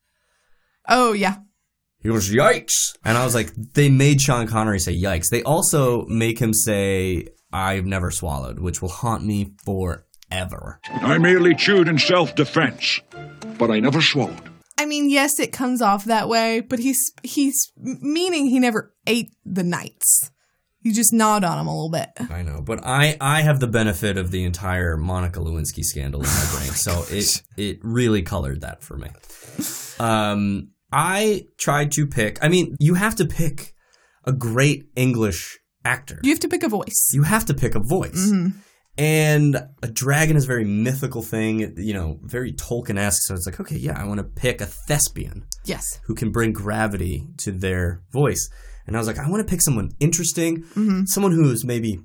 Oh 0.89 1.13
yeah. 1.13 1.37
He 1.99 2.11
was 2.11 2.31
yikes, 2.31 2.97
and 3.05 3.17
I 3.17 3.25
was 3.25 3.33
like, 3.35 3.53
they 3.55 3.89
made 3.89 4.21
Sean 4.21 4.49
Connery 4.49 4.81
say 4.81 4.93
yikes. 4.93 5.31
They 5.31 5.45
also 5.45 6.05
make 6.07 6.41
him 6.41 6.53
say 6.53 7.29
"I've 7.53 7.87
never 7.87 8.11
swallowed," 8.11 8.59
which 8.59 8.81
will 8.81 8.89
haunt 8.89 9.25
me 9.25 9.55
forever. 9.65 10.81
I 10.91 11.19
merely 11.19 11.55
chewed 11.55 11.89
in 11.89 11.99
self 11.99 12.35
defense, 12.35 13.01
but 13.59 13.71
I 13.71 13.81
never 13.81 14.01
swallowed. 14.01 14.51
I 14.79 14.87
mean, 14.87 15.11
yes, 15.11 15.39
it 15.39 15.53
comes 15.53 15.81
off 15.81 16.07
that 16.07 16.29
way, 16.29 16.61
but 16.61 16.79
he's 16.79 17.13
he's 17.23 17.73
meaning 17.77 18.47
he 18.47 18.59
never 18.59 18.93
ate 19.07 19.31
the 19.45 19.63
knights. 19.63 20.31
You 20.81 20.93
just 20.93 21.13
gnawed 21.13 21.45
on 21.45 21.59
them 21.59 21.69
a 21.69 21.71
little 21.71 21.91
bit. 21.91 22.09
I 22.31 22.43
know, 22.43 22.61
but 22.61 22.81
I 22.85 23.17
I 23.21 23.43
have 23.43 23.61
the 23.61 23.69
benefit 23.69 24.17
of 24.17 24.33
the 24.33 24.45
entire 24.45 24.97
Monica 24.97 25.39
Lewinsky 25.39 25.85
scandal 25.85 26.23
in 26.23 26.27
my 26.27 26.49
brain, 26.57 26.73
so 26.73 27.05
it 27.11 27.43
it 27.57 27.79
really 27.83 28.23
colored 28.23 28.63
that 28.63 28.83
for 28.83 28.97
me. 28.97 29.09
Um, 30.01 30.71
I 30.91 31.47
tried 31.59 31.93
to 31.93 32.07
pick. 32.07 32.43
I 32.43 32.49
mean, 32.49 32.77
you 32.81 32.95
have 32.95 33.15
to 33.17 33.25
pick 33.25 33.75
a 34.25 34.33
great 34.33 34.87
English 34.97 35.59
actor. 35.85 36.19
You 36.23 36.31
have 36.31 36.41
to 36.41 36.49
pick 36.49 36.63
a 36.63 36.69
voice. 36.69 37.11
You 37.13 37.23
have 37.23 37.45
to 37.47 37.55
pick 37.55 37.75
a 37.75 37.81
voice. 37.81 38.31
Mm-hmm. 38.31 38.59
And 38.99 39.57
a 39.83 39.89
dragon 39.89 40.37
is 40.37 40.45
a 40.45 40.47
very 40.47 40.65
mythical 40.65 41.23
thing, 41.23 41.75
you 41.79 41.95
know, 41.95 42.19
very 42.23 42.53
Tolkien 42.53 42.99
esque. 42.99 43.23
So 43.23 43.35
it's 43.35 43.47
like, 43.47 43.59
okay, 43.59 43.77
yeah, 43.77 43.99
I 43.99 44.05
want 44.07 44.19
to 44.19 44.25
pick 44.25 44.61
a 44.61 44.67
thespian 44.67 45.47
Yes. 45.65 45.99
who 46.05 46.15
can 46.15 46.31
bring 46.31 46.53
gravity 46.53 47.27
to 47.39 47.53
their 47.53 48.03
voice. 48.13 48.51
And 48.87 48.95
I 48.95 48.99
was 48.99 49.07
like, 49.07 49.19
I 49.19 49.31
want 49.31 49.47
to 49.47 49.51
pick 49.51 49.63
someone 49.63 49.93
interesting, 49.99 50.63
mm-hmm. 50.63 51.05
someone 51.07 51.33
who's 51.33 51.65
maybe 51.65 52.01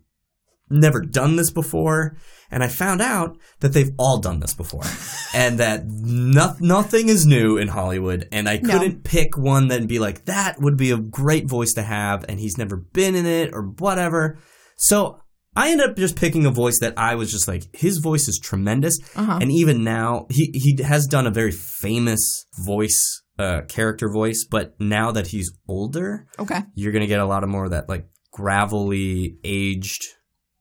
never 0.70 1.02
done 1.02 1.36
this 1.36 1.52
before. 1.52 2.18
And 2.50 2.64
I 2.64 2.70
found 2.70 3.02
out 3.02 3.38
that 3.60 3.74
they've 3.74 3.92
all 4.00 4.20
done 4.20 4.40
this 4.40 4.54
before 4.54 4.84
and 5.34 5.60
that 5.60 5.84
no- 5.86 6.56
nothing 6.62 7.10
is 7.10 7.26
new 7.26 7.58
in 7.58 7.68
Hollywood. 7.68 8.28
And 8.32 8.48
I 8.48 8.58
couldn't 8.58 9.04
pick 9.04 9.38
one 9.38 9.68
that'd 9.68 9.88
be 9.88 10.00
like, 10.00 10.26
that 10.26 10.60
would 10.62 10.78
be 10.78 10.92
a 10.92 10.98
great 10.98 11.48
voice 11.50 11.74
to 11.74 11.82
have. 11.82 12.24
And 12.30 12.40
he's 12.40 12.58
never 12.58 12.78
been 12.78 13.16
in 13.16 13.26
it 13.26 13.50
or 13.54 13.64
whatever. 13.64 14.40
So 14.78 15.20
I 15.58 15.72
ended 15.72 15.90
up 15.90 15.98
just 15.98 16.16
picking 16.16 16.46
a 16.46 16.52
voice 16.52 16.78
that 16.80 16.94
I 16.98 17.16
was 17.16 17.32
just 17.32 17.48
like, 17.48 17.64
his 17.76 17.98
voice 17.98 18.28
is 18.30 18.40
tremendous. 18.42 18.98
And 19.42 19.52
even 19.52 19.84
now, 19.84 20.28
he, 20.30 20.52
he 20.54 20.82
has 20.84 21.06
done 21.08 21.28
a 21.28 21.32
very 21.32 21.52
famous 21.52 22.46
voice, 22.64 23.24
uh, 23.40 23.62
character 23.68 24.08
voice. 24.10 24.46
But 24.50 24.76
now 24.80 25.12
that 25.12 25.28
he's 25.28 25.52
older, 25.68 26.28
Okay. 26.40 26.62
you're 26.76 26.92
to 27.02 27.08
get 27.08 27.20
a 27.20 27.26
lot 27.26 27.44
of 27.44 27.50
more 27.50 27.66
of 27.66 27.72
that 27.72 27.90
like 27.90 28.06
gravelly 28.32 29.38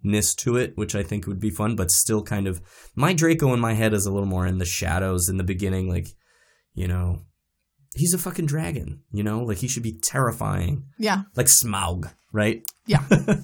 agedness 0.07 0.35
to 0.37 0.57
it, 0.57 0.77
which 0.77 0.95
I 0.95 1.03
think 1.03 1.27
would 1.27 1.41
be 1.41 1.51
fun, 1.51 1.77
but 1.77 1.91
still 1.91 2.23
kind 2.23 2.47
of 2.47 2.61
my 2.95 3.13
Draco 3.13 3.53
in 3.53 3.61
my 3.61 3.75
head 3.75 3.93
is 3.95 4.07
a 4.07 4.13
little 4.13 4.29
more 4.29 4.47
in 4.47 4.59
the 4.59 4.65
shadows 4.65 5.29
in 5.29 5.37
the 5.37 5.45
beginning. 5.45 5.89
Like, 5.89 6.09
you 6.75 6.89
know, 6.89 7.21
he's 7.95 8.15
a 8.15 8.19
fucking 8.19 8.47
dragon, 8.47 9.03
you 9.13 9.23
know, 9.23 9.43
like 9.43 9.59
he 9.59 9.69
should 9.69 9.83
be 9.83 9.99
terrifying, 10.03 10.85
Yeah. 10.99 11.23
like 11.35 11.47
Smaug, 11.47 12.13
right? 12.33 12.63
Yeah. 12.87 13.03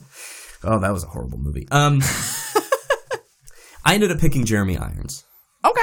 Oh, 0.64 0.78
that 0.78 0.92
was 0.92 1.02
a 1.02 1.08
horrible 1.08 1.38
movie. 1.38 1.66
Um, 1.72 2.00
I 3.84 3.94
ended 3.94 4.12
up 4.12 4.20
picking 4.20 4.44
Jeremy 4.44 4.76
Irons 4.78 5.24
Okay. 5.64 5.82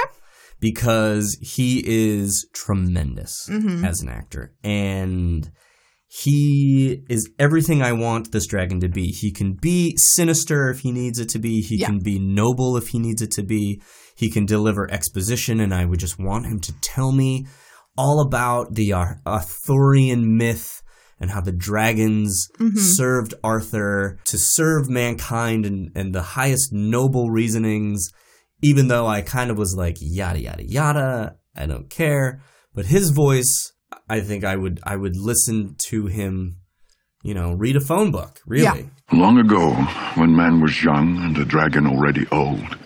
because 0.58 1.36
he 1.42 1.82
is 1.86 2.46
tremendous 2.54 3.46
Mm-hmm. 3.50 3.84
as 3.84 4.00
an 4.00 4.08
actor 4.08 4.54
and 4.64 5.50
he 6.12 7.04
is 7.08 7.30
everything 7.38 7.82
I 7.82 7.92
want 7.92 8.32
this 8.32 8.48
dragon 8.48 8.80
to 8.80 8.88
be. 8.88 9.12
He 9.12 9.30
can 9.30 9.52
be 9.52 9.94
sinister 9.96 10.68
if 10.68 10.80
he 10.80 10.90
needs 10.90 11.20
it 11.20 11.28
to 11.30 11.38
be. 11.38 11.60
He 11.60 11.78
Yeah. 11.78 11.86
can 11.86 12.00
be 12.00 12.18
noble 12.18 12.76
if 12.76 12.88
he 12.88 12.98
needs 12.98 13.22
it 13.22 13.30
to 13.32 13.44
be. 13.44 13.80
He 14.16 14.28
can 14.28 14.44
deliver 14.44 14.90
exposition 14.90 15.60
and 15.60 15.72
I 15.72 15.84
would 15.84 16.00
just 16.00 16.18
want 16.18 16.46
him 16.46 16.58
to 16.60 16.72
tell 16.80 17.12
me 17.12 17.46
all 17.96 18.20
about 18.20 18.74
the 18.74 18.92
Ar- 18.92 19.20
Arthurian 19.24 20.36
myth 20.36 20.82
and 21.20 21.30
how 21.30 21.42
the 21.42 21.52
dragons 21.52 22.48
mm-hmm. 22.58 22.76
served 22.76 23.34
Arthur 23.44 24.18
to 24.24 24.36
serve 24.36 24.90
mankind 24.90 25.64
and, 25.64 25.90
and 25.94 26.12
the 26.12 26.22
highest 26.22 26.72
noble 26.72 27.30
reasonings 27.30 28.10
even 28.62 28.88
though 28.88 29.06
I 29.06 29.22
kind 29.22 29.50
of 29.50 29.56
was 29.58 29.74
like 29.76 29.96
yada 30.00 30.40
yada 30.40 30.64
yada, 30.66 31.36
I 31.56 31.66
don't 31.66 31.88
care. 31.88 32.42
But 32.74 32.86
his 32.86 33.10
voice, 33.10 33.72
I 34.10 34.20
think 34.20 34.42
I 34.44 34.56
would 34.56 34.80
I 34.82 34.96
would 34.96 35.16
listen 35.16 35.76
to 35.90 36.06
him, 36.06 36.56
you 37.22 37.32
know, 37.32 37.52
read 37.52 37.76
a 37.76 37.80
phone 37.80 38.10
book. 38.10 38.40
Really, 38.44 38.64
Yeah. 38.64 39.16
Long 39.16 39.38
ago, 39.38 39.70
when 40.16 40.34
man 40.34 40.60
was 40.60 40.82
young 40.82 41.16
and 41.18 41.36
the 41.36 41.44
dragon 41.44 41.86
already 41.86 42.26
old, 42.32 42.76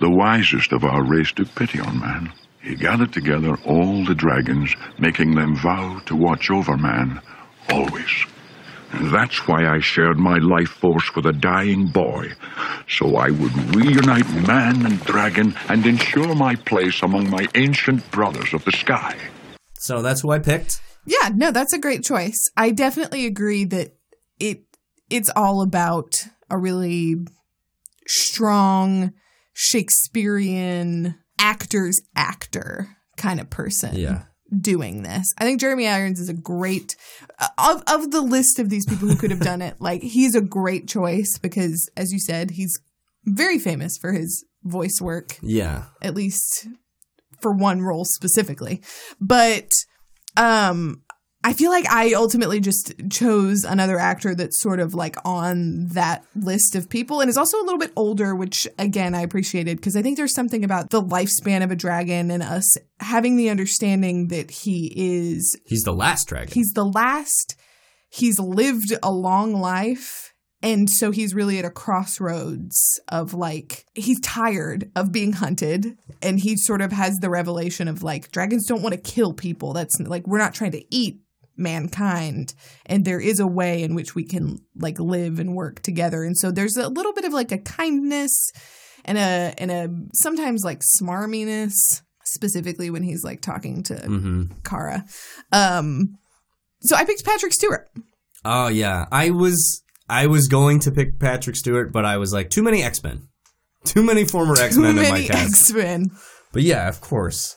the 0.00 0.10
wisest 0.10 0.72
of 0.72 0.82
our 0.82 1.04
race 1.04 1.30
took 1.32 1.54
pity 1.54 1.78
on 1.78 2.00
man. 2.00 2.32
He 2.62 2.74
gathered 2.74 3.12
together 3.12 3.58
all 3.66 4.04
the 4.04 4.14
dragons, 4.14 4.74
making 4.98 5.34
them 5.34 5.56
vow 5.56 6.00
to 6.06 6.16
watch 6.16 6.50
over 6.50 6.76
man 6.76 7.20
always. 7.68 8.24
And 8.92 9.12
that's 9.12 9.46
why 9.46 9.66
I 9.66 9.80
shared 9.80 10.18
my 10.18 10.38
life 10.38 10.68
force 10.68 11.14
with 11.14 11.26
a 11.26 11.32
dying 11.32 11.86
boy, 11.88 12.32
so 12.88 13.16
I 13.16 13.30
would 13.30 13.74
reunite 13.76 14.30
man 14.46 14.86
and 14.86 15.04
dragon 15.04 15.54
and 15.68 15.84
ensure 15.86 16.34
my 16.34 16.54
place 16.54 17.02
among 17.02 17.28
my 17.30 17.46
ancient 17.54 18.10
brothers 18.10 18.54
of 18.54 18.64
the 18.64 18.72
sky. 18.72 19.16
So 19.82 20.00
that's 20.00 20.20
who 20.20 20.30
I 20.30 20.38
picked. 20.38 20.80
Yeah, 21.04 21.30
no, 21.34 21.50
that's 21.50 21.72
a 21.72 21.78
great 21.78 22.04
choice. 22.04 22.40
I 22.56 22.70
definitely 22.70 23.26
agree 23.26 23.64
that 23.64 23.96
it 24.38 24.62
it's 25.10 25.30
all 25.34 25.60
about 25.60 26.14
a 26.48 26.56
really 26.56 27.16
strong 28.06 29.12
Shakespearean 29.52 31.16
actor's 31.38 32.00
actor 32.14 32.96
kind 33.16 33.40
of 33.40 33.50
person. 33.50 33.96
Yeah. 33.96 34.24
Doing 34.56 35.02
this, 35.02 35.32
I 35.38 35.44
think 35.44 35.60
Jeremy 35.60 35.88
Irons 35.88 36.20
is 36.20 36.28
a 36.28 36.34
great 36.34 36.94
uh, 37.40 37.48
of 37.56 37.82
of 37.86 38.10
the 38.10 38.20
list 38.20 38.58
of 38.58 38.68
these 38.68 38.84
people 38.84 39.08
who 39.08 39.16
could 39.16 39.30
have 39.30 39.40
done 39.40 39.62
it. 39.62 39.76
Like 39.80 40.02
he's 40.02 40.34
a 40.34 40.42
great 40.42 40.86
choice 40.86 41.38
because, 41.38 41.88
as 41.96 42.12
you 42.12 42.18
said, 42.20 42.50
he's 42.50 42.78
very 43.24 43.58
famous 43.58 43.96
for 43.96 44.12
his 44.12 44.44
voice 44.62 45.00
work 45.00 45.38
Yeah, 45.40 45.84
at 46.02 46.14
least 46.14 46.68
for 47.42 47.52
one 47.52 47.82
role 47.82 48.04
specifically. 48.04 48.80
But 49.20 49.72
um 50.36 51.02
I 51.44 51.54
feel 51.54 51.72
like 51.72 51.90
I 51.90 52.12
ultimately 52.12 52.60
just 52.60 52.92
chose 53.10 53.64
another 53.64 53.98
actor 53.98 54.32
that's 54.32 54.60
sort 54.60 54.78
of 54.78 54.94
like 54.94 55.16
on 55.24 55.88
that 55.88 56.24
list 56.36 56.76
of 56.76 56.88
people 56.88 57.20
and 57.20 57.28
is 57.28 57.36
also 57.36 57.58
a 57.60 57.64
little 57.64 57.80
bit 57.80 57.90
older, 57.96 58.36
which 58.36 58.68
again 58.78 59.14
I 59.14 59.22
appreciated 59.22 59.78
because 59.78 59.96
I 59.96 60.02
think 60.02 60.16
there's 60.16 60.34
something 60.34 60.64
about 60.64 60.90
the 60.90 61.02
lifespan 61.02 61.64
of 61.64 61.72
a 61.72 61.76
dragon 61.76 62.30
and 62.30 62.44
us 62.44 62.76
having 63.00 63.36
the 63.36 63.50
understanding 63.50 64.28
that 64.28 64.52
he 64.52 64.92
is 64.94 65.58
he's 65.66 65.82
the 65.82 65.92
last 65.92 66.28
dragon. 66.28 66.52
he's 66.54 66.72
the 66.74 66.84
last 66.84 67.56
he's 68.08 68.38
lived 68.38 68.92
a 69.02 69.10
long 69.10 69.54
life 69.54 70.31
and 70.62 70.88
so 70.88 71.10
he's 71.10 71.34
really 71.34 71.58
at 71.58 71.64
a 71.64 71.70
crossroads 71.70 73.00
of 73.08 73.34
like 73.34 73.84
he's 73.94 74.20
tired 74.20 74.90
of 74.96 75.12
being 75.12 75.32
hunted 75.32 75.96
and 76.22 76.40
he 76.40 76.56
sort 76.56 76.80
of 76.80 76.92
has 76.92 77.18
the 77.18 77.30
revelation 77.30 77.88
of 77.88 78.02
like 78.02 78.30
dragons 78.30 78.66
don't 78.66 78.82
want 78.82 78.94
to 78.94 79.00
kill 79.00 79.32
people 79.32 79.72
that's 79.72 79.98
like 80.00 80.26
we're 80.26 80.38
not 80.38 80.54
trying 80.54 80.72
to 80.72 80.94
eat 80.94 81.20
mankind 81.56 82.54
and 82.86 83.04
there 83.04 83.20
is 83.20 83.38
a 83.38 83.46
way 83.46 83.82
in 83.82 83.94
which 83.94 84.14
we 84.14 84.24
can 84.24 84.58
like 84.76 84.98
live 84.98 85.38
and 85.38 85.54
work 85.54 85.80
together 85.82 86.24
and 86.24 86.36
so 86.36 86.50
there's 86.50 86.76
a 86.76 86.88
little 86.88 87.12
bit 87.12 87.24
of 87.24 87.32
like 87.32 87.52
a 87.52 87.58
kindness 87.58 88.50
and 89.04 89.18
a 89.18 89.54
and 89.58 89.70
a 89.70 89.88
sometimes 90.14 90.64
like 90.64 90.80
smarminess 91.00 91.74
specifically 92.24 92.90
when 92.90 93.02
he's 93.02 93.24
like 93.24 93.40
talking 93.40 93.82
to 93.82 93.94
hmm 93.96 94.44
Kara. 94.64 95.04
Um, 95.52 96.18
so 96.80 96.96
I 96.96 97.04
picked 97.04 97.24
Patrick 97.24 97.52
Stewart. 97.52 97.90
Oh 98.44 98.68
yeah, 98.68 99.06
I 99.12 99.30
was 99.30 99.82
I 100.12 100.26
was 100.26 100.46
going 100.46 100.80
to 100.80 100.92
pick 100.92 101.18
Patrick 101.18 101.56
Stewart, 101.56 101.90
but 101.90 102.04
I 102.04 102.18
was 102.18 102.34
like 102.34 102.50
too 102.50 102.62
many 102.62 102.82
X 102.82 103.02
Men, 103.02 103.28
too 103.84 104.02
many 104.02 104.26
former 104.26 104.54
X 104.58 104.76
Men 104.76 104.90
in 104.90 104.96
my 104.96 105.10
many 105.10 105.26
cast. 105.26 105.70
X 105.70 105.72
Men. 105.72 106.10
But 106.52 106.62
yeah, 106.62 106.86
of 106.86 107.00
course. 107.00 107.56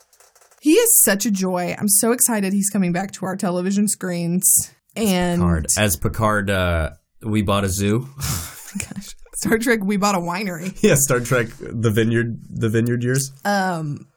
He 0.62 0.72
is 0.72 1.04
such 1.04 1.26
a 1.26 1.32
joy. 1.32 1.76
I'm 1.78 1.90
so 1.90 2.14
excited 2.14 2.54
he's 2.54 2.70
coming 2.70 2.94
back 2.94 3.12
to 3.12 3.26
our 3.26 3.36
television 3.36 3.90
screens. 3.90 4.74
And 4.96 5.42
Picard 5.42 5.68
as 5.78 5.98
Picard, 5.98 6.50
uh, 6.50 6.92
we 7.22 7.42
bought 7.42 7.66
a 7.66 7.70
zoo. 7.70 8.08
gosh, 8.18 9.16
Star 9.34 9.58
Trek, 9.58 9.82
we 9.84 9.98
bought 9.98 10.16
a 10.16 10.20
winery. 10.20 10.76
yeah, 10.82 10.96
Star 10.96 11.20
Trek, 11.20 11.48
the 11.60 11.92
Vineyard, 11.92 12.40
the 12.50 12.70
Vineyard 12.70 13.04
years. 13.04 13.34
Um, 13.44 14.08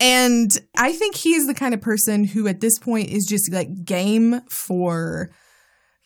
and 0.00 0.50
I 0.76 0.92
think 0.92 1.14
he's 1.14 1.46
the 1.46 1.54
kind 1.54 1.72
of 1.72 1.80
person 1.80 2.24
who 2.24 2.48
at 2.48 2.60
this 2.60 2.80
point 2.80 3.10
is 3.10 3.26
just 3.26 3.52
like 3.52 3.84
game 3.84 4.40
for 4.50 5.30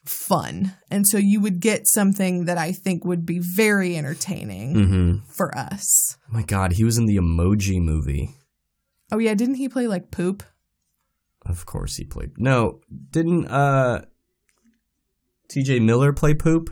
fun. 0.04 0.74
And 0.90 1.06
so 1.06 1.18
you 1.18 1.40
would 1.40 1.60
get 1.60 1.86
something 1.86 2.46
that 2.46 2.58
I 2.58 2.72
think 2.72 3.04
would 3.04 3.24
be 3.26 3.38
very 3.38 3.96
entertaining 3.96 4.74
Mm-hmm. 4.74 5.30
for 5.32 5.56
us. 5.56 6.16
Oh 6.28 6.32
my 6.32 6.42
God, 6.42 6.72
he 6.72 6.84
was 6.84 6.98
in 6.98 7.06
the 7.06 7.16
Emoji 7.16 7.80
movie. 7.80 8.34
Oh 9.12 9.18
yeah, 9.18 9.34
didn't 9.34 9.56
he 9.56 9.68
play 9.68 9.86
like 9.86 10.10
poop? 10.10 10.42
Of 11.46 11.66
course, 11.66 11.96
he 11.96 12.04
played. 12.04 12.32
No, 12.38 12.80
didn't 13.10 13.46
uh, 13.48 14.02
T.J. 15.48 15.80
Miller 15.80 16.12
play 16.12 16.34
Poop? 16.34 16.70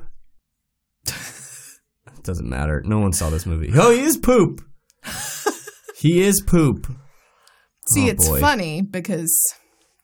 Doesn't 2.23 2.49
matter. 2.49 2.83
No 2.85 2.99
one 2.99 3.13
saw 3.13 3.31
this 3.31 3.47
movie. 3.47 3.71
Oh, 3.75 3.91
he 3.91 4.03
is 4.03 4.17
Poop. 4.17 4.61
He 6.01 6.21
is 6.21 6.41
poop 6.41 6.87
See, 7.89 8.05
Oh, 8.07 8.11
it's 8.13 8.29
boy. 8.29 8.39
funny 8.39 8.83
because 8.83 9.37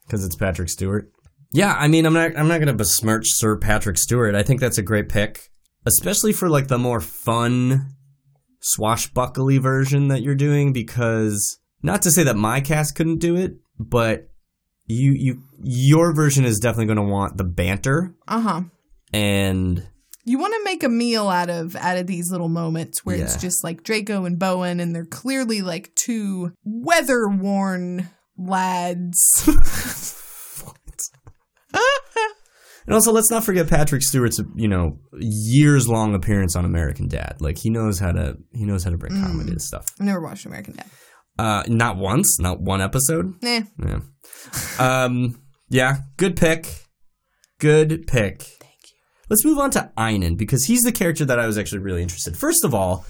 because 0.04 0.24
it's 0.24 0.34
Patrick 0.34 0.68
Stewart. 0.68 1.12
Yeah, 1.54 1.72
I 1.78 1.86
mean, 1.86 2.04
I'm 2.04 2.12
not 2.12 2.36
I'm 2.36 2.48
not 2.48 2.58
going 2.58 2.66
to 2.66 2.74
besmirch 2.74 3.28
Sir 3.28 3.56
Patrick 3.56 3.96
Stewart. 3.96 4.34
I 4.34 4.42
think 4.42 4.60
that's 4.60 4.76
a 4.76 4.82
great 4.82 5.08
pick, 5.08 5.50
especially 5.86 6.32
for 6.32 6.48
like 6.48 6.66
the 6.66 6.78
more 6.78 7.00
fun 7.00 7.94
swashbuckly 8.60 9.58
version 9.58 10.08
that 10.08 10.20
you're 10.22 10.34
doing 10.34 10.72
because 10.72 11.60
not 11.80 12.02
to 12.02 12.10
say 12.10 12.24
that 12.24 12.34
my 12.36 12.60
cast 12.60 12.96
couldn't 12.96 13.18
do 13.18 13.36
it, 13.36 13.52
but 13.78 14.30
you 14.86 15.12
you 15.12 15.42
your 15.62 16.12
version 16.12 16.44
is 16.44 16.58
definitely 16.58 16.86
going 16.86 17.06
to 17.06 17.12
want 17.12 17.36
the 17.36 17.44
banter 17.44 18.16
uh 18.26 18.40
huh. 18.40 18.60
and 19.12 19.86
You 20.24 20.38
want 20.38 20.54
to 20.54 20.64
make 20.64 20.82
a 20.82 20.88
meal 20.88 21.28
out 21.28 21.50
of 21.50 21.76
out 21.76 21.98
of 21.98 22.08
these 22.08 22.32
little 22.32 22.48
moments 22.48 23.04
where 23.04 23.16
it's 23.16 23.36
just 23.36 23.62
like 23.62 23.84
Draco 23.84 24.24
and 24.24 24.40
Bowen, 24.40 24.80
and 24.80 24.92
they're 24.92 25.04
clearly 25.04 25.62
like 25.62 25.94
two 25.94 26.52
weather 26.64 27.28
worn 27.28 28.10
lads. 28.36 29.48
And 32.86 32.94
also, 32.94 33.12
let's 33.12 33.30
not 33.30 33.44
forget 33.44 33.68
Patrick 33.68 34.02
Stewart's, 34.02 34.40
you 34.54 34.68
know, 34.68 34.98
years 35.18 35.88
long 35.88 36.14
appearance 36.14 36.54
on 36.54 36.64
American 36.64 37.08
Dad. 37.08 37.36
Like 37.40 37.58
he 37.58 37.70
knows 37.70 37.98
how 37.98 38.12
to 38.12 38.36
he 38.52 38.64
knows 38.64 38.84
how 38.84 38.90
to 38.90 38.98
bring 38.98 39.12
comedy 39.20 39.52
to 39.52 39.60
stuff. 39.60 39.86
I've 39.98 40.06
never 40.06 40.20
watched 40.20 40.44
American 40.44 40.76
Dad. 40.76 40.86
Uh, 41.38 41.64
not 41.66 41.96
once, 41.96 42.38
not 42.38 42.60
one 42.60 42.80
episode. 42.80 43.34
Nah. 43.42 43.62
Yeah. 43.78 44.00
Um. 44.78 45.40
Yeah. 45.68 45.98
Good 46.16 46.36
pick. 46.36 46.66
Good 47.58 48.06
pick. 48.06 48.42
Thank 48.42 48.80
you. 48.84 48.98
Let's 49.30 49.44
move 49.44 49.58
on 49.58 49.70
to 49.72 49.90
Einon 49.96 50.36
because 50.36 50.64
he's 50.64 50.82
the 50.82 50.92
character 50.92 51.24
that 51.24 51.38
I 51.38 51.46
was 51.46 51.56
actually 51.56 51.80
really 51.80 52.02
interested. 52.02 52.36
First 52.36 52.64
of 52.64 52.74
all, 52.74 53.06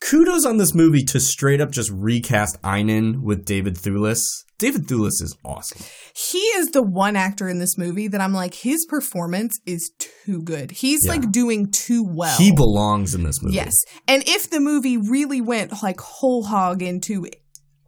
kudos 0.00 0.44
on 0.44 0.56
this 0.56 0.74
movie 0.74 1.04
to 1.04 1.20
straight 1.20 1.60
up 1.60 1.70
just 1.70 1.90
recast 1.90 2.60
Einon 2.62 3.22
with 3.22 3.44
David 3.44 3.76
Thewlis. 3.76 4.24
David 4.60 4.86
Thewlis 4.86 5.20
is 5.22 5.36
awesome. 5.44 5.84
He 6.14 6.38
is 6.38 6.68
the 6.70 6.82
one 6.82 7.16
actor 7.16 7.48
in 7.48 7.58
this 7.58 7.76
movie 7.76 8.06
that 8.08 8.20
I'm 8.20 8.32
like, 8.32 8.54
his 8.54 8.86
performance 8.86 9.58
is 9.66 9.90
too 9.98 10.42
good. 10.42 10.70
He's 10.70 11.00
Yeah. 11.04 11.12
like 11.12 11.32
doing 11.32 11.70
too 11.72 12.04
well. 12.04 12.36
He 12.38 12.52
belongs 12.54 13.14
in 13.14 13.24
this 13.24 13.42
movie. 13.42 13.56
Yes. 13.56 13.72
And 14.06 14.22
if 14.26 14.50
the 14.50 14.60
movie 14.60 14.96
really 14.96 15.40
went 15.40 15.82
like 15.82 15.98
whole 16.00 16.44
hog 16.44 16.82
into 16.82 17.26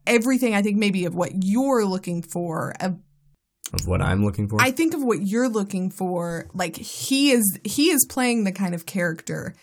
everything, 0.06 0.54
I 0.54 0.62
think 0.62 0.78
maybe 0.78 1.04
of 1.04 1.14
what 1.14 1.30
you're 1.44 1.84
looking 1.84 2.22
for, 2.22 2.74
of 2.80 2.96
Of 3.72 3.86
what 3.86 4.02
I'm 4.02 4.24
looking 4.24 4.48
for. 4.48 4.60
I 4.60 4.70
think 4.70 4.94
of 4.94 5.02
what 5.02 5.26
you're 5.26 5.48
looking 5.48 5.90
for, 5.90 6.48
like 6.54 6.76
he 6.76 7.30
is 7.30 7.58
he 7.64 7.90
is 7.90 8.04
playing 8.08 8.44
the 8.44 8.52
kind 8.52 8.74
of 8.74 8.86
character 8.86 9.54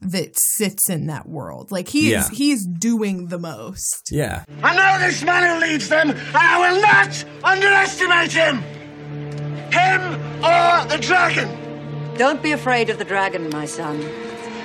that 0.00 0.38
sits 0.38 0.88
in 0.88 1.06
that 1.06 1.28
world. 1.28 1.70
Like 1.72 1.88
he 1.88 2.10
Yeah. 2.12 2.20
is 2.20 2.28
he 2.28 2.50
is 2.52 2.66
doing 2.66 3.26
the 3.28 3.38
most. 3.38 4.08
yeah. 4.12 4.44
I 4.62 4.74
know 4.76 5.06
this 5.06 5.22
man 5.22 5.54
who 5.60 5.66
leads 5.66 5.88
them, 5.88 6.10
and 6.10 6.20
I 6.36 6.70
will 6.72 6.80
not 6.80 7.24
underestimate 7.44 8.32
him! 8.32 8.62
Him 9.72 10.00
or 10.42 10.86
the 10.88 10.98
dragon! 11.00 11.48
Don't 12.16 12.42
be 12.42 12.52
afraid 12.52 12.90
of 12.90 12.98
the 12.98 13.04
dragon, 13.04 13.48
my 13.50 13.64
son. 13.66 14.00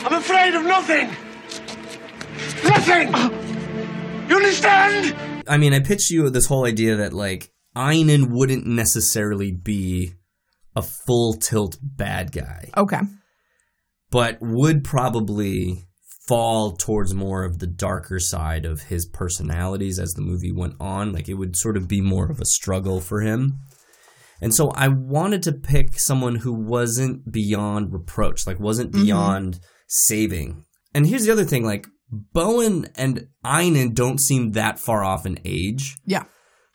I'm 0.06 0.14
afraid 0.14 0.54
of 0.54 0.64
nothing! 0.66 1.10
Nothing! 2.64 3.10
You 4.30 4.36
understand? 4.38 5.16
I 5.48 5.58
mean, 5.58 5.74
I 5.74 5.80
pitched 5.80 6.10
you 6.10 6.30
this 6.30 6.46
whole 6.46 6.66
idea 6.66 6.96
that 6.98 7.14
like 7.14 7.52
Einon 7.76 8.28
wouldn't 8.30 8.66
necessarily 8.66 9.52
be 9.52 10.14
a 10.76 10.82
full 10.82 11.34
tilt 11.34 11.78
bad 11.82 12.32
guy, 12.32 12.70
Okay. 12.78 13.00
But 14.14 14.38
would 14.40 14.86
probably 14.86 15.84
fall 16.28 16.78
towards 16.78 17.14
more 17.14 17.44
of 17.44 17.60
the 17.60 17.68
darker 17.68 18.20
side 18.20 18.64
of 18.64 18.84
his 18.84 19.06
personalities 19.06 20.00
as 20.00 20.14
the 20.14 20.22
movie 20.22 20.54
went 20.54 20.76
on. 20.80 21.12
Like 21.12 21.28
it 21.28 21.34
would 21.34 21.58
sort 21.58 21.76
of 21.76 21.90
be 21.90 22.00
more 22.00 22.32
of 22.32 22.40
a 22.40 22.46
struggle 22.46 23.02
for 23.02 23.20
him. 23.20 23.60
And 24.40 24.54
so 24.54 24.70
I 24.72 24.88
wanted 24.88 25.44
to 25.44 25.52
pick 25.52 26.00
someone 26.00 26.36
who 26.36 26.54
wasn't 26.54 27.32
beyond 27.32 27.92
reproach, 27.92 28.48
like 28.48 28.60
wasn't 28.60 28.92
mm-hmm. 28.92 29.06
beyond 29.06 29.60
saving. 29.88 30.66
And 30.94 31.08
here's 31.08 31.26
the 31.26 31.32
other 31.32 31.46
thing, 31.46 31.66
like 31.66 31.88
Bowen 32.10 32.88
and 32.96 33.28
Einon 33.44 33.94
don't 33.94 34.22
seem 34.22 34.52
that 34.52 34.80
far 34.80 35.04
off 35.04 35.26
in 35.26 35.40
age. 35.44 35.96
Yeah. 36.06 36.26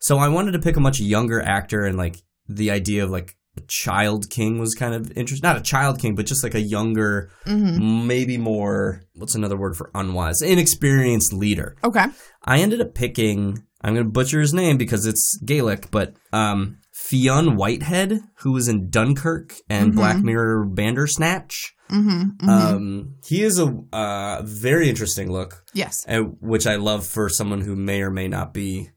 So 0.01 0.19
I 0.19 0.29
wanted 0.29 0.53
to 0.53 0.59
pick 0.61 0.77
a 0.77 0.81
much 0.81 1.01
younger 1.01 1.41
actor, 1.41 1.85
and 1.85 1.97
like 1.97 2.17
the 2.49 2.71
idea 2.71 3.05
of 3.05 3.11
like 3.11 3.37
child 3.61 4.31
king 4.31 4.59
was 4.59 4.75
kind 4.75 4.95
of 4.95 5.11
interesting. 5.17 5.47
Not 5.47 5.57
a 5.59 5.63
child 5.63 5.99
king, 5.99 6.15
but 6.15 6.27
just 6.27 6.43
like 6.43 6.55
a 6.55 6.61
younger, 6.61 7.31
maybe 7.47 8.39
more. 8.39 9.03
What's 9.15 9.35
another 9.35 9.57
word 9.57 9.77
for 9.77 9.91
unwise? 9.95 10.43
Inexperienced 10.43 11.33
leader. 11.33 11.77
Okay. 11.85 12.07
I 12.45 12.61
ended 12.61 12.81
up 12.81 12.95
picking. 12.95 13.65
I'm 13.83 13.95
going 13.95 14.07
to 14.07 14.11
butcher 14.11 14.41
his 14.41 14.53
name 14.53 14.77
because 14.77 15.07
it's 15.07 15.39
Gaelic, 15.45 15.91
but 15.91 16.15
um, 16.33 16.79
Fionn 16.93 17.57
Whitehead, 17.57 18.21
who 18.39 18.53
was 18.53 18.67
in 18.69 18.91
Dunkirk 18.91 19.55
and 19.71 19.95
Black 19.95 20.19
Mirror 20.19 20.67
Bandersnatch. 20.67 21.75
Mm-hmm. 21.89 22.49
Um, 22.49 23.15
he 23.25 23.43
is 23.43 23.59
a 23.59 23.75
uh, 23.93 24.43
very 24.45 24.89
interesting 24.89 25.31
look 25.33 25.65
Yes. 25.73 26.05
uh, 26.09 26.19
which 26.41 26.67
I 26.67 26.77
love 26.77 27.07
for 27.07 27.29
someone 27.29 27.61
who 27.63 27.77
may 27.77 28.03
or 28.03 28.11
may 28.11 28.29
not 28.29 28.53
be 28.53 28.91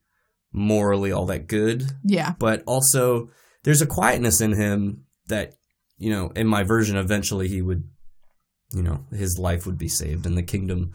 morally 0.51 1.12
all 1.12 1.26
that 1.28 1.47
good. 1.47 1.84
Yeah. 2.03 2.34
But 2.39 2.64
also, 2.66 3.30
there's 3.64 3.82
a 3.82 3.88
quietness 3.88 4.41
in 4.41 4.53
him 4.53 5.05
that, 5.28 5.53
you 5.97 6.09
know, 6.09 6.32
in 6.36 6.47
my 6.47 6.64
version, 6.64 6.97
eventually 6.97 7.47
he 7.47 7.62
would, 7.62 7.84
you 8.74 8.82
know, 8.82 9.05
his 9.12 9.38
life 9.39 9.66
would 9.66 9.78
be 9.78 9.88
saved 9.88 10.26
and 10.26 10.38
the 10.38 10.43
kingdom, 10.43 10.93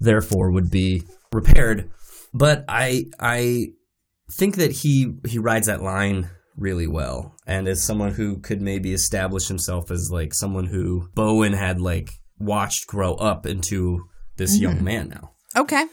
therefore, 0.00 0.50
would 0.50 0.70
be 0.70 1.02
repaired. 1.32 1.90
But 2.32 2.64
I, 2.68 3.06
I 3.18 3.68
think 4.32 4.56
that 4.56 4.72
he 4.72 5.14
he 5.26 5.38
rides 5.38 5.66
that 5.66 5.82
line 5.82 6.30
really 6.56 6.86
well, 6.86 7.34
and 7.46 7.66
as 7.66 7.82
someone 7.84 8.12
who 8.12 8.38
could 8.38 8.60
maybe 8.60 8.92
establish 8.92 9.48
himself 9.48 9.90
as 9.90 10.10
like 10.12 10.34
someone 10.34 10.66
who 10.66 11.08
Bowen 11.14 11.52
had 11.52 11.80
like 11.80 12.10
watched 12.38 12.86
grow 12.86 13.14
up 13.14 13.46
into 13.46 14.04
this 14.36 14.58
young 14.58 14.76
mm-hmm. 14.76 14.84
man 14.84 15.08
now. 15.08 15.32
Okay. 15.56 15.84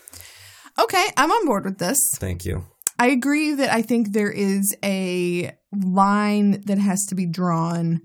Okay, 0.79 1.05
I'm 1.17 1.31
on 1.31 1.45
board 1.45 1.65
with 1.65 1.79
this. 1.79 1.97
Thank 2.15 2.45
you. 2.45 2.65
I 2.99 3.07
agree 3.07 3.53
that 3.53 3.71
I 3.71 3.81
think 3.81 4.11
there 4.11 4.31
is 4.31 4.75
a 4.83 5.51
line 5.83 6.61
that 6.65 6.77
has 6.77 7.05
to 7.07 7.15
be 7.15 7.25
drawn 7.25 8.01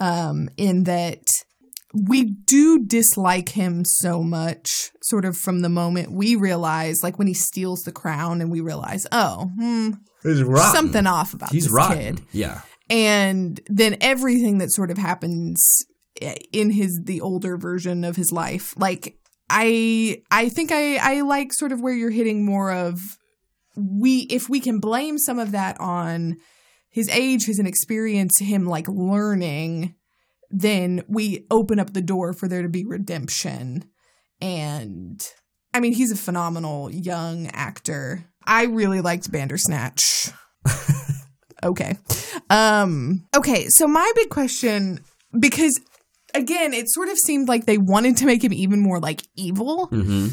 um, 0.00 0.48
in 0.56 0.84
that 0.84 1.22
we 1.94 2.24
do 2.24 2.84
dislike 2.84 3.50
him 3.50 3.84
so 3.84 4.22
much, 4.22 4.90
sort 5.02 5.24
of 5.24 5.36
from 5.36 5.60
the 5.60 5.68
moment 5.68 6.12
we 6.12 6.36
realize, 6.36 7.02
like 7.02 7.18
when 7.18 7.28
he 7.28 7.34
steals 7.34 7.82
the 7.82 7.92
crown 7.92 8.40
and 8.40 8.50
we 8.50 8.60
realize, 8.60 9.06
oh, 9.12 9.50
hmm, 9.58 9.90
something 10.72 11.06
off 11.06 11.32
about 11.32 11.52
He's 11.52 11.64
this 11.64 11.72
rotten. 11.72 12.16
kid. 12.16 12.24
Yeah. 12.32 12.60
And 12.90 13.60
then 13.66 13.96
everything 14.00 14.58
that 14.58 14.72
sort 14.72 14.90
of 14.90 14.98
happens 14.98 15.84
in 16.52 16.70
his 16.70 17.00
the 17.04 17.20
older 17.20 17.56
version 17.56 18.04
of 18.04 18.16
his 18.16 18.32
life, 18.32 18.74
like 18.76 19.18
I 19.48 20.22
I 20.30 20.48
think 20.48 20.72
I 20.72 20.96
I 20.96 21.20
like 21.22 21.52
sort 21.52 21.72
of 21.72 21.80
where 21.80 21.94
you're 21.94 22.10
hitting 22.10 22.44
more 22.44 22.72
of 22.72 23.00
we 23.76 24.20
if 24.30 24.48
we 24.48 24.60
can 24.60 24.80
blame 24.80 25.18
some 25.18 25.38
of 25.38 25.52
that 25.52 25.80
on 25.80 26.36
his 26.96 27.10
age, 27.10 27.44
his 27.44 27.58
inexperience, 27.58 28.38
him 28.38 28.64
like 28.66 28.88
learning, 28.88 29.94
then 30.50 31.02
we 31.08 31.46
open 31.50 31.78
up 31.78 31.92
the 31.92 32.00
door 32.00 32.32
for 32.32 32.48
there 32.48 32.62
to 32.62 32.70
be 32.70 32.86
redemption. 32.86 33.84
And 34.40 35.22
I 35.74 35.80
mean, 35.80 35.92
he's 35.92 36.10
a 36.10 36.16
phenomenal 36.16 36.90
young 36.90 37.48
actor. 37.48 38.24
I 38.46 38.64
really 38.64 39.02
liked 39.02 39.30
Bandersnatch. 39.30 40.30
okay. 41.62 41.98
Um 42.48 43.26
okay, 43.36 43.66
so 43.68 43.86
my 43.86 44.10
big 44.14 44.30
question 44.30 45.00
because 45.38 45.78
again, 46.32 46.72
it 46.72 46.88
sort 46.88 47.10
of 47.10 47.18
seemed 47.18 47.46
like 47.46 47.66
they 47.66 47.76
wanted 47.76 48.16
to 48.16 48.24
make 48.24 48.42
him 48.42 48.54
even 48.54 48.80
more 48.80 49.00
like 49.00 49.20
evil 49.36 49.88
Mm-hmm. 49.88 50.28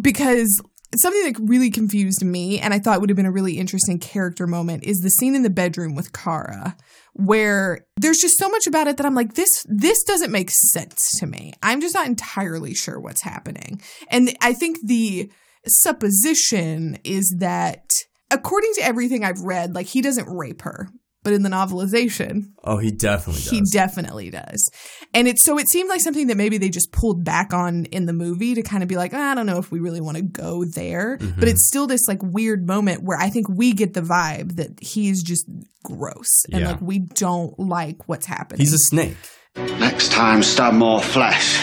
because 0.00 0.62
something 0.96 1.32
that 1.32 1.40
really 1.48 1.70
confused 1.70 2.24
me 2.24 2.58
and 2.58 2.74
I 2.74 2.78
thought 2.80 3.00
would 3.00 3.10
have 3.10 3.16
been 3.16 3.26
a 3.26 3.30
really 3.32 3.58
interesting 3.58 3.98
character 3.98 4.46
moment 4.46 4.84
is 4.84 4.98
the 5.00 5.10
scene 5.10 5.34
in 5.34 5.42
the 5.42 5.50
bedroom 5.50 5.94
with 5.94 6.12
Kara 6.12 6.76
where 7.14 7.86
there's 7.96 8.18
just 8.18 8.38
so 8.38 8.48
much 8.48 8.66
about 8.66 8.86
it 8.86 8.96
that 8.96 9.06
I'm 9.06 9.14
like 9.14 9.34
this 9.34 9.64
this 9.68 10.02
doesn't 10.04 10.32
make 10.32 10.50
sense 10.50 11.18
to 11.18 11.26
me. 11.26 11.52
I'm 11.62 11.80
just 11.80 11.94
not 11.94 12.06
entirely 12.06 12.74
sure 12.74 12.98
what's 13.00 13.22
happening. 13.22 13.80
And 14.10 14.36
I 14.40 14.52
think 14.52 14.78
the 14.84 15.30
supposition 15.66 16.98
is 17.04 17.34
that 17.38 17.84
according 18.30 18.72
to 18.74 18.82
everything 18.84 19.24
I've 19.24 19.40
read 19.42 19.74
like 19.74 19.86
he 19.86 20.00
doesn't 20.02 20.28
rape 20.28 20.62
her. 20.62 20.88
But 21.22 21.34
in 21.34 21.42
the 21.42 21.50
novelization, 21.50 22.52
Oh, 22.64 22.78
he 22.78 22.90
definitely 22.90 23.42
does. 23.42 23.50
he 23.50 23.60
definitely 23.70 24.30
does. 24.30 24.70
And 25.12 25.26
it's 25.26 25.42
so 25.42 25.58
it 25.58 25.68
seemed 25.68 25.88
like 25.88 26.00
something 26.00 26.28
that 26.28 26.36
maybe 26.36 26.56
they 26.58 26.68
just 26.68 26.92
pulled 26.92 27.24
back 27.24 27.52
on 27.52 27.84
in 27.86 28.06
the 28.06 28.12
movie 28.12 28.54
to 28.54 28.62
kind 28.62 28.82
of 28.84 28.88
be 28.88 28.96
like, 28.96 29.12
"Ah, 29.12 29.32
I 29.32 29.34
don't 29.34 29.46
know 29.46 29.58
if 29.58 29.70
we 29.72 29.80
really 29.80 30.00
want 30.00 30.16
to 30.18 30.22
go 30.22 30.64
there. 30.64 31.18
Mm-hmm. 31.18 31.40
But 31.40 31.48
it's 31.48 31.66
still 31.66 31.86
this 31.88 32.06
like 32.06 32.22
weird 32.22 32.66
moment 32.66 33.02
where 33.02 33.18
I 33.18 33.28
think 33.28 33.48
we 33.48 33.72
get 33.72 33.94
the 33.94 34.02
vibe 34.02 34.56
that 34.56 34.78
he's 34.80 35.22
just 35.24 35.46
gross 35.82 36.44
and 36.52 36.60
Yeah. 36.60 36.68
like 36.72 36.80
we 36.80 37.00
don't 37.00 37.58
like 37.58 38.08
what's 38.08 38.26
happening. 38.26 38.60
He's 38.60 38.72
a 38.72 38.78
snake. 38.78 39.16
Next 39.56 40.12
time, 40.12 40.44
stab 40.44 40.74
more 40.74 41.02
flesh, 41.02 41.58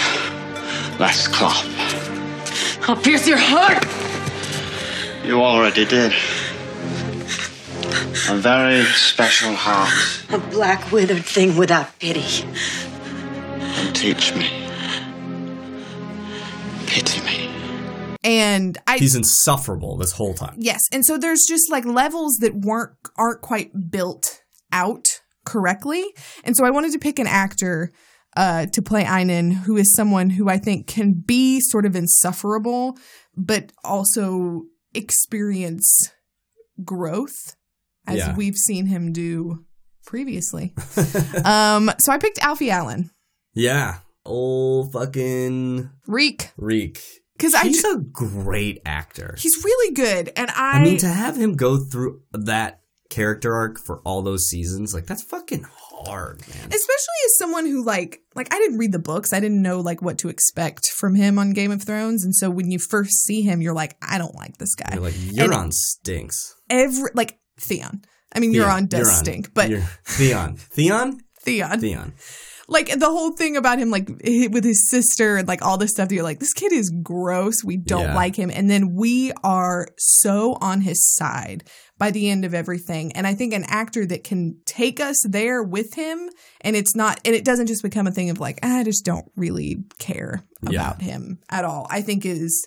less 0.99 1.27
cloth. 1.29 1.65
I'll 2.89 2.97
pierce 2.97 3.25
your 3.27 3.37
heart! 3.39 3.85
You 5.25 5.41
already 5.41 5.85
did. 5.85 6.11
A 8.29 8.35
very 8.35 8.83
special 8.85 9.53
heart. 9.55 9.93
A 10.31 10.37
black 10.49 10.91
withered 10.91 11.23
thing 11.25 11.55
without 11.55 11.97
pity. 11.99 12.25
And 13.59 13.95
teach 13.95 14.33
me. 14.35 14.49
Pity 16.87 17.21
me. 17.25 17.49
And 18.23 18.77
I 18.87 18.97
He's 18.97 19.15
insufferable 19.15 19.97
this 19.97 20.11
whole 20.11 20.33
time. 20.33 20.55
Yes, 20.57 20.81
and 20.91 21.05
so 21.05 21.17
there's 21.17 21.45
just 21.47 21.71
like 21.71 21.85
levels 21.85 22.37
that 22.41 22.55
weren't 22.55 22.91
aren't 23.17 23.41
quite 23.41 23.71
built 23.91 24.41
out 24.71 25.21
correctly, 25.45 26.03
and 26.43 26.55
so 26.57 26.65
I 26.65 26.71
wanted 26.71 26.91
to 26.93 26.99
pick 26.99 27.19
an 27.19 27.27
actor 27.27 27.91
uh, 28.35 28.65
to 28.67 28.81
play 28.81 29.03
Einon 29.03 29.51
who 29.53 29.77
is 29.77 29.93
someone 29.93 30.29
who 30.31 30.49
I 30.49 30.57
think 30.57 30.87
can 30.87 31.13
be 31.13 31.59
sort 31.61 31.85
of 31.85 31.95
insufferable, 31.95 32.97
but 33.35 33.71
also 33.83 34.63
experience 34.93 36.11
growth 36.83 37.55
as 38.05 38.17
Yeah. 38.17 38.35
we've 38.35 38.57
seen 38.57 38.87
him 38.87 39.11
do 39.13 39.65
previously. 40.05 40.73
um, 41.45 41.91
so 41.99 42.11
I 42.11 42.17
picked 42.17 42.39
Alfie 42.39 42.71
Allen, 42.71 43.09
Yeah. 43.57 43.99
Old 44.25 44.91
fucking 44.93 45.89
Reek, 46.05 46.51
Reek. 46.57 47.01
because 47.37 47.53
I 47.53 47.63
He's 47.63 47.81
ju- 47.81 47.93
a 47.95 47.97
great 48.01 48.81
actor. 48.85 49.35
he's 49.39 49.63
really 49.63 49.93
good, 49.93 50.31
and 50.35 50.49
I, 50.51 50.79
I 50.79 50.83
mean, 50.83 50.97
to 50.97 51.07
have 51.07 51.37
him 51.37 51.55
go 51.55 51.77
through 51.77 52.21
that 52.33 52.81
character 53.09 53.55
arc 53.55 53.79
for 53.79 53.99
all 54.03 54.21
those 54.21 54.49
seasons, 54.49 54.93
like 54.93 55.05
that's 55.05 55.23
fucking 55.23 55.65
hard, 55.71 56.41
man. 56.41 56.65
especially 56.65 57.19
as 57.25 57.37
someone 57.37 57.65
who 57.65 57.85
like 57.85 58.19
like 58.35 58.53
I 58.53 58.57
didn't 58.59 58.79
read 58.79 58.91
the 58.91 58.99
books. 58.99 59.31
I 59.31 59.39
didn't 59.39 59.61
know 59.61 59.79
like 59.79 60.01
what 60.01 60.17
to 60.19 60.27
expect 60.29 60.87
from 60.87 61.15
him 61.15 61.39
on 61.39 61.51
Game 61.51 61.71
of 61.71 61.81
Thrones, 61.81 62.25
and 62.25 62.35
so 62.35 62.49
when 62.49 62.69
you 62.69 62.79
first 62.79 63.23
see 63.23 63.43
him, 63.43 63.61
you're 63.61 63.73
like, 63.73 63.95
I 64.01 64.17
don't 64.17 64.35
like 64.35 64.57
this 64.57 64.75
guy. 64.75 64.89
You're 64.93 65.03
like, 65.03 65.15
And 65.15 65.31
Euron 65.37 65.71
stinks. 65.73 66.53
every 66.69 67.11
like 67.13 67.39
Theon. 67.57 68.01
I 68.35 68.39
mean, 68.41 68.53
Euron 68.53 68.89
does 68.89 69.07
Euron. 69.09 69.13
stink, 69.19 69.53
but 69.53 69.69
You're- 69.69 69.85
Theon. 70.03 70.57
Theon? 70.57 71.21
Theon, 71.43 71.79
Theon. 71.79 72.13
Like 72.69 72.87
the 72.99 73.09
whole 73.09 73.31
thing 73.31 73.55
about 73.55 73.79
him, 73.79 73.89
like 73.89 74.09
with 74.09 74.63
his 74.63 74.89
sister 74.89 75.37
and 75.37 75.47
like 75.47 75.61
all 75.61 75.77
this 75.77 75.91
stuff. 75.91 76.09
That 76.09 76.15
you're 76.15 76.23
like, 76.23 76.39
this 76.39 76.53
kid 76.53 76.73
is 76.73 76.89
gross. 77.01 77.63
We 77.63 77.77
don't 77.77 78.01
Yeah. 78.01 78.15
like 78.15 78.35
him, 78.35 78.49
and 78.53 78.69
then 78.69 78.93
we 78.93 79.31
are 79.43 79.87
so 79.97 80.57
on 80.59 80.81
his 80.81 81.05
side 81.15 81.63
by 81.97 82.11
the 82.11 82.29
end 82.29 82.45
of 82.45 82.53
everything. 82.53 83.11
And 83.13 83.25
I 83.25 83.33
think 83.33 83.53
an 83.53 83.63
actor 83.67 84.05
that 84.07 84.23
can 84.23 84.57
take 84.65 84.99
us 84.99 85.17
there 85.27 85.63
with 85.63 85.93
him, 85.95 86.29
and 86.61 86.75
it's 86.75 86.95
not, 86.95 87.19
and 87.25 87.33
it 87.33 87.45
doesn't 87.45 87.67
just 87.67 87.83
become 87.83 88.05
a 88.05 88.11
thing 88.11 88.29
of 88.29 88.39
like, 88.39 88.59
I 88.63 88.83
just 88.83 89.05
don't 89.05 89.25
really 89.35 89.77
care 89.97 90.43
Yeah. 90.61 90.81
about 90.81 91.01
him 91.01 91.39
at 91.49 91.63
all. 91.65 91.87
I 91.89 92.01
think 92.01 92.25
is 92.25 92.65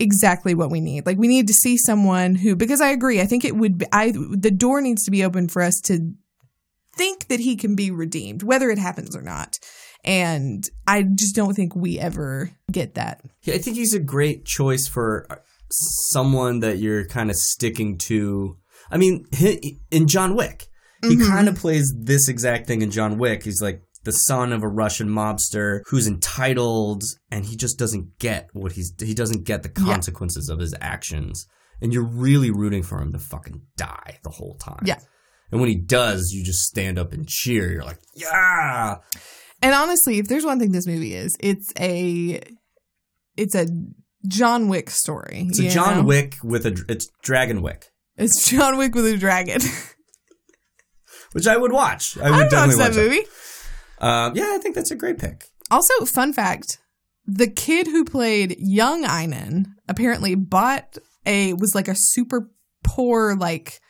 exactly 0.00 0.54
what 0.54 0.70
we 0.70 0.80
need. 0.80 1.06
Like 1.06 1.18
we 1.18 1.28
need 1.28 1.46
to 1.46 1.54
see 1.54 1.76
someone 1.78 2.34
who 2.34 2.56
because 2.56 2.80
I 2.80 2.88
agree, 2.90 3.20
I 3.20 3.26
think 3.26 3.44
it 3.44 3.54
would 3.56 3.78
be 3.78 3.86
I 3.92 4.10
the 4.12 4.50
door 4.50 4.80
needs 4.80 5.04
to 5.04 5.10
be 5.12 5.24
open 5.24 5.48
for 5.48 5.62
us 5.62 5.80
to 5.84 6.00
think 6.96 7.28
that 7.28 7.40
he 7.40 7.56
can 7.56 7.74
be 7.74 7.90
redeemed 7.90 8.42
whether 8.42 8.70
it 8.70 8.78
happens 8.78 9.14
or 9.16 9.22
not. 9.22 9.58
And 10.04 10.68
I 10.86 11.02
just 11.02 11.34
don't 11.34 11.54
think 11.54 11.74
we 11.74 11.98
ever 11.98 12.50
get 12.70 12.94
that. 12.94 13.22
Yeah, 13.42 13.54
I 13.54 13.58
think 13.58 13.76
he's 13.76 13.94
a 13.94 13.98
great 14.00 14.44
choice 14.44 14.86
for 14.86 15.26
uh, 15.30 15.36
someone 15.70 16.60
that 16.60 16.78
you're 16.78 17.06
kind 17.06 17.30
of 17.30 17.36
sticking 17.36 17.96
to. 17.98 18.56
I 18.90 18.96
mean, 18.98 19.24
he, 19.32 19.80
in 19.90 20.06
John 20.06 20.36
Wick, 20.36 20.66
he 21.02 21.16
Mhm. 21.16 21.26
kind 21.26 21.48
of 21.48 21.56
plays 21.56 21.94
this 21.98 22.28
exact 22.28 22.66
thing 22.66 22.82
in 22.82 22.90
John 22.90 23.18
Wick. 23.18 23.44
He's 23.44 23.62
like 23.62 23.82
the 24.04 24.12
son 24.12 24.52
of 24.52 24.62
a 24.62 24.68
Russian 24.68 25.08
mobster 25.08 25.80
who's 25.86 26.06
entitled, 26.06 27.02
and 27.30 27.46
he 27.46 27.56
just 27.56 27.78
doesn't 27.78 28.18
get 28.18 28.48
what 28.52 28.72
he's. 28.72 28.92
He 29.00 29.14
doesn't 29.14 29.44
get 29.44 29.62
the 29.62 29.70
Yeah. 29.80 29.84
consequences 29.92 30.50
of 30.50 30.58
his 30.60 30.74
actions, 30.80 31.46
and 31.80 31.92
you're 31.94 32.04
really 32.06 32.50
rooting 32.50 32.82
for 32.82 33.00
him 33.00 33.12
to 33.12 33.18
fucking 33.18 33.62
die 33.78 34.18
the 34.22 34.30
whole 34.30 34.56
time. 34.56 34.82
Yeah. 34.84 34.98
And 35.54 35.60
when 35.60 35.70
he 35.70 35.76
does, 35.76 36.32
you 36.32 36.42
just 36.42 36.62
stand 36.62 36.98
up 36.98 37.12
and 37.12 37.28
cheer. 37.28 37.70
You're 37.70 37.84
like, 37.84 38.00
yeah. 38.12 38.96
And 39.62 39.72
honestly, 39.72 40.18
if 40.18 40.26
there's 40.26 40.44
one 40.44 40.58
thing 40.58 40.72
this 40.72 40.84
movie 40.84 41.14
is, 41.14 41.36
it's 41.38 41.72
a 41.78 42.42
it's 43.36 43.54
a 43.54 43.68
John 44.26 44.66
Wick 44.66 44.90
story. 44.90 45.46
It's 45.48 45.60
a 45.60 45.68
John 45.68 45.98
know? 45.98 46.04
Wick 46.06 46.38
with 46.42 46.66
a. 46.66 46.84
It's 46.88 47.08
Dragon 47.22 47.62
Wick. 47.62 47.92
It's 48.16 48.50
John 48.50 48.78
Wick 48.78 48.96
with 48.96 49.06
a 49.06 49.16
dragon. 49.16 49.60
Which 51.30 51.46
I 51.46 51.56
would 51.56 51.72
watch. 51.72 52.18
I 52.18 52.32
would 52.32 52.36
watched 52.36 52.50
definitely 52.50 52.82
that 52.82 52.88
watch 52.88 52.96
movie. 52.96 53.26
Um, 54.00 54.32
yeah, 54.34 54.56
I 54.56 54.58
think 54.58 54.74
that's 54.74 54.90
a 54.90 54.96
great 54.96 55.18
pick. 55.18 55.44
Also, 55.70 56.04
fun 56.04 56.32
fact: 56.32 56.78
the 57.26 57.46
kid 57.46 57.86
who 57.86 58.04
played 58.04 58.56
young 58.58 59.04
Einon 59.04 59.66
apparently 59.88 60.34
bought 60.34 60.98
a 61.24 61.52
was 61.52 61.76
like 61.76 61.86
a 61.86 61.94
super 61.94 62.50
poor 62.82 63.36
like 63.36 63.80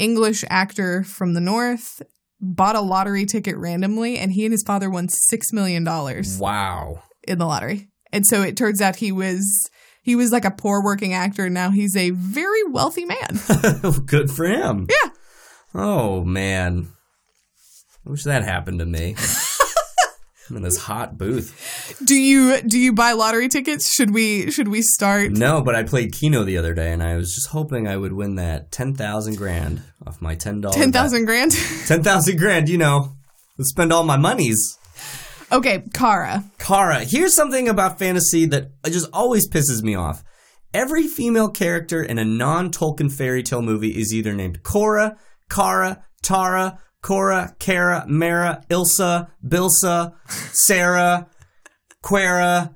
English 0.00 0.44
actor 0.50 1.04
from 1.04 1.34
the 1.34 1.40
north. 1.40 2.02
Bought 2.40 2.74
a 2.74 2.80
lottery 2.80 3.26
ticket 3.26 3.56
randomly, 3.58 4.16
and 4.18 4.32
he 4.32 4.46
and 4.46 4.52
his 4.52 4.62
father 4.62 4.88
won 4.88 5.08
six 5.10 5.52
million 5.52 5.84
dollars 5.84 6.38
Wow. 6.38 7.02
in 7.28 7.38
the 7.38 7.44
lottery. 7.46 7.88
And 8.12 8.26
so 8.26 8.40
it 8.42 8.56
turns 8.56 8.80
out 8.80 8.96
he 8.96 9.12
was 9.12 9.68
he 10.02 10.16
was 10.16 10.32
like 10.32 10.46
a 10.46 10.50
poor 10.50 10.82
working 10.82 11.12
actor. 11.12 11.44
and 11.44 11.54
Now 11.54 11.68
he's 11.70 11.94
a 11.96 12.10
very 12.10 12.64
wealthy 12.64 13.04
man. 13.04 13.38
Good 14.06 14.30
for 14.30 14.46
him. 14.46 14.86
Yeah. 14.88 15.10
Oh 15.74 16.24
man. 16.24 16.88
I 18.06 18.10
wish 18.10 18.24
that 18.24 18.42
happened 18.42 18.78
to 18.78 18.86
me. 18.86 19.14
I'm 20.50 20.56
in 20.56 20.62
this 20.62 20.78
hot 20.78 21.16
booth. 21.16 21.96
do 22.04 22.14
you 22.14 22.60
do 22.62 22.78
you 22.78 22.92
buy 22.92 23.12
lottery 23.12 23.48
tickets? 23.48 23.92
Should 23.94 24.12
we 24.12 24.50
should 24.50 24.68
we 24.68 24.82
start? 24.82 25.32
No, 25.32 25.62
but 25.62 25.74
I 25.74 25.84
played 25.84 26.12
Keno 26.12 26.44
the 26.44 26.58
other 26.58 26.74
day, 26.74 26.92
and 26.92 27.02
I 27.02 27.16
was 27.16 27.34
just 27.34 27.48
hoping 27.48 27.86
I 27.86 27.96
would 27.96 28.12
win 28.12 28.34
that 28.36 28.70
ten 28.72 28.94
thousand 28.94 29.36
grand 29.36 29.82
off 30.06 30.20
my 30.20 30.34
ten 30.34 30.60
dollars. 30.60 30.76
Ten 30.76 30.92
thousand 30.92 31.24
grand. 31.26 31.52
Ten 31.86 32.02
thousand 32.02 32.38
grand. 32.38 32.68
You 32.68 32.78
know, 32.78 33.12
let's 33.58 33.70
spend 33.70 33.92
all 33.92 34.04
my 34.04 34.16
monies. 34.16 34.78
okay, 35.52 35.84
Kara. 35.94 36.44
Kara, 36.58 37.04
here's 37.04 37.34
something 37.34 37.68
about 37.68 37.98
fantasy 37.98 38.46
that 38.46 38.70
just 38.86 39.08
always 39.12 39.48
pisses 39.48 39.82
me 39.82 39.94
off. 39.94 40.22
Every 40.72 41.06
female 41.08 41.48
character 41.48 42.02
in 42.02 42.18
a 42.18 42.24
non 42.24 42.70
Tolkien 42.70 43.10
fairy 43.12 43.42
tale 43.42 43.62
movie 43.62 43.98
is 44.00 44.14
either 44.14 44.32
named 44.32 44.62
Cora, 44.62 45.16
Kara, 45.48 46.04
Tara, 46.22 46.78
Cora, 47.02 47.54
Kara, 47.58 48.04
Mara, 48.06 48.62
Ilsa, 48.68 49.28
Bilsa, 49.46 50.12
Sarah, 50.52 51.26
Quera. 52.02 52.74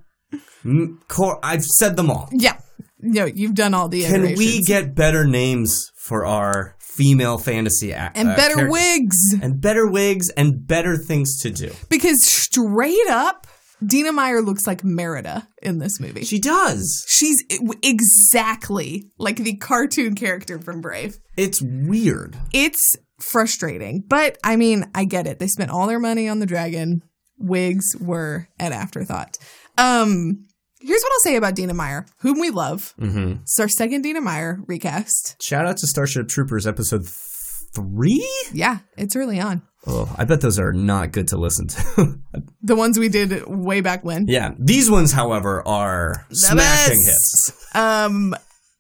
M- 0.65 1.01
Cor- 1.09 1.39
I've 1.43 1.65
said 1.65 1.97
them 1.97 2.11
all. 2.11 2.29
Yeah. 2.33 2.59
No, 3.01 3.27
you've 3.27 3.55
done 3.55 3.75
all 3.75 3.89
the 3.89 4.03
Can 4.03 4.23
we 4.23 4.29
iterations. 4.33 4.67
get 4.69 4.95
better 4.95 5.27
names 5.27 5.91
for 5.99 6.25
our 6.25 6.75
female 6.81 7.37
fantasy 7.39 7.93
act 7.93 8.17
and 8.17 8.31
uh, 8.31 8.37
better 8.37 8.55
characters? 8.55 8.73
wigs 8.73 9.17
and 9.43 9.61
better 9.61 9.87
wigs 9.87 10.31
and 10.31 10.67
better 10.67 10.97
things 10.97 11.39
to 11.43 11.51
do? 11.51 11.71
because 11.91 12.25
straight 12.25 13.09
up, 13.11 13.47
Dina 13.85 14.13
Meyer 14.13 14.41
looks 14.41 14.67
like 14.67 14.83
Merida 14.85 15.47
in 15.61 15.79
this 15.81 16.01
movie. 16.01 16.25
She 16.25 16.39
does. 16.41 17.05
She's 17.09 17.43
exactly 17.83 19.11
like 19.19 19.37
the 19.37 19.57
cartoon 19.57 20.15
character 20.15 20.59
from 20.59 20.81
Brave. 20.81 21.19
It's 21.37 21.61
weird. 21.63 22.37
It's 22.53 22.97
frustrating, 23.21 24.05
but 24.07 24.39
I 24.45 24.57
mean, 24.57 24.91
I 24.95 25.05
get 25.05 25.27
it. 25.27 25.39
They 25.39 25.47
spent 25.47 25.71
all 25.71 25.87
their 25.87 26.01
money 26.01 26.29
on 26.29 26.39
the 26.41 26.47
dragon. 26.47 27.03
Wigs 27.39 27.97
were 28.01 28.49
an 28.59 28.73
afterthought. 28.73 29.39
Um, 29.79 30.47
here's 30.81 31.03
what 31.03 31.13
I'll 31.13 31.21
say 31.21 31.37
about 31.37 31.55
Dina 31.57 31.75
Meyer, 31.75 32.07
whom 32.21 32.39
we 32.41 32.51
love. 32.51 32.95
Mm-hmm. 33.01 33.43
It's 33.43 33.59
our 33.59 33.69
second 33.69 34.03
Dina 34.03 34.21
Meyer 34.21 34.61
recast. 34.67 35.43
Shout 35.43 35.67
out 35.67 35.77
to 35.79 35.87
Starship 35.87 36.29
Troopers 36.29 36.67
episode 36.67 37.07
three. 37.07 38.25
Yeah, 38.53 38.79
it's 38.97 39.17
early 39.17 39.41
on. 39.41 39.63
Oh, 39.87 40.15
I 40.17 40.25
bet 40.25 40.41
those 40.41 40.59
are 40.59 40.73
not 40.73 41.13
good 41.13 41.29
to 41.29 41.37
listen 41.37 41.69
to. 41.69 42.19
The 42.63 42.75
ones 42.75 42.99
we 42.99 43.11
did 43.11 43.47
way 43.47 43.83
back 43.83 44.05
when. 44.05 44.27
yeah, 44.27 44.53
these 44.59 44.91
ones, 44.91 45.13
however, 45.13 45.63
are 45.69 46.25
The 46.31 46.37
smashing 46.37 47.03
best. 47.05 47.07
hits. 47.51 47.75
Um, 47.77 48.35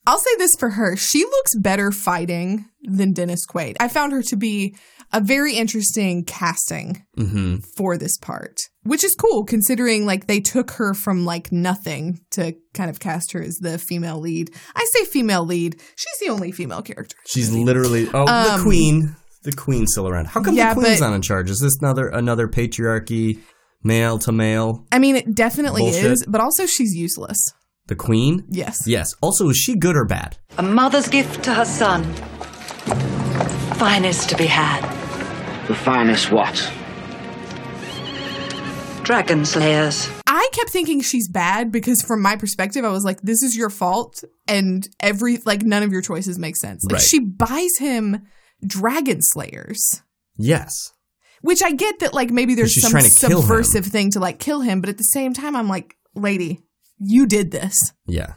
I'll 0.06 0.18
say 0.18 0.30
this 0.38 0.54
for 0.58 0.70
her. 0.70 0.96
She 0.96 1.24
looks 1.24 1.54
better 1.56 1.90
fighting 1.90 2.66
than 2.82 3.12
Dennis 3.12 3.46
Quaid. 3.46 3.76
I 3.80 3.88
found 3.88 4.12
her 4.12 4.22
to 4.24 4.36
be 4.36 4.76
a 5.12 5.20
very 5.20 5.54
interesting 5.54 6.24
casting 6.24 7.04
Mm-hmm. 7.16 7.56
for 7.76 7.96
this 7.96 8.18
part, 8.18 8.58
which 8.82 9.04
is 9.04 9.14
cool 9.14 9.44
considering 9.44 10.04
like 10.04 10.26
they 10.26 10.40
took 10.40 10.72
her 10.72 10.92
from 10.92 11.24
like 11.24 11.52
nothing 11.52 12.18
to 12.32 12.54
kind 12.74 12.90
of 12.90 12.98
cast 13.00 13.32
her 13.32 13.40
as 13.40 13.56
the 13.56 13.78
female 13.78 14.18
lead. 14.18 14.50
I 14.74 14.84
say 14.92 15.04
female 15.04 15.44
lead. 15.46 15.80
She's 15.96 16.18
the 16.20 16.28
only 16.32 16.50
female 16.52 16.82
character. 16.82 17.16
She's 17.26 17.52
literally 17.52 18.08
oh 18.12 18.26
the 18.26 18.54
Um, 18.54 18.62
queen. 18.62 19.16
The 19.44 19.52
queen's 19.52 19.92
still 19.92 20.08
around. 20.08 20.26
How 20.26 20.42
come 20.42 20.54
Yeah, 20.56 20.74
the 20.74 20.80
queen's 20.80 20.98
but- 21.00 21.08
not 21.10 21.14
in 21.14 21.22
charge? 21.22 21.48
Is 21.50 21.60
this 21.60 21.76
another 21.80 22.08
another 22.08 22.48
patriarchy, 22.48 23.38
male 23.82 24.18
to 24.20 24.32
male? 24.32 24.84
I 24.90 24.98
mean, 24.98 25.16
it 25.16 25.34
definitely 25.34 25.82
Bullshit. 25.82 26.04
is, 26.10 26.24
but 26.26 26.40
also 26.40 26.66
she's 26.66 26.94
useless. 26.94 27.38
The 27.86 27.94
queen? 27.96 28.44
Yes. 28.48 28.86
Yes. 28.86 29.14
Also, 29.20 29.48
is 29.50 29.56
she 29.58 29.76
good 29.76 29.96
or 29.96 30.04
bad? 30.06 30.38
A 30.58 30.62
mother's 30.62 31.08
gift 31.08 31.42
to 31.44 31.52
her 31.54 31.64
son. 31.66 32.04
Finest 33.74 34.30
to 34.30 34.36
be 34.36 34.46
had. 34.46 34.82
The 35.66 35.74
finest 35.74 36.30
what? 36.32 36.54
Dragon 39.04 39.44
slayers. 39.44 40.08
I 40.26 40.34
I 40.44 40.48
kept 40.52 40.70
thinking 40.70 41.00
she's 41.00 41.28
bad 41.28 41.72
because 41.72 42.02
from 42.02 42.20
my 42.22 42.36
perspective, 42.36 42.84
I 42.84 42.90
was 42.90 43.02
like, 43.04 43.20
this 43.22 43.42
is 43.42 43.56
your 43.56 43.70
fault. 43.70 44.22
And 44.46 44.86
every, 45.00 45.38
like, 45.38 45.62
none 45.62 45.82
of 45.82 45.90
your 45.90 46.02
choices 46.02 46.38
make 46.38 46.56
sense. 46.56 46.84
Like, 46.84 46.94
Right. 46.94 47.02
she 47.02 47.18
buys 47.18 47.76
him 47.78 48.22
dragon 48.64 49.20
slayers. 49.22 50.02
Yes. 50.36 50.92
Which 51.40 51.62
I 51.62 51.72
get 51.72 52.00
that, 52.00 52.12
like, 52.14 52.30
maybe 52.30 52.54
there's 52.54 52.72
she's 52.72 52.82
some 52.82 52.92
trying 52.92 53.04
to 53.10 53.10
kill 53.18 53.30
him. 53.40 53.46
subversive 53.46 53.86
thing 53.86 54.10
to, 54.12 54.20
like, 54.20 54.38
kill 54.38 54.60
him. 54.60 54.80
But 54.80 54.90
at 54.90 54.98
the 54.98 55.04
same 55.04 55.32
time, 55.32 55.56
I'm 55.56 55.68
like, 55.68 55.96
lady, 56.14 56.60
you 56.98 57.26
did 57.26 57.50
this. 57.50 57.74
Yeah. 58.06 58.34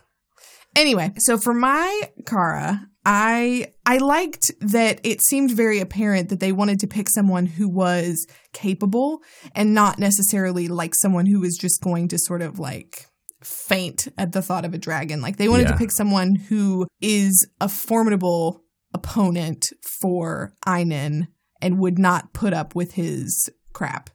Anyway, 0.75 1.11
so 1.17 1.37
for 1.37 1.53
my 1.53 2.01
Kara, 2.25 2.87
I 3.05 3.73
I 3.85 3.97
liked 3.97 4.51
that 4.61 4.99
it 5.03 5.21
seemed 5.21 5.51
very 5.51 5.79
apparent 5.79 6.29
that 6.29 6.39
they 6.39 6.51
wanted 6.51 6.79
to 6.81 6.87
pick 6.87 7.09
someone 7.09 7.45
who 7.47 7.67
was 7.67 8.27
capable 8.53 9.21
and 9.55 9.73
not 9.73 9.97
necessarily 9.97 10.67
like 10.67 10.93
someone 10.93 11.25
who 11.25 11.39
was 11.39 11.57
just 11.57 11.81
going 11.81 12.07
to 12.09 12.17
sort 12.19 12.41
of 12.41 12.59
like 12.59 13.07
faint 13.41 14.07
at 14.17 14.33
the 14.33 14.41
thought 14.41 14.65
of 14.65 14.73
a 14.73 14.77
dragon. 14.77 15.21
Like 15.21 15.37
they 15.37 15.47
wanted 15.49 15.63
Yeah. 15.67 15.71
to 15.71 15.77
pick 15.77 15.91
someone 15.91 16.35
who 16.35 16.85
is 17.01 17.47
a 17.61 17.69
formidable 17.69 18.63
opponent 18.93 19.65
for 19.99 20.53
Einon 20.67 21.27
and 21.61 21.79
would 21.79 21.97
not 21.97 22.33
put 22.33 22.53
up 22.53 22.75
with 22.75 22.93
his 22.93 23.49
crap. 23.73 24.09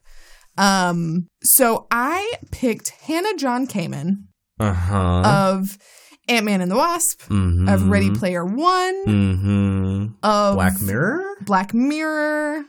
Um 0.57 1.27
so 1.41 1.87
I 1.89 2.33
picked 2.51 2.89
Hannah 2.89 3.35
John 3.37 3.65
Kamen 3.67 4.25
Uh 4.69 4.73
huh. 4.73 5.21
of 5.55 5.77
Ant 6.29 6.45
Man 6.45 6.61
and 6.61 6.71
the 6.71 6.75
Wasp, 6.77 7.21
Mhm. 7.29 7.71
of 7.73 7.87
Ready 7.89 8.09
Player 8.11 8.45
One, 8.45 9.05
Mm-hmm. 9.05 10.05
of 10.23 10.55
Black 10.55 10.81
Mirror. 10.81 11.23
Black 11.41 11.73
Mirror. 11.73 12.63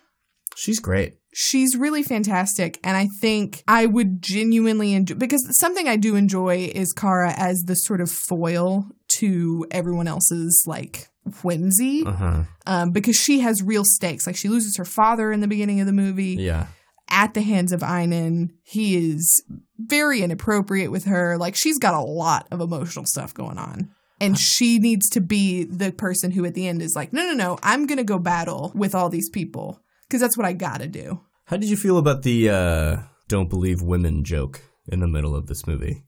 She's 0.56 0.80
great. 0.80 1.14
She's 1.36 1.76
really 1.76 2.02
fantastic, 2.04 2.78
and 2.84 2.96
I 2.96 3.08
think 3.20 3.62
I 3.66 3.86
would 3.86 4.22
genuinely 4.22 4.92
enjoy 4.94 5.16
because 5.16 5.44
something 5.58 5.88
I 5.88 5.96
do 5.96 6.14
enjoy 6.14 6.70
is 6.74 6.92
Kara 6.92 7.32
as 7.36 7.62
the 7.66 7.74
sort 7.74 8.00
of 8.00 8.08
foil 8.10 8.86
to 9.18 9.66
everyone 9.72 10.06
else's 10.06 10.62
like 10.66 11.08
whimsy, 11.42 12.04
Uh 12.06 12.12
huh. 12.12 12.42
um, 12.66 12.90
because 12.92 13.16
she 13.16 13.40
has 13.40 13.62
real 13.62 13.84
stakes. 13.84 14.26
Like 14.28 14.36
she 14.36 14.48
loses 14.48 14.76
her 14.76 14.84
father 14.84 15.32
in 15.32 15.40
the 15.40 15.48
beginning 15.48 15.80
of 15.80 15.86
the 15.86 15.92
movie 15.92 16.36
Yeah. 16.38 16.66
At 17.08 17.34
the 17.34 17.42
hands 17.42 17.72
of 17.72 17.80
Einon. 17.80 18.50
He 18.62 18.96
is 18.96 19.42
very 19.78 20.22
inappropriate 20.22 20.90
with 20.90 21.04
her. 21.04 21.36
Like 21.36 21.54
she's 21.54 21.78
got 21.78 21.94
a 21.94 22.00
lot 22.00 22.46
of 22.50 22.60
emotional 22.60 23.06
stuff 23.06 23.34
going 23.34 23.58
on. 23.58 23.90
And 24.20 24.38
she 24.38 24.78
needs 24.78 25.10
to 25.10 25.20
be 25.20 25.64
the 25.64 25.92
person 25.92 26.30
who 26.30 26.44
at 26.44 26.54
the 26.54 26.66
end 26.66 26.80
is 26.80 26.94
like, 26.96 27.12
no, 27.12 27.22
no, 27.26 27.34
no, 27.34 27.58
I'm 27.62 27.86
going 27.86 27.98
to 27.98 28.04
go 28.04 28.18
battle 28.18 28.72
with 28.74 28.94
all 28.94 29.10
these 29.10 29.28
people 29.28 29.82
because 30.08 30.20
that's 30.20 30.36
what 30.36 30.46
I 30.46 30.52
got 30.52 30.80
to 30.80 30.86
do. 30.86 31.20
How 31.46 31.56
did 31.56 31.68
you 31.68 31.76
feel 31.76 31.98
about 31.98 32.22
the 32.22 32.48
uh, 32.48 32.96
"don't 33.28 33.50
believe 33.50 33.82
women" 33.82 34.24
joke 34.24 34.62
in 34.88 35.00
the 35.00 35.08
middle 35.08 35.34
of 35.34 35.46
this 35.46 35.66
movie, 35.66 36.04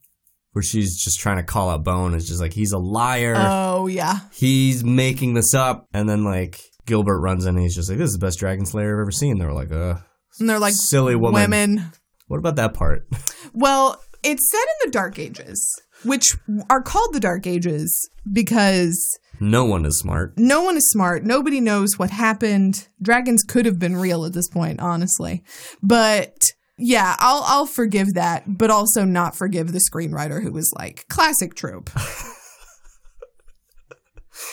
where 0.53 0.62
she's 0.62 1.03
just 1.03 1.20
trying 1.20 1.36
to 1.36 1.42
call 1.42 1.68
out 1.68 1.84
Bowen? 1.84 2.14
It's 2.14 2.26
just 2.26 2.40
like 2.40 2.55
he's 2.55 2.72
a 2.72 2.78
liar. 2.78 3.34
Oh, 3.36 3.86
yeah. 3.86 4.20
he's 4.32 4.82
making 4.82 5.34
this 5.34 5.53
up, 5.53 5.88
and 5.92 6.09
then 6.09 6.24
like 6.24 6.61
Gilbert 6.86 7.20
runs 7.20 7.44
in 7.44 7.57
and 7.57 7.62
he's 7.62 7.74
just 7.74 7.90
like, 7.90 7.99
"This 7.99 8.09
is 8.09 8.14
the 8.14 8.24
best 8.24 8.38
Dragon 8.38 8.64
Slayer 8.64 8.94
I've 8.94 9.03
ever 9.03 9.11
seen." 9.11 9.38
They're 9.38 9.53
like, 9.53 9.70
"Uh, 9.70 9.97
And 10.39 10.49
they're 10.49 10.59
like, 10.59 10.74
silly 10.74 11.16
woman." 11.16 11.41
women. 11.43 11.93
What 12.28 12.39
about 12.39 12.57
that 12.57 12.74
part? 12.74 13.07
Well, 13.53 14.01
it's 14.22 14.51
set 14.51 14.61
in 14.61 14.87
the 14.87 14.93
Dark 14.93 15.18
Ages, 15.18 15.80
which 16.05 16.37
are 16.68 16.82
called 16.82 17.12
the 17.12 17.20
Dark 17.20 17.47
Ages 17.47 18.11
because 18.32 18.99
no 19.39 19.64
one 19.64 19.87
is 19.87 19.99
smart. 19.99 20.34
no 20.37 20.62
one 20.62 20.76
is 20.76 20.91
smart. 20.91 21.24
Nobody 21.24 21.61
knows 21.61 21.99
what 21.99 22.11
happened. 22.11 22.89
Dragons 23.01 23.43
could 23.45 23.64
have 23.66 23.78
been 23.78 23.97
real 23.97 24.24
at 24.24 24.32
this 24.32 24.49
point, 24.49 24.80
honestly. 24.80 25.45
But 25.82 26.34
yeah, 26.78 27.14
I'll 27.20 27.45
I'll 27.47 27.66
forgive 27.66 28.14
that, 28.14 28.59
but 28.59 28.70
also 28.70 29.05
not 29.05 29.37
forgive 29.37 29.72
the 29.72 29.80
screenwriter 29.93 30.43
who 30.43 30.53
was 30.53 30.72
like 30.76 31.07
classic 31.09 31.55
trope. 31.55 31.91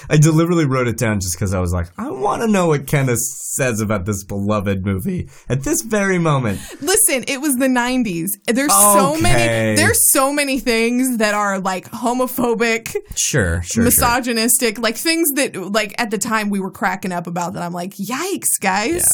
I 0.09 0.17
deliberately 0.17 0.65
wrote 0.65 0.87
it 0.87 0.97
down 0.97 1.19
just 1.19 1.35
because 1.35 1.53
I 1.53 1.59
was 1.59 1.71
like, 1.73 1.87
I 1.97 2.09
want 2.11 2.41
to 2.41 2.47
know 2.47 2.67
what 2.67 2.87
Kenneth 2.87 3.19
says 3.19 3.79
about 3.81 4.05
this 4.05 4.23
beloved 4.23 4.85
movie 4.85 5.29
at 5.49 5.63
this 5.63 5.81
very 5.81 6.17
moment. 6.19 6.59
Listen, 6.81 7.23
it 7.27 7.39
was 7.41 7.55
the 7.55 7.67
90s. 7.67 8.29
There's 8.47 8.71
so 8.73 9.15
many 9.19 9.75
there's 9.75 10.11
so 10.11 10.33
many 10.33 10.59
things 10.59 11.17
that 11.17 11.33
are 11.33 11.59
like 11.59 11.89
homophobic, 11.89 12.95
Sure, 13.15 13.61
sure, 13.61 13.63
sure. 13.63 13.83
misogynistic, 13.83 14.79
like 14.79 14.95
things 14.97 15.29
that 15.31 15.55
like 15.55 15.93
at 16.01 16.11
the 16.11 16.17
time 16.17 16.49
we 16.49 16.59
were 16.59 16.71
cracking 16.71 17.11
up 17.11 17.27
about 17.27 17.53
that 17.53 17.63
I'm 17.63 17.73
like, 17.73 17.93
"Yikes, 17.95 18.59
guys. 18.61 19.05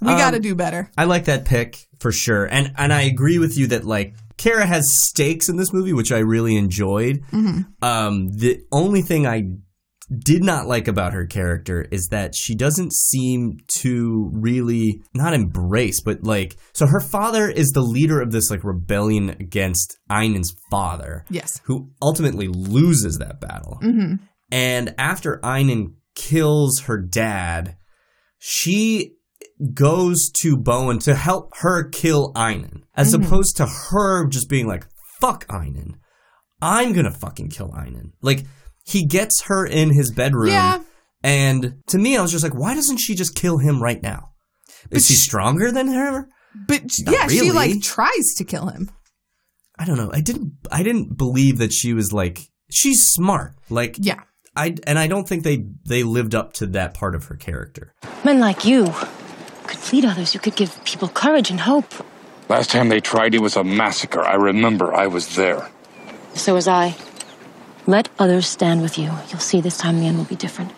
We 0.00 0.08
Um, 0.12 0.18
got 0.18 0.30
to 0.32 0.40
do 0.40 0.54
better." 0.54 0.90
I 0.96 1.04
like 1.04 1.24
that 1.26 1.44
pick 1.44 1.76
for 2.00 2.12
sure, 2.12 2.44
and 2.46 2.72
and 2.76 2.92
I 2.92 3.02
agree 3.02 3.38
with 3.38 3.56
you 3.58 3.66
that 3.68 3.84
like 3.84 4.14
Kara 4.36 4.66
has 4.66 4.84
stakes 5.04 5.48
in 5.48 5.56
this 5.56 5.72
movie, 5.72 5.92
which 5.92 6.10
I 6.12 6.18
really 6.18 6.56
enjoyed. 6.56 7.22
Um, 7.82 8.28
the 8.36 8.60
only 8.72 9.02
thing 9.02 9.26
I 9.26 9.44
did 10.18 10.42
not 10.42 10.66
like 10.66 10.88
about 10.88 11.12
her 11.12 11.26
character 11.26 11.86
is 11.90 12.08
that 12.10 12.34
she 12.34 12.54
doesn't 12.54 12.92
seem 12.92 13.58
to 13.78 14.30
really 14.32 15.02
not 15.14 15.32
embrace, 15.34 16.00
but 16.00 16.22
like 16.24 16.56
so 16.72 16.86
her 16.86 17.00
father 17.00 17.48
is 17.48 17.70
the 17.70 17.80
leader 17.82 18.20
of 18.20 18.32
this 18.32 18.50
like 18.50 18.64
rebellion 18.64 19.30
against 19.30 19.98
Einon's 20.10 20.54
father. 20.70 21.24
Yes. 21.30 21.60
Who 21.64 21.90
ultimately 22.02 22.48
loses 22.48 23.18
that 23.18 23.40
battle. 23.40 23.78
Mhm. 23.82 24.20
And 24.50 24.94
after 24.98 25.40
Einon 25.42 25.94
kills 26.14 26.80
her 26.86 26.98
dad, 26.98 27.76
she 28.38 29.14
goes 29.72 30.30
to 30.42 30.56
Bowen 30.56 30.98
to 31.00 31.14
help 31.14 31.50
her 31.60 31.88
kill 31.88 32.32
Einon, 32.34 32.82
as 32.94 33.14
Mhm. 33.14 33.24
opposed 33.24 33.56
to 33.56 33.66
her 33.66 34.26
just 34.26 34.48
being 34.48 34.66
like, 34.66 34.86
fuck 35.20 35.46
Einon. 35.48 35.94
I'm 36.60 36.92
gonna 36.92 37.10
fucking 37.12 37.48
kill 37.48 37.70
Einon. 37.70 38.12
Like, 38.20 38.44
he 38.84 39.06
gets 39.06 39.42
her 39.42 39.66
in 39.66 39.92
his 39.92 40.10
bedroom. 40.10 40.48
Yeah. 40.48 40.82
And 41.22 41.82
to 41.88 41.98
me, 41.98 42.16
I 42.16 42.22
was 42.22 42.32
just 42.32 42.42
like, 42.42 42.54
why 42.54 42.74
doesn't 42.74 42.98
she 42.98 43.14
just 43.14 43.34
kill 43.34 43.58
him 43.58 43.82
right 43.82 44.02
now? 44.02 44.30
Is 44.90 45.08
he 45.08 45.14
stronger 45.14 45.70
than 45.70 45.86
her? 45.88 46.28
But 46.66 46.82
Not 47.04 47.14
yeah, 47.14 47.28
she 47.28 47.50
like 47.52 47.80
tries 47.82 48.34
to 48.36 48.44
kill 48.44 48.66
him. 48.66 48.90
I 49.78 49.84
don't 49.84 49.96
know. 49.96 50.10
I 50.12 50.20
didn't. 50.20 50.52
I 50.70 50.82
didn't 50.82 51.16
believe 51.16 51.58
that 51.58 51.72
she 51.72 51.94
was 51.94 52.12
like. 52.12 52.40
She's 52.70 53.02
smart. 53.04 53.54
Like 53.70 53.96
yeah. 53.98 54.22
I 54.54 54.74
and 54.86 54.98
I 54.98 55.06
don't 55.06 55.26
think 55.26 55.44
they 55.44 55.64
they 55.86 56.02
lived 56.02 56.34
up 56.34 56.52
to 56.54 56.66
that 56.68 56.94
part 56.94 57.14
of 57.14 57.24
her 57.26 57.36
character. 57.36 57.94
Men 58.24 58.38
like 58.40 58.64
you 58.64 58.92
could 59.66 59.92
lead 59.92 60.04
others. 60.04 60.34
You 60.34 60.40
could 60.40 60.56
give 60.56 60.82
people 60.84 61.08
courage 61.08 61.50
and 61.50 61.60
hope. 61.60 61.92
Last 62.48 62.70
time 62.70 62.88
they 62.88 63.00
tried, 63.00 63.34
it 63.34 63.40
was 63.40 63.56
a 63.56 63.64
massacre. 63.64 64.22
I 64.22 64.34
remember 64.34 64.92
I 64.92 65.06
was 65.06 65.36
there. 65.36 65.68
So 66.34 66.54
was 66.54 66.68
I. 66.68 66.94
Let 67.86 68.08
others 68.18 68.46
stand 68.46 68.82
with 68.82 68.98
you. 68.98 69.10
You'll 69.28 69.40
see 69.40 69.60
this 69.60 69.76
time 69.78 69.98
the 69.98 70.06
end 70.06 70.16
will 70.18 70.24
be 70.24 70.36
different. 70.36 70.72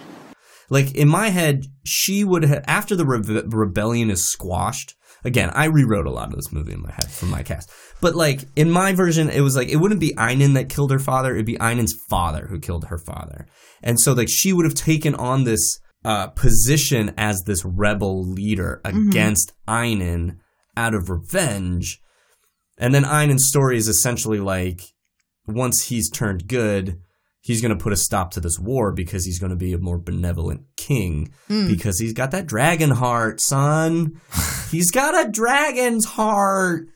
Like 0.70 0.94
in 0.94 1.09
my 1.09 1.28
head, 1.28 1.66
she 1.84 2.24
would 2.24 2.44
have 2.44 2.64
after 2.66 2.96
the 2.96 3.05
rebe- 3.05 3.52
rebellion 3.52 4.11
is 4.11 4.26
squashed. 4.26 4.94
Again, 5.22 5.50
I 5.55 5.66
rewrote 5.66 6.07
a 6.07 6.11
lot 6.11 6.28
of 6.30 6.36
this 6.36 6.52
movie 6.52 6.72
in 6.72 6.82
my 6.82 6.92
head 6.92 7.11
from 7.11 7.30
my 7.30 7.42
cast. 7.42 7.70
But 8.00 8.14
like 8.14 8.44
in 8.57 8.70
my 8.70 8.92
version, 8.92 9.28
it 9.30 9.40
was 9.40 9.57
like 9.57 9.68
it 9.68 9.76
wouldn't 9.76 10.00
be 10.00 10.14
Einon 10.16 10.55
that 10.55 10.68
killed 10.68 10.90
her 10.90 10.98
father; 10.98 11.34
it'd 11.34 11.46
be 11.46 11.57
Einon's 11.59 11.94
father 12.11 12.46
who 12.48 12.59
killed 12.59 12.86
her 12.86 12.98
father. 12.98 13.46
And 13.82 14.00
so 14.00 14.12
like 14.12 14.28
she 14.30 14.52
would 14.52 14.64
have 14.64 14.74
taken 14.74 15.14
on 15.14 15.44
this 15.44 15.78
uh, 16.05 16.28
position 16.28 17.14
as 17.16 17.42
this 17.44 17.64
rebel 17.64 18.22
leader 18.22 18.80
Mhm. 18.84 19.09
against 19.11 19.52
Einon 19.68 20.38
out 20.76 20.94
of 20.94 21.09
revenge. 21.11 22.00
And 22.78 22.94
then 22.94 23.05
Einon's 23.05 23.48
story 23.48 23.76
is 23.78 23.88
essentially 23.88 24.40
like 24.40 24.82
once 25.47 25.84
he's 25.86 26.11
turned 26.11 26.49
good, 26.49 27.01
he's 27.40 27.61
going 27.61 27.76
to 27.76 27.82
put 27.82 27.92
a 27.92 27.97
stop 27.97 28.30
to 28.32 28.40
this 28.40 28.59
war 28.59 28.92
because 28.92 29.24
he's 29.26 29.38
going 29.38 29.51
to 29.51 29.57
be 29.57 29.72
a 29.72 29.78
more 29.78 29.99
benevolent 29.99 30.62
king 30.76 31.30
Mm. 31.49 31.68
because 31.68 31.99
he's 31.99 32.12
got 32.14 32.30
that 32.30 32.47
dragon 32.47 32.90
heart, 32.90 33.40
son. 33.40 34.20
he's 34.70 34.90
got 34.90 35.26
a 35.26 35.30
dragon's 35.30 36.05
heart. 36.07 36.86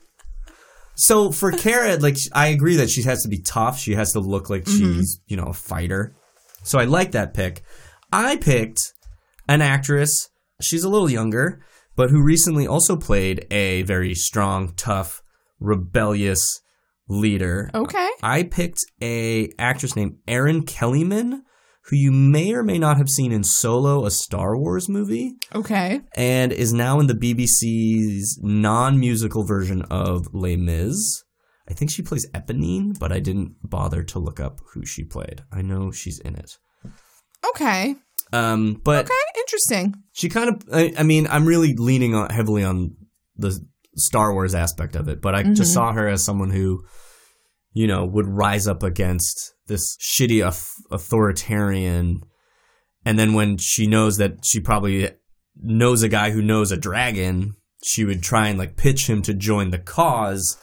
So 0.95 1.31
for 1.31 1.51
Kara, 1.51 1.95
like 1.97 2.17
I 2.33 2.47
agree 2.47 2.75
that 2.77 2.89
she 2.89 3.03
has 3.03 3.21
to 3.23 3.29
be 3.29 3.39
tough. 3.39 3.79
She 3.79 3.93
has 3.95 4.11
to 4.13 4.19
look 4.19 4.49
like 4.49 4.65
Mhm. 4.65 4.77
she's, 4.97 5.19
you 5.27 5.37
know, 5.37 5.45
a 5.45 5.53
fighter. 5.53 6.13
So 6.63 6.77
I 6.79 6.83
like 6.85 7.11
that 7.13 7.33
pick. 7.33 7.63
I 8.11 8.35
picked 8.35 8.93
an 9.47 9.61
actress. 9.61 10.29
She's 10.61 10.83
a 10.83 10.89
little 10.89 11.09
younger, 11.09 11.61
but 11.95 12.09
who 12.09 12.21
recently 12.21 12.67
also 12.67 12.97
played 12.97 13.45
a 13.49 13.83
very 13.83 14.13
strong, 14.13 14.73
tough, 14.75 15.21
rebellious 15.59 16.59
leader. 17.09 17.69
Okay. 17.73 18.09
I 18.23 18.43
picked 18.43 18.79
a 19.01 19.49
actress 19.59 19.95
named 19.95 20.17
Erin 20.27 20.63
Kellyman, 20.63 21.41
who 21.85 21.95
you 21.95 22.11
may 22.11 22.53
or 22.53 22.63
may 22.63 22.77
not 22.77 22.97
have 22.97 23.09
seen 23.09 23.31
in 23.31 23.43
Solo, 23.43 24.05
a 24.05 24.11
Star 24.11 24.55
Wars 24.57 24.87
movie, 24.87 25.33
Okay. 25.55 26.01
and 26.15 26.51
is 26.53 26.71
now 26.71 26.99
in 26.99 27.07
the 27.07 27.15
BBC's 27.15 28.39
non-musical 28.43 29.43
version 29.43 29.81
of 29.89 30.27
Les 30.33 30.55
Mis. 30.55 31.23
I 31.69 31.73
think 31.73 31.91
she 31.91 32.01
plays 32.01 32.27
Eponine, 32.33 32.97
but 32.99 33.11
I 33.11 33.19
didn't 33.19 33.55
bother 33.63 34.03
to 34.03 34.19
look 34.19 34.39
up 34.39 34.59
who 34.73 34.85
she 34.85 35.03
played. 35.03 35.41
I 35.51 35.61
know 35.61 35.91
she's 35.91 36.19
in 36.19 36.35
it. 36.35 36.57
Okay. 37.51 37.95
Um, 38.33 38.79
but 38.83 39.05
Okay. 39.05 39.13
Interesting. 39.39 39.95
she 40.11 40.29
kind 40.29 40.49
of 40.49 40.61
I, 40.71 40.93
I 40.99 41.01
mean 41.03 41.25
i'm 41.31 41.45
really 41.47 41.73
leaning 41.75 42.13
on 42.13 42.29
heavily 42.29 42.63
on 42.63 42.95
the 43.35 43.59
star 43.99 44.33
wars 44.33 44.55
aspect 44.55 44.95
of 44.95 45.07
it 45.07 45.21
but 45.21 45.35
i 45.35 45.43
Mhm. 45.43 45.55
just 45.55 45.73
saw 45.73 45.91
her 45.93 46.07
as 46.07 46.23
someone 46.23 46.49
who 46.51 46.83
you 47.71 47.85
know, 47.85 48.03
would 48.03 48.25
rise 48.27 48.65
up 48.67 48.81
against 48.81 49.53
this 49.67 49.95
shitty 49.97 50.37
auth- 50.39 50.73
authoritarian. 50.89 52.23
And 53.05 53.17
then 53.19 53.33
when 53.33 53.57
she 53.59 53.85
knows 53.85 54.17
that 54.17 54.43
she 54.43 54.59
probably 54.59 55.11
knows 55.55 56.01
a 56.01 56.09
guy 56.09 56.31
who 56.31 56.41
knows 56.41 56.71
a 56.71 56.77
dragon, 56.77 57.53
she 57.83 58.03
would 58.05 58.23
try 58.23 58.47
and 58.47 58.57
like 58.57 58.75
pitch 58.75 59.07
him 59.07 59.21
to 59.21 59.35
join 59.35 59.69
the 59.69 59.77
cause 59.77 60.57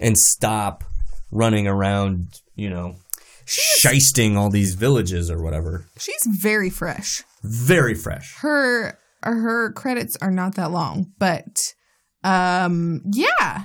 and 0.00 0.18
stop 0.18 0.82
running 1.30 1.68
around, 1.68 2.40
you 2.56 2.68
know, 2.68 2.96
shysting 3.46 4.36
all 4.36 4.50
these 4.50 4.74
villages 4.74 5.30
or 5.30 5.40
whatever. 5.40 5.86
She's 5.96 6.26
very 6.26 6.70
fresh. 6.70 7.22
Very 7.44 7.94
fresh. 7.94 8.34
Her 8.38 8.98
her 9.22 9.72
credits 9.72 10.16
are 10.20 10.30
not 10.32 10.56
that 10.56 10.72
long, 10.72 11.12
but 11.20 11.74
um 12.24 13.02
yeah. 13.12 13.64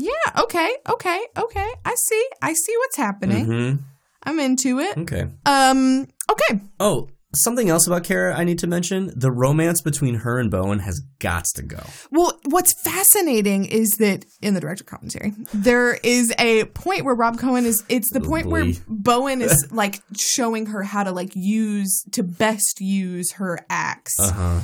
Yeah, 0.00 0.42
okay, 0.42 0.72
okay, 0.88 1.20
okay. 1.36 1.68
I 1.84 1.94
see. 1.96 2.28
I 2.40 2.52
see 2.52 2.74
what's 2.78 2.96
happening. 2.96 3.46
Mhm. 3.46 3.78
I'm 4.22 4.38
into 4.38 4.78
it. 4.78 4.96
Okay. 4.98 5.26
Um 5.44 6.06
okay. 6.30 6.60
Oh, 6.78 7.08
something 7.34 7.68
else 7.68 7.86
about 7.86 8.04
Kara 8.04 8.36
I 8.36 8.44
need 8.44 8.58
to 8.60 8.66
mention. 8.66 9.12
The 9.16 9.30
romance 9.32 9.80
between 9.82 10.14
her 10.16 10.38
and 10.38 10.50
Bowen 10.50 10.78
has 10.80 11.00
got 11.18 11.44
to 11.56 11.62
go. 11.62 11.80
Well, 12.12 12.38
what's 12.44 12.72
fascinating 12.82 13.66
is 13.66 13.90
that 13.98 14.24
in 14.40 14.54
the 14.54 14.60
director 14.60 14.84
commentary, 14.84 15.32
there 15.52 15.94
is 15.94 16.32
a 16.38 16.64
point 16.66 17.04
where 17.04 17.14
Rob 17.14 17.38
Cohen 17.38 17.66
is 17.66 17.82
it's 17.88 18.10
the 18.12 18.20
point 18.20 18.46
where. 18.46 18.66
Bowen 18.86 19.42
is 19.42 19.66
like 19.72 20.00
showing 20.16 20.66
her 20.66 20.82
how 20.84 21.02
to 21.02 21.10
like 21.12 21.32
use 21.34 22.04
to 22.12 22.22
best 22.22 22.80
use 22.80 23.32
her 23.32 23.58
axe. 23.68 24.18
Uh-huh. 24.20 24.60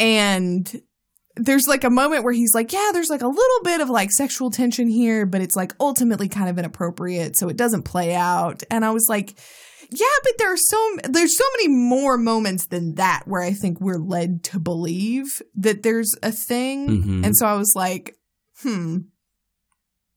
And 0.00 0.80
there's 1.38 1.66
like 1.66 1.84
a 1.84 1.90
moment 1.90 2.24
where 2.24 2.32
he's 2.32 2.54
like, 2.54 2.72
yeah, 2.72 2.90
there's 2.92 3.10
like 3.10 3.22
a 3.22 3.28
little 3.28 3.62
bit 3.64 3.80
of 3.80 3.88
like 3.90 4.10
sexual 4.10 4.50
tension 4.50 4.88
here, 4.88 5.24
but 5.26 5.40
it's 5.40 5.56
like 5.56 5.72
ultimately 5.80 6.28
kind 6.28 6.48
of 6.50 6.58
inappropriate, 6.58 7.36
so 7.38 7.48
it 7.48 7.56
doesn't 7.56 7.82
play 7.84 8.14
out. 8.14 8.62
And 8.70 8.84
I 8.84 8.90
was 8.90 9.06
like, 9.08 9.38
yeah, 9.90 10.06
but 10.22 10.32
there 10.38 10.52
are 10.52 10.56
so 10.58 10.96
there's 11.08 11.36
so 11.36 11.44
many 11.56 11.68
more 11.68 12.18
moments 12.18 12.66
than 12.66 12.96
that 12.96 13.22
where 13.26 13.40
I 13.42 13.52
think 13.52 13.80
we're 13.80 13.98
led 13.98 14.44
to 14.44 14.58
believe 14.58 15.40
that 15.54 15.82
there's 15.82 16.14
a 16.22 16.30
thing. 16.32 16.88
Mhm. 16.88 17.24
And 17.24 17.36
so 17.36 17.46
I 17.46 17.54
was 17.54 17.72
like, 17.74 18.16
hmm. 18.62 18.98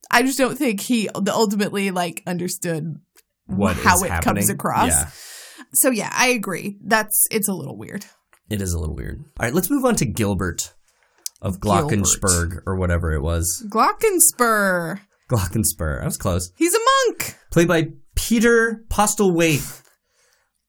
I 0.10 0.24
just 0.24 0.38
don't 0.38 0.58
think 0.58 0.82
he 0.82 1.08
ultimately 1.10 1.90
like 1.92 2.22
understood 2.28 2.96
What 3.46 3.78
how 3.78 4.04
it 4.04 4.10
happening. 4.12 4.36
comes 4.36 4.50
across. 4.50 4.90
Yeah. 4.90 5.10
So 5.74 5.90
yeah, 5.90 6.10
I 6.14 6.28
agree. 6.30 6.78
That's 6.84 7.28
it's 7.32 7.48
a 7.48 7.54
little 7.54 7.78
weird. 7.78 8.06
It 8.50 8.62
is 8.62 8.74
a 8.74 8.80
little 8.80 8.96
weird. 8.96 9.20
All 9.40 9.46
right, 9.46 9.54
let's 9.54 9.70
move 9.70 9.86
on 9.86 9.96
to 9.96 10.06
Gilbert 10.06 10.74
of 11.42 11.60
Glockensburg 11.60 12.62
or 12.66 12.76
whatever 12.76 13.12
it 13.14 13.22
was. 13.22 13.66
Glockenspur. 13.70 15.00
Glockenspur. 15.30 16.02
I 16.02 16.06
was 16.06 16.18
close. 16.18 16.52
He's 16.58 16.74
a 16.74 16.80
monk. 17.08 17.36
Played 17.52 17.68
by 17.68 17.88
Peter 18.16 18.84
Postlethwaite, 18.90 19.82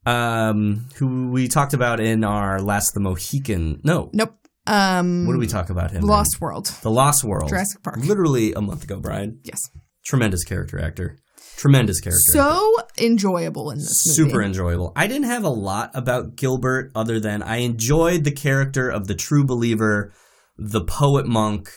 um, 0.06 0.86
who 0.96 1.30
we 1.30 1.48
talked 1.48 1.74
about 1.74 2.00
in 2.00 2.24
our 2.24 2.60
Last 2.60 2.94
the 2.94 3.00
Mohican. 3.00 3.80
No. 3.84 4.10
Nope. 4.12 4.34
Um 4.66 5.26
What 5.26 5.32
did 5.32 5.40
we 5.40 5.48
talk 5.48 5.70
about 5.70 5.90
him? 5.90 6.02
in? 6.02 6.08
Lost 6.08 6.40
World. 6.40 6.66
The 6.82 6.90
Lost 6.90 7.24
World. 7.24 7.48
Jurassic 7.48 7.82
Park. 7.82 7.96
Literally 7.98 8.52
a 8.52 8.60
month 8.60 8.84
ago, 8.84 9.00
Brian. 9.00 9.40
Yes. 9.42 9.60
Tremendous 10.04 10.44
character 10.44 10.78
actor. 10.80 11.18
Tremendous 11.56 12.00
character. 12.00 12.20
actor. 12.38 12.38
So 12.38 12.76
enjoyable 13.04 13.70
in 13.72 13.78
this 13.78 14.04
movie. 14.06 14.30
super 14.30 14.40
enjoyable. 14.42 14.92
I 14.94 15.08
didn't 15.08 15.24
have 15.26 15.42
a 15.44 15.48
lot 15.50 15.90
about 15.94 16.36
Gilbert 16.36 16.92
other 16.94 17.18
than 17.18 17.42
I 17.42 17.56
enjoyed 17.58 18.22
the 18.22 18.30
character 18.30 18.88
of 18.88 19.08
the 19.08 19.14
true 19.16 19.44
believer, 19.44 20.12
the 20.56 20.84
poet 20.84 21.26
monk, 21.26 21.70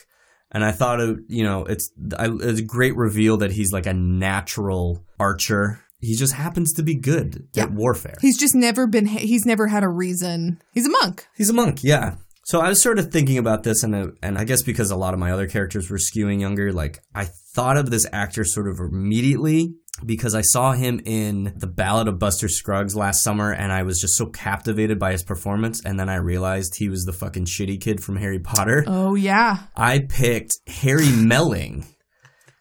and 0.50 0.64
I 0.64 0.72
thought 0.72 1.00
it, 1.00 1.18
you 1.28 1.44
know, 1.44 1.64
it's 1.64 1.90
I, 2.18 2.28
it's 2.40 2.60
a 2.60 2.64
great 2.64 2.96
reveal 2.96 3.36
that 3.38 3.52
he's 3.52 3.72
like 3.72 3.86
a 3.86 3.94
natural 3.94 5.04
archer. 5.18 5.80
He 6.00 6.14
just 6.14 6.34
happens 6.34 6.72
to 6.74 6.82
be 6.82 6.94
good 6.94 7.48
at 7.56 7.72
warfare. 7.72 8.16
He's 8.20 8.38
just 8.38 8.54
never 8.54 8.86
been 8.86 9.06
he's 9.06 9.46
never 9.46 9.66
had 9.66 9.82
a 9.82 9.88
reason. 9.88 10.62
He's 10.72 10.86
a 10.86 10.90
monk. 10.90 11.26
He's 11.36 11.50
a 11.50 11.54
monk, 11.54 11.80
yeah. 11.82 12.16
So 12.44 12.60
I 12.60 12.68
was 12.68 12.80
sort 12.80 13.00
of 13.00 13.10
thinking 13.10 13.38
about 13.38 13.64
this, 13.64 13.82
and 13.82 13.94
uh, 13.94 14.06
and 14.22 14.38
I 14.38 14.44
guess 14.44 14.62
because 14.62 14.92
a 14.92 14.96
lot 14.96 15.14
of 15.14 15.20
my 15.20 15.32
other 15.32 15.48
characters 15.48 15.90
were 15.90 15.98
skewing 15.98 16.40
younger, 16.40 16.72
like 16.72 17.00
I 17.12 17.26
thought 17.54 17.76
of 17.76 17.90
this 17.90 18.06
actor 18.12 18.44
sort 18.44 18.68
of 18.68 18.78
immediately 18.78 19.74
because 20.04 20.34
I 20.34 20.42
saw 20.42 20.72
him 20.72 21.00
in 21.04 21.54
the 21.56 21.66
Ballad 21.66 22.08
of 22.08 22.18
Buster 22.18 22.48
Scruggs 22.48 22.94
last 22.94 23.22
summer, 23.22 23.52
and 23.52 23.72
I 23.72 23.82
was 23.82 23.98
just 24.00 24.16
so 24.16 24.26
captivated 24.26 24.98
by 24.98 25.12
his 25.12 25.22
performance, 25.22 25.82
and 25.84 25.98
then 25.98 26.08
I 26.08 26.16
realized 26.16 26.74
he 26.76 26.88
was 26.88 27.04
the 27.04 27.12
fucking 27.12 27.46
shitty 27.46 27.80
kid 27.80 28.02
from 28.02 28.16
Harry 28.16 28.38
Potter. 28.38 28.84
Oh 28.86 29.14
yeah. 29.14 29.64
I 29.74 30.00
picked 30.00 30.52
Harry 30.66 31.10
Melling, 31.10 31.86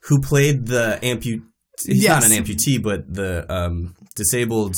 who 0.04 0.22
played 0.22 0.68
the 0.68 1.00
amputee. 1.04 1.42
He's 1.86 2.04
Yes. 2.04 2.22
not 2.22 2.32
an 2.32 2.44
amputee, 2.44 2.82
but 2.82 3.14
the 3.14 3.46
um, 3.54 3.96
disabled 4.16 4.76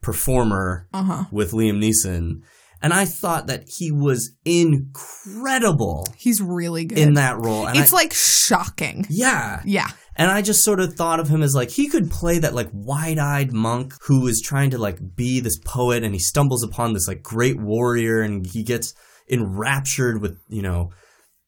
performer 0.00 0.88
Uh-huh. 0.94 1.24
with 1.30 1.52
Liam 1.52 1.78
Neeson. 1.84 2.40
And 2.82 2.94
I 2.94 3.04
thought 3.04 3.48
that 3.48 3.64
he 3.66 3.92
was 3.92 4.32
incredible 4.46 6.06
He's 6.16 6.40
really 6.40 6.86
good. 6.86 6.96
in 6.98 7.14
that 7.14 7.38
role. 7.38 7.66
And 7.66 7.76
it's 7.78 7.92
I- 7.92 7.96
like 7.96 8.14
shocking. 8.14 9.06
yeah. 9.10 9.60
Yeah. 9.66 9.88
And 10.20 10.30
I 10.30 10.42
just 10.42 10.62
sort 10.62 10.80
of 10.80 10.94
thought 10.94 11.18
of 11.18 11.28
him 11.28 11.42
as 11.42 11.54
like 11.54 11.70
he 11.70 11.88
could 11.88 12.10
play 12.10 12.38
that 12.40 12.54
like 12.54 12.68
wide-eyed 12.72 13.52
monk 13.52 13.94
who 14.02 14.26
is 14.26 14.42
trying 14.44 14.68
to 14.70 14.78
like 14.78 14.98
be 15.16 15.40
this 15.40 15.58
poet 15.64 16.04
and 16.04 16.12
he 16.14 16.18
stumbles 16.20 16.62
upon 16.62 16.92
this 16.92 17.08
like 17.08 17.22
great 17.22 17.58
warrior 17.58 18.20
and 18.20 18.46
he 18.46 18.62
gets 18.62 18.92
enraptured 19.30 20.20
with, 20.20 20.36
you 20.48 20.60
know, 20.60 20.90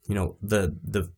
you 0.09 0.15
know, 0.15 0.37
the 0.41 0.75
the 0.83 1.13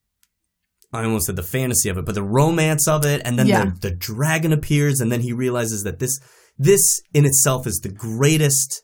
I 0.92 1.05
almost 1.05 1.26
said 1.26 1.36
the 1.36 1.42
fantasy 1.44 1.88
of 1.88 1.96
it, 1.96 2.05
but 2.05 2.14
the 2.16 2.22
romance 2.22 2.86
of 2.88 3.05
it 3.05 3.22
and 3.24 3.38
then 3.38 3.46
Yeah. 3.46 3.64
the, 3.66 3.88
the 3.88 3.94
dragon 3.94 4.52
appears 4.52 5.00
and 5.00 5.12
then 5.12 5.20
he 5.20 5.32
realizes 5.32 5.84
that 5.84 5.98
this 6.00 6.18
this 6.59 7.00
in 7.12 7.24
itself 7.24 7.66
is 7.68 7.80
the 7.82 7.88
greatest 7.88 8.82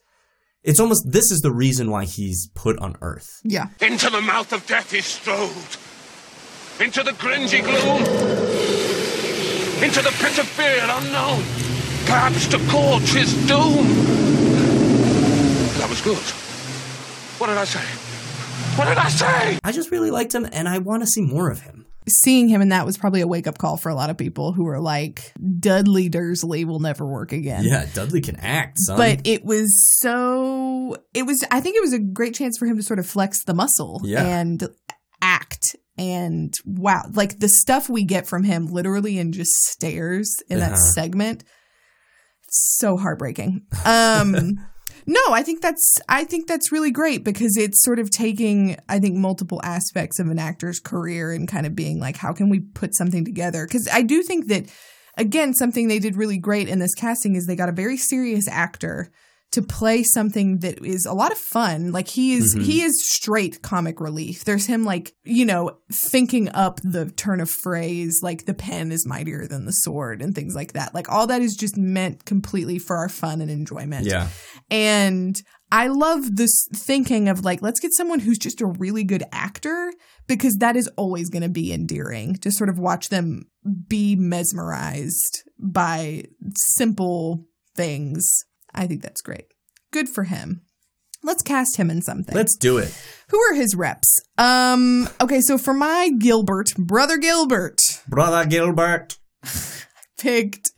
it's 0.63 0.79
almost 0.79 1.11
this 1.11 1.29
is 1.31 1.41
the 1.41 1.51
reason 1.51 1.89
why 1.91 2.05
he's 2.05 2.49
put 2.55 2.77
on 2.79 2.95
earth. 3.01 3.27
Yeah. 3.43 3.67
Into 3.81 4.09
the 4.09 4.21
mouth 4.21 4.53
of 4.53 4.65
death 4.65 4.91
he 4.91 5.01
strode. 5.01 5.51
Into 6.79 7.03
the 7.03 7.11
cringy 7.11 7.61
gloom. 7.63 8.60
Into 9.83 10.01
the 10.01 10.11
pit 10.19 10.37
of 10.37 10.47
fear 10.47 10.77
and 10.81 10.91
unknown. 10.91 11.43
Perhaps 12.05 12.47
to 12.49 12.57
court 12.69 13.01
his 13.03 13.33
doom. 13.47 13.87
That 15.79 15.89
was 15.89 16.01
good. 16.01 16.17
What 17.39 17.47
did 17.47 17.57
I 17.57 17.63
say? 17.65 17.81
What 18.77 18.85
did 18.87 18.97
I 18.97 19.09
say? 19.09 19.59
I 19.63 19.71
just 19.71 19.89
really 19.91 20.11
liked 20.11 20.33
him 20.33 20.47
and 20.51 20.69
I 20.69 20.77
want 20.77 21.01
to 21.03 21.07
see 21.07 21.21
more 21.21 21.49
of 21.49 21.61
him. 21.61 21.85
Seeing 22.07 22.47
him 22.47 22.61
and 22.61 22.71
that 22.71 22.85
was 22.85 22.97
probably 22.97 23.21
a 23.21 23.27
wake 23.27 23.47
up 23.47 23.57
call 23.57 23.77
for 23.77 23.89
a 23.89 23.95
lot 23.95 24.09
of 24.09 24.17
people 24.17 24.53
who 24.53 24.63
were 24.65 24.79
like, 24.79 25.33
Dudley 25.59 26.09
Dursley 26.09 26.65
will 26.65 26.79
never 26.79 27.05
work 27.05 27.31
again. 27.31 27.63
Yeah, 27.63 27.85
Dudley 27.93 28.21
can 28.21 28.37
act, 28.37 28.77
son. 28.79 28.97
But 28.97 29.21
it 29.25 29.43
was 29.43 29.71
so 29.99 30.97
it 31.13 31.25
was 31.25 31.43
I 31.51 31.59
think 31.61 31.75
it 31.77 31.81
was 31.81 31.93
a 31.93 31.99
great 31.99 32.33
chance 32.35 32.57
for 32.57 32.65
him 32.65 32.77
to 32.77 32.83
sort 32.83 32.99
of 32.99 33.05
flex 33.07 33.43
the 33.45 33.53
muscle 33.53 34.01
Yeah. 34.03 34.25
and 34.25 34.67
act 35.21 35.75
and 35.97 36.53
wow, 36.65 37.03
like 37.13 37.39
the 37.39 37.49
stuff 37.49 37.89
we 37.89 38.03
get 38.03 38.27
from 38.27 38.43
him 38.43 38.67
literally 38.67 39.17
in 39.19 39.31
just 39.31 39.51
stares 39.51 40.35
in 40.49 40.59
that 40.59 40.73
Uh-huh. 40.73 40.91
segment. 40.93 41.43
So 42.49 42.97
heartbreaking. 42.97 43.61
Um 43.85 44.57
No, 45.07 45.19
I 45.31 45.41
think 45.41 45.61
that's 45.61 45.99
I 46.07 46.23
think 46.25 46.47
that's 46.47 46.71
really 46.71 46.91
great 46.91 47.23
because 47.23 47.57
it's 47.57 47.83
sort 47.83 47.97
of 47.97 48.11
taking 48.11 48.77
I 48.87 48.99
think 48.99 49.15
multiple 49.15 49.59
aspects 49.63 50.19
of 50.19 50.27
an 50.27 50.37
actor's 50.37 50.79
career 50.79 51.31
and 51.31 51.47
kind 51.47 51.65
of 51.65 51.75
being 51.75 51.99
like 51.99 52.17
how 52.17 52.33
can 52.33 52.49
we 52.49 52.59
put 52.59 52.93
something 52.93 53.25
together 53.25 53.65
cuz 53.65 53.87
I 53.91 54.03
do 54.03 54.21
think 54.21 54.47
that 54.49 54.65
again 55.17 55.53
something 55.55 55.87
they 55.87 55.97
did 55.97 56.15
really 56.17 56.37
great 56.37 56.69
in 56.69 56.77
this 56.79 56.93
casting 56.93 57.35
is 57.35 57.47
they 57.47 57.55
got 57.55 57.69
a 57.69 57.73
very 57.73 57.97
serious 57.97 58.47
actor 58.47 59.11
to 59.51 59.61
play 59.61 60.01
something 60.01 60.59
that 60.59 60.83
is 60.85 61.05
a 61.05 61.13
lot 61.13 61.31
of 61.31 61.37
fun. 61.37 61.91
Like 61.91 62.07
he 62.07 62.33
is 62.33 62.55
Mhm. 62.55 62.63
he 62.63 62.81
is 62.83 63.03
straight 63.05 63.61
comic 63.61 63.99
relief. 63.99 64.45
There's 64.45 64.65
him 64.65 64.85
like, 64.85 65.13
you 65.25 65.45
know, 65.45 65.77
thinking 65.91 66.47
up 66.49 66.79
the 66.83 67.11
turn 67.11 67.41
of 67.41 67.49
phrase 67.49 68.21
like 68.23 68.45
the 68.45 68.53
pen 68.53 68.91
is 68.91 69.05
mightier 69.05 69.47
than 69.47 69.65
the 69.65 69.73
sword 69.73 70.21
and 70.21 70.33
things 70.33 70.55
like 70.55 70.71
that. 70.73 70.93
Like 70.93 71.09
all 71.11 71.27
that 71.27 71.41
is 71.41 71.55
just 71.55 71.75
meant 71.77 72.23
completely 72.25 72.79
for 72.79 72.95
our 72.95 73.09
fun 73.09 73.41
and 73.41 73.51
enjoyment. 73.51 74.05
Yeah. 74.05 74.29
And 74.69 75.41
I 75.73 75.87
love 75.87 76.35
this 76.37 76.67
thinking 76.73 77.27
of 77.29 77.43
like, 77.43 77.61
let's 77.61 77.79
get 77.79 77.93
someone 77.93 78.19
who's 78.19 78.37
just 78.37 78.61
a 78.61 78.65
really 78.65 79.03
good 79.03 79.23
actor 79.31 79.91
because 80.27 80.57
that 80.57 80.75
is 80.77 80.87
always 80.97 81.29
going 81.29 81.43
to 81.43 81.49
be 81.49 81.73
endearing 81.73 82.35
to 82.35 82.51
sort 82.51 82.69
of 82.69 82.79
watch 82.79 83.09
them 83.09 83.43
be 83.87 84.15
mesmerized 84.15 85.43
by 85.59 86.23
simple 86.55 87.45
things. 87.75 88.45
I 88.73 88.87
think 88.87 89.01
that's 89.01 89.21
great. 89.21 89.45
Good 89.91 90.09
for 90.09 90.23
him. 90.23 90.61
Let's 91.23 91.43
cast 91.43 91.77
him 91.77 91.91
in 91.91 92.01
something. 92.01 92.35
Let's 92.35 92.55
do 92.55 92.77
it. 92.77 92.91
Who 93.29 93.39
are 93.39 93.53
his 93.53 93.75
reps? 93.75 94.23
Um, 94.37 95.07
okay, 95.21 95.39
so 95.41 95.57
for 95.57 95.73
my 95.73 96.09
Gilbert, 96.17 96.73
brother 96.77 97.17
Gilbert, 97.17 97.79
Brother 98.07 98.45
Gilbert. 98.49 99.17
picked 100.17 100.71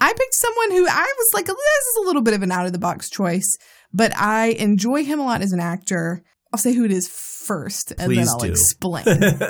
I 0.00 0.12
picked 0.12 0.34
someone 0.34 0.70
who 0.72 0.86
I 0.88 1.14
was 1.18 1.30
like, 1.34 1.46
this 1.46 1.54
is 1.54 1.96
a 2.02 2.06
little 2.06 2.22
bit 2.22 2.34
of 2.34 2.42
an 2.42 2.52
out 2.52 2.66
of 2.66 2.72
the 2.72 2.78
box 2.78 3.08
choice, 3.10 3.56
but 3.92 4.16
I 4.16 4.48
enjoy 4.48 5.04
him 5.04 5.18
a 5.18 5.24
lot 5.24 5.42
as 5.42 5.52
an 5.52 5.60
actor. 5.60 6.22
I'll 6.52 6.58
say 6.58 6.74
who 6.74 6.84
it 6.84 6.90
is 6.90 7.08
first 7.08 7.92
and 7.92 8.06
Please 8.06 8.16
then 8.16 8.28
I'll 8.28 8.38
do. 8.38 8.50
explain. 8.50 9.04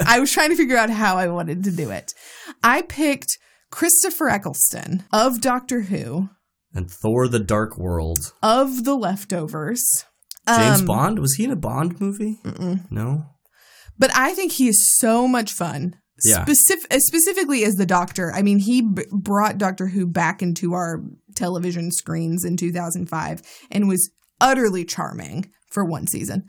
I 0.06 0.20
was 0.20 0.32
trying 0.32 0.50
to 0.50 0.56
figure 0.56 0.76
out 0.76 0.90
how 0.90 1.16
I 1.16 1.28
wanted 1.28 1.64
to 1.64 1.70
do 1.70 1.90
it. 1.90 2.14
I 2.62 2.82
picked 2.82 3.38
Christopher 3.70 4.28
Eccleston 4.28 5.04
of 5.12 5.40
Doctor 5.40 5.82
Who, 5.82 6.30
And 6.74 6.90
Thor: 6.90 7.26
The 7.28 7.38
Dark 7.40 7.76
World. 7.78 8.32
of 8.42 8.84
The 8.84 8.94
Leftovers. 8.94 10.04
James 10.48 10.80
Um, 10.80 10.86
Bond 10.86 11.18
was 11.18 11.34
he 11.34 11.44
in 11.44 11.50
a 11.50 11.56
Bond 11.56 12.00
movie? 12.00 12.38
No. 12.90 13.26
But 13.98 14.10
I 14.16 14.32
think 14.34 14.52
he 14.52 14.68
is 14.68 14.82
so 14.98 15.28
much 15.28 15.52
fun. 15.52 15.94
Yeah. 16.24 16.44
Specif- 16.44 16.86
uh, 16.90 16.98
specifically 16.98 17.64
as 17.64 17.74
the 17.76 17.86
Doctor. 17.86 18.32
I 18.32 18.42
mean, 18.42 18.58
he 18.58 18.82
b- 18.82 19.04
brought 19.12 19.58
Doctor 19.58 19.88
Who 19.88 20.06
back 20.06 20.42
into 20.42 20.72
our 20.74 21.02
television 21.34 21.90
screens 21.90 22.44
in 22.44 22.56
2005 22.56 23.42
and 23.70 23.88
was 23.88 24.10
utterly 24.40 24.84
charming 24.84 25.50
for 25.70 25.84
one 25.84 26.06
season. 26.06 26.44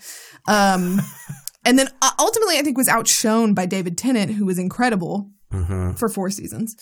Um, 0.47 0.99
and 1.65 1.78
then 1.78 1.88
uh, 2.01 2.11
ultimately, 2.19 2.57
I 2.57 2.61
think 2.63 2.78
was 2.78 2.88
outshone 2.89 3.53
by 3.53 3.65
David 3.65 3.97
Tennant, 3.97 4.32
who 4.32 4.45
was 4.45 4.57
incredible 4.59 5.30
Mhm. 5.53 5.97
for 5.99 6.07
four 6.09 6.30
seasons. 6.30 6.76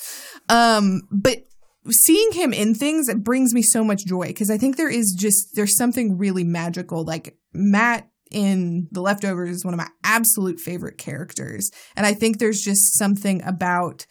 Um, 0.48 1.02
but 1.12 1.40
seeing 1.90 2.32
him 2.34 2.54
in 2.54 2.76
things 2.76 3.14
brings 3.16 3.54
me 3.54 3.62
so 3.62 3.84
much 3.84 4.06
joy 4.06 4.28
because 4.28 4.50
I 4.50 4.58
think 4.58 4.78
there 4.78 4.90
is 4.90 5.16
just 5.18 5.56
there's 5.56 5.78
something 5.78 6.18
really 6.18 6.44
magical. 6.44 7.04
Like 7.04 7.38
Matt 7.54 8.10
in 8.32 8.88
The 8.92 9.02
Leftovers 9.02 9.58
is 9.58 9.66
one 9.66 9.74
of 9.74 9.80
my 9.80 9.88
absolute 10.04 10.60
favorite 10.60 10.98
characters, 10.98 11.72
and 11.96 12.06
I 12.06 12.14
think 12.14 12.38
there's 12.38 12.62
just 12.62 12.98
something 12.98 13.42
about 13.44 14.06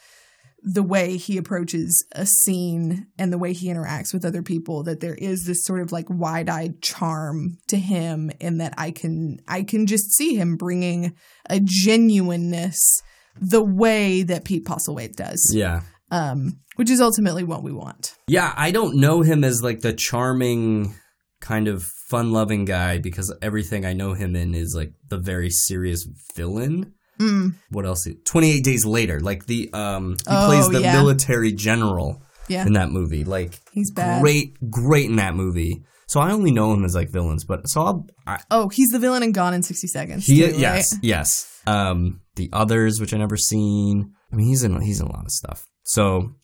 the 0.63 0.83
way 0.83 1.17
he 1.17 1.37
approaches 1.37 2.05
a 2.13 2.27
scene 2.27 3.07
and 3.17 3.33
the 3.33 3.39
way 3.39 3.53
he 3.53 3.69
interacts 3.69 4.13
with 4.13 4.25
other 4.25 4.43
people 4.43 4.83
that 4.83 5.01
there 5.01 5.15
is 5.15 5.47
this 5.47 5.65
sort 5.65 5.81
of 5.81 5.93
like 5.93 6.07
wide-eyed 6.11 6.83
charm 6.83 7.59
to 7.69 7.77
him 7.79 8.31
and 8.41 8.61
that 8.61 8.75
I 8.77 8.91
can 8.91 9.39
I 9.47 9.63
can 9.63 9.87
just 9.87 10.13
see 10.13 10.35
him 10.35 10.57
bringing 10.57 11.15
a 11.49 11.61
genuineness 11.63 13.03
the 13.41 13.63
way 13.63 14.25
that 14.25 14.45
Pete 14.45 14.65
Postlethwaite 14.65 15.15
does 15.15 15.53
Yeah. 15.55 15.83
Um, 16.11 16.61
which 16.77 16.91
is 16.91 17.01
ultimately 17.01 17.45
what 17.45 17.63
we 17.63 17.73
want. 17.73 18.15
Yeah, 18.29 18.53
I 18.57 18.71
don't 18.71 18.97
know 19.01 19.23
him 19.23 19.45
as 19.45 19.63
like 19.63 19.81
the 19.81 19.93
charming 19.93 20.95
kind 21.41 21.69
of 21.69 21.85
fun-loving 22.09 22.65
guy 22.65 22.99
because 22.99 23.33
everything 23.43 23.85
I 23.85 23.93
know 23.93 24.15
him 24.15 24.35
in 24.35 24.55
is 24.55 24.75
like 24.77 24.93
the 25.09 25.19
very 25.19 25.51
serious 25.51 26.07
villain. 26.35 26.95
Mm. 27.21 27.55
What 27.71 27.85
else? 27.87 28.07
28 28.25 28.63
Days 28.65 28.85
Later, 28.85 29.21
like 29.21 29.47
the 29.47 29.71
um 29.73 30.13
he 30.13 30.17
Oh, 30.29 30.47
plays 30.47 30.69
the 30.69 30.81
yeah. 30.81 30.93
military 30.95 31.53
general 31.53 32.23
Yeah. 32.49 32.65
in 32.67 32.75
that 32.75 32.91
movie. 32.91 33.25
Like 33.25 33.59
He's 33.73 33.91
bad. 33.91 34.23
great 34.23 34.55
great 34.71 35.07
in 35.11 35.17
that 35.17 35.35
movie. 35.35 35.85
So 36.07 36.21
I 36.21 36.31
only 36.33 36.53
know 36.53 36.73
him 36.73 36.85
as 36.85 36.95
like 36.95 37.11
villains, 37.11 37.45
but 37.45 37.69
so 37.69 37.81
I'll 37.83 38.07
I, 38.27 38.41
Oh, 38.51 38.69
he's 38.69 38.89
the 38.91 38.99
villain 38.99 39.23
in 39.23 39.33
Gone 39.33 39.53
in 39.53 39.63
60 39.63 39.89
Seconds. 39.89 40.27
he 40.27 40.37
too, 40.41 40.57
yes, 40.59 40.93
right? 40.95 41.01
yes. 41.05 41.61
Um 41.67 42.21
the 42.37 42.49
others 42.53 43.01
which 43.01 43.13
I 43.13 43.19
never 43.19 43.37
seen. 43.37 44.13
I 44.33 44.37
mean, 44.37 44.47
he's 44.49 44.63
in 44.63 44.81
he's 44.81 45.01
in 45.01 45.07
a 45.07 45.13
lot 45.13 45.25
of 45.25 45.31
stuff. 45.31 45.65
So 45.85 46.35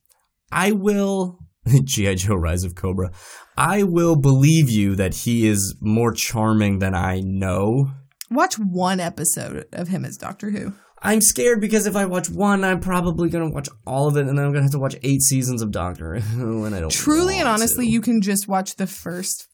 I 0.51 0.73
will 0.73 1.39
GI 1.85 2.17
Joe 2.17 2.35
Rise 2.35 2.65
of 2.65 2.75
Cobra. 2.75 3.11
I 3.57 3.83
will 3.83 4.17
believe 4.17 4.69
you 4.71 4.97
that 4.97 5.15
he 5.15 5.47
is 5.47 5.77
more 5.81 6.13
charming 6.13 6.79
than 6.79 6.95
I 6.95 7.21
know. 7.21 7.91
Watch 8.31 8.55
one 8.59 9.01
episode 9.01 9.67
of 9.73 9.89
him 9.89 10.05
as 10.05 10.17
Doctor 10.17 10.51
Who. 10.51 10.73
I'm 11.03 11.21
scared 11.21 11.61
because 11.61 11.87
if 11.87 11.97
I 11.97 12.07
watch 12.07 12.31
one, 12.31 12.65
I'm 12.65 12.81
probably 12.81 13.29
gonna 13.29 13.51
watch 13.51 13.69
all 13.87 14.09
of 14.09 14.17
it, 14.17 14.27
and 14.27 14.39
then 14.39 14.45
I'm 14.47 14.53
gonna 14.53 14.63
have 14.63 14.73
to 14.73 14.79
watch 14.79 14.97
eight 15.03 15.21
seasons 15.21 15.61
of 15.61 15.71
Doctor 15.71 16.19
Who, 16.19 16.65
and 16.67 16.75
I 16.75 16.81
don't 16.81 16.91
Truly 16.91 17.39
and 17.39 17.47
honestly, 17.49 17.85
to. 17.85 17.93
you 17.93 18.01
can 18.01 18.23
just 18.23 18.49
watch 18.49 18.77
the 18.77 18.87
first 18.87 19.47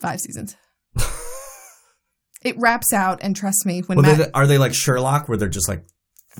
five 0.00 0.20
seasons. 0.20 0.54
it 2.42 2.56
wraps 2.58 2.92
out, 2.92 3.18
and 3.22 3.34
trust 3.34 3.64
me, 3.64 3.80
when 3.80 3.96
Well, 3.96 4.06
Matt. 4.06 4.18
they, 4.26 4.30
are 4.32 4.46
they 4.46 4.58
like 4.58 4.74
Sherlock, 4.74 5.28
where 5.28 5.38
they're 5.38 5.48
just 5.48 5.68
like 5.68 5.86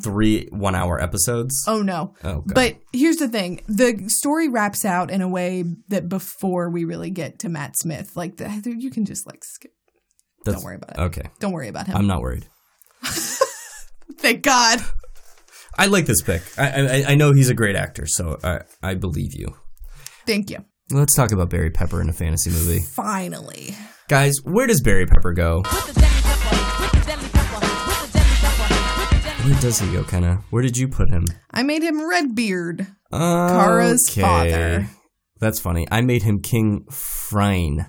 three 0.03 0.49
one-hour 0.51 1.01
episodes? 1.03 1.65
Oh 1.67 1.83
no. 1.83 2.15
Oh, 2.25 2.41
God. 2.43 2.55
But 2.55 2.77
here's 2.93 3.17
the 3.17 3.29
thing. 3.29 3.63
The 3.69 4.05
story 4.09 4.49
wraps 4.49 4.85
out 4.85 5.11
in 5.11 5.21
a 5.23 5.29
way 5.29 5.65
that 5.89 6.09
before 6.09 6.71
we 6.71 6.85
really 6.85 7.11
get 7.11 7.39
to 7.41 7.49
Matt 7.49 7.77
Smith, 7.79 8.17
like 8.17 8.37
the, 8.37 8.49
you 8.79 8.91
can 8.91 9.05
just 9.05 9.27
like 9.27 9.45
skip. 9.45 9.73
That's- 10.45 10.61
Don't 10.63 10.65
worry 10.65 10.77
about 10.77 10.91
it. 10.91 10.99
Okay, 11.01 11.29
Don't 11.41 11.53
worry 11.53 11.69
about 11.69 11.87
him. 11.89 11.97
I'm 11.97 12.07
not 12.07 12.21
worried. 12.21 12.47
Thank 14.19 14.43
God. 14.43 14.81
I 15.79 15.87
like 15.87 16.07
this 16.07 16.23
pick. 16.23 16.43
I, 16.59 16.71
I 16.71 17.05
I 17.09 17.15
know 17.17 17.33
he's 17.35 17.51
a 17.51 17.55
great 17.55 17.77
actor, 17.77 18.07
so 18.07 18.39
I 18.43 18.61
I 18.83 18.95
believe 18.95 19.35
you. 19.35 19.55
Thank 20.27 20.51
you. 20.51 20.65
Let's 20.91 21.15
talk 21.15 21.33
about 21.33 21.51
Barry 21.51 21.71
Pepper 21.71 22.01
in 22.01 22.09
a 22.09 22.13
fantasy 22.13 22.51
movie, 22.51 22.79
Finally. 22.81 23.75
guys. 24.09 24.37
Where 24.45 24.67
does 24.67 24.81
Barry 24.81 25.05
Pepper 25.07 25.33
go? 25.33 25.63
Where 29.47 29.61
does 29.61 29.79
he 29.79 29.93
go, 29.93 30.03
Kenna? 30.03 30.43
Where 30.51 30.63
did 30.63 30.77
you 30.77 30.89
put 30.89 31.09
him? 31.09 31.25
I 31.53 31.63
made 31.63 31.83
him 31.83 32.05
Redbeard. 32.09 32.87
Kara's 33.13 34.09
Okay. 34.11 34.21
father. 34.21 34.91
That's 35.39 35.61
funny. 35.61 35.87
I 35.91 36.01
made 36.01 36.25
him 36.25 36.41
King 36.41 36.85
Freyne. 36.91 37.87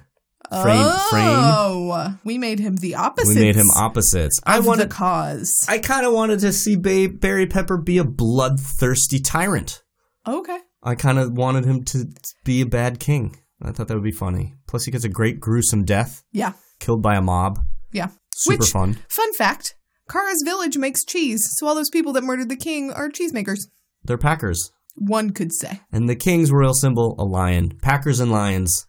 Oh, 0.52 2.16
we 2.24 2.38
made 2.38 2.60
him 2.60 2.76
the 2.78 2.94
opposite. 2.96 3.30
We 3.36 3.42
made 3.42 3.56
him 3.56 3.72
opposites. 3.76 4.40
I 4.46 4.60
wanted. 4.60 4.84
the 4.90 4.94
cause. 4.94 5.66
I 5.68 5.80
kind 5.80 6.06
of 6.06 6.14
wanted 6.14 6.40
to 6.42 6.54
see 6.54 6.76
ba- 6.76 7.10
Barry 7.14 7.48
Pepper 7.48 7.78
be 7.78 7.98
a 7.98 8.04
bloodthirsty 8.04 9.20
tyrant. 9.20 9.82
Okay. 10.28 10.60
I 10.84 10.94
kind 10.96 11.18
of 11.18 11.32
wanted 11.36 11.66
him 11.66 11.84
to 11.86 12.06
be 12.46 12.62
a 12.62 12.66
bad 12.68 13.00
king. 13.00 13.36
I 13.62 13.72
thought 13.72 13.88
that 13.88 13.96
would 13.96 14.04
be 14.04 14.12
funny. 14.12 14.54
Plus, 14.68 14.86
he 14.86 14.92
gets 14.92 15.04
a 15.04 15.10
great 15.10 15.40
gruesome 15.40 15.84
death, 15.86 16.24
Yeah. 16.32 16.54
killed 16.80 17.02
by 17.02 17.16
a 17.16 17.22
mob. 17.22 17.60
Yeah. 17.92 18.10
Super 18.34 18.60
Which, 18.60 18.70
fun. 18.72 19.00
Fun 19.10 19.34
fact: 19.34 19.74
Kara's 20.10 20.42
village 20.46 20.78
makes 20.78 21.04
cheese, 21.04 21.46
so 21.58 21.68
all 21.68 21.76
those 21.76 21.90
people 21.90 22.14
that 22.14 22.24
murdered 22.24 22.50
the 22.50 22.56
king 22.56 22.92
are 22.92 23.10
cheesemakers. 23.10 23.68
They're 24.04 24.18
Packers. 24.18 24.72
One 24.96 25.32
could 25.32 25.54
say. 25.54 25.82
And 25.92 26.08
the 26.10 26.16
king's 26.16 26.52
royal 26.52 26.74
symbol, 26.74 27.16
a 27.20 27.24
lion. 27.24 27.78
Packers 27.82 28.20
and 28.20 28.32
lions. 28.32 28.88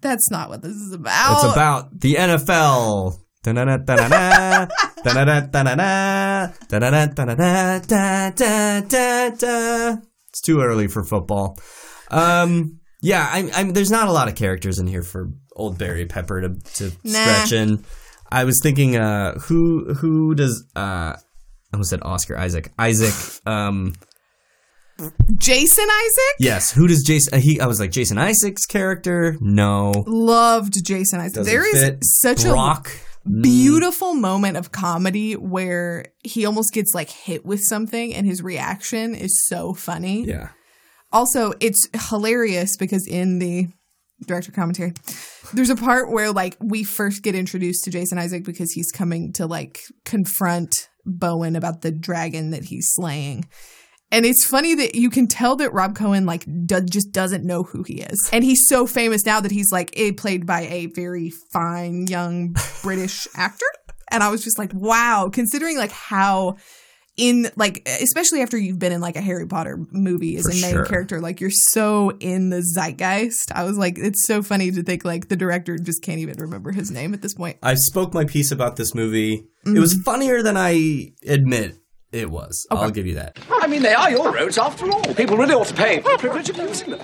That's 0.00 0.30
not 0.30 0.48
what 0.48 0.62
this 0.62 0.76
is 0.76 0.92
about. 0.92 1.44
It's 1.44 1.52
about 1.52 2.00
the 2.00 2.14
NFL. 2.14 3.18
It's 10.28 10.40
too 10.40 10.60
early 10.60 10.88
for 10.88 11.04
football. 11.04 11.58
Um, 12.10 12.80
yeah, 13.00 13.28
I, 13.30 13.50
I, 13.54 13.64
there's 13.64 13.90
not 13.90 14.08
a 14.08 14.12
lot 14.12 14.28
of 14.28 14.34
characters 14.34 14.78
in 14.78 14.86
here 14.86 15.02
for 15.02 15.30
old 15.56 15.78
Barry 15.78 16.06
Pepper 16.06 16.40
to, 16.42 16.48
to 16.74 16.92
Nah. 17.04 17.18
stretch 17.44 17.52
in. 17.52 17.84
I 18.32 18.44
was 18.44 18.60
thinking, 18.62 18.96
uh, 18.96 19.38
who 19.38 19.94
who 19.94 20.34
does 20.34 20.64
uh, 20.74 20.80
I 21.14 21.16
almost 21.72 21.90
said 21.90 22.00
Oscar 22.02 22.36
Isaac 22.38 22.72
Isaac 22.78 23.14
um 23.46 23.94
Jason 25.36 25.84
Isaac. 25.88 26.36
yes 26.38 26.70
who 26.72 26.86
does 26.86 27.02
Jason 27.02 27.34
uh, 27.34 27.38
he 27.38 27.60
I 27.60 27.66
was 27.66 27.80
like 27.80 27.90
Jason 27.90 28.18
Isaac's 28.18 28.66
character 28.66 29.36
no 29.40 29.92
Loved 30.06 30.84
Jason 30.84 31.20
Isaac. 31.20 31.36
Doesn't 31.36 31.52
there 31.52 31.66
is 31.68 31.82
fit. 31.82 31.98
such 32.04 32.42
Brock 32.44 32.90
a 33.26 33.28
beautiful 33.28 34.14
moment 34.14 34.56
of 34.56 34.70
comedy 34.72 35.34
where 35.34 36.06
he 36.22 36.44
almost 36.44 36.72
gets 36.72 36.94
like 36.94 37.10
hit 37.10 37.44
with 37.44 37.60
something 37.62 38.14
and 38.14 38.26
his 38.26 38.42
reaction 38.42 39.14
is 39.14 39.44
so 39.46 39.74
funny. 39.74 40.24
yeah 40.24 40.48
Also, 41.12 41.52
it's 41.60 41.88
hilarious 42.10 42.76
because 42.76 43.06
in 43.06 43.38
the 43.38 43.68
director 44.26 44.52
commentary, 44.52 44.92
there's 45.52 45.70
a 45.70 45.76
part 45.76 46.10
where 46.10 46.32
like 46.32 46.56
we 46.60 46.84
first 46.84 47.22
get 47.22 47.34
introduced 47.34 47.84
to 47.84 47.90
Jason 47.90 48.18
Isaac 48.18 48.44
because 48.44 48.72
he's 48.72 48.90
coming 48.90 49.32
to 49.34 49.46
like 49.46 49.80
confront 50.04 50.88
Bowen 51.04 51.56
about 51.56 51.82
the 51.82 51.92
dragon 51.92 52.50
that 52.50 52.64
he's 52.64 52.90
slaying. 52.94 53.44
And 54.10 54.26
it's 54.26 54.44
funny 54.44 54.74
that 54.74 54.94
you 54.94 55.08
can 55.08 55.26
tell 55.26 55.56
that 55.56 55.72
Rob 55.72 55.96
Cohen 55.96 56.26
like 56.26 56.44
do- 56.66 56.82
just 56.82 57.12
doesn't 57.12 57.44
know 57.44 57.62
who 57.62 57.82
he 57.82 58.02
is. 58.02 58.28
And 58.30 58.44
he's 58.44 58.68
so 58.68 58.86
famous 58.86 59.24
now 59.24 59.40
that 59.40 59.50
he's 59.50 59.72
like 59.72 59.90
a 59.98 60.12
played 60.12 60.46
by 60.46 60.62
a 60.66 60.86
very 60.86 61.30
fine 61.50 62.06
young 62.06 62.54
British 62.82 63.26
actor. 63.34 63.66
And 64.10 64.22
I 64.22 64.28
was 64.28 64.44
just 64.44 64.58
like, 64.58 64.70
wow, 64.74 65.30
considering 65.32 65.78
like 65.78 65.92
how 65.92 66.56
in 67.16 67.50
like 67.56 67.82
especially 67.86 68.40
after 68.40 68.56
you've 68.56 68.78
been 68.78 68.92
in 68.92 69.00
like 69.00 69.16
a 69.16 69.20
Harry 69.20 69.46
Potter 69.46 69.78
movie 69.90 70.36
as 70.36 70.44
For 70.44 70.50
a 70.50 70.60
main 70.60 70.72
sure. 70.72 70.84
character, 70.86 71.20
like 71.20 71.40
you're 71.40 71.50
so 71.50 72.12
in 72.20 72.50
the 72.50 72.62
zeitgeist. 72.62 73.52
I 73.54 73.64
was 73.64 73.76
like, 73.76 73.98
it's 73.98 74.26
so 74.26 74.42
funny 74.42 74.70
to 74.70 74.82
think 74.82 75.04
like 75.04 75.28
the 75.28 75.36
director 75.36 75.76
just 75.78 76.02
can't 76.02 76.20
even 76.20 76.38
remember 76.38 76.72
his 76.72 76.90
name 76.90 77.12
at 77.14 77.20
this 77.22 77.34
point. 77.34 77.58
I 77.62 77.74
spoke 77.74 78.14
my 78.14 78.24
piece 78.24 78.50
about 78.50 78.76
this 78.76 78.94
movie. 78.94 79.34
It 79.34 79.68
Mm-hmm. 79.68 79.80
was 79.80 79.94
funnier 80.04 80.42
than 80.42 80.56
I 80.56 81.12
admit 81.26 81.76
it 82.10 82.30
was. 82.30 82.66
I'll 82.70 82.90
give 82.90 83.06
you 83.06 83.14
that. 83.14 83.38
I 83.50 83.66
mean, 83.68 83.82
they 83.82 83.94
are 83.94 84.10
your 84.10 84.32
roads 84.32 84.58
after 84.58 84.90
all. 84.90 85.02
People 85.14 85.36
really 85.36 85.54
ought 85.54 85.68
to 85.68 85.74
pay 85.74 86.00
for 86.00 86.10
the 86.12 86.18
privilege 86.18 86.50
of 86.50 86.56
using 86.56 86.90
them. 86.90 87.00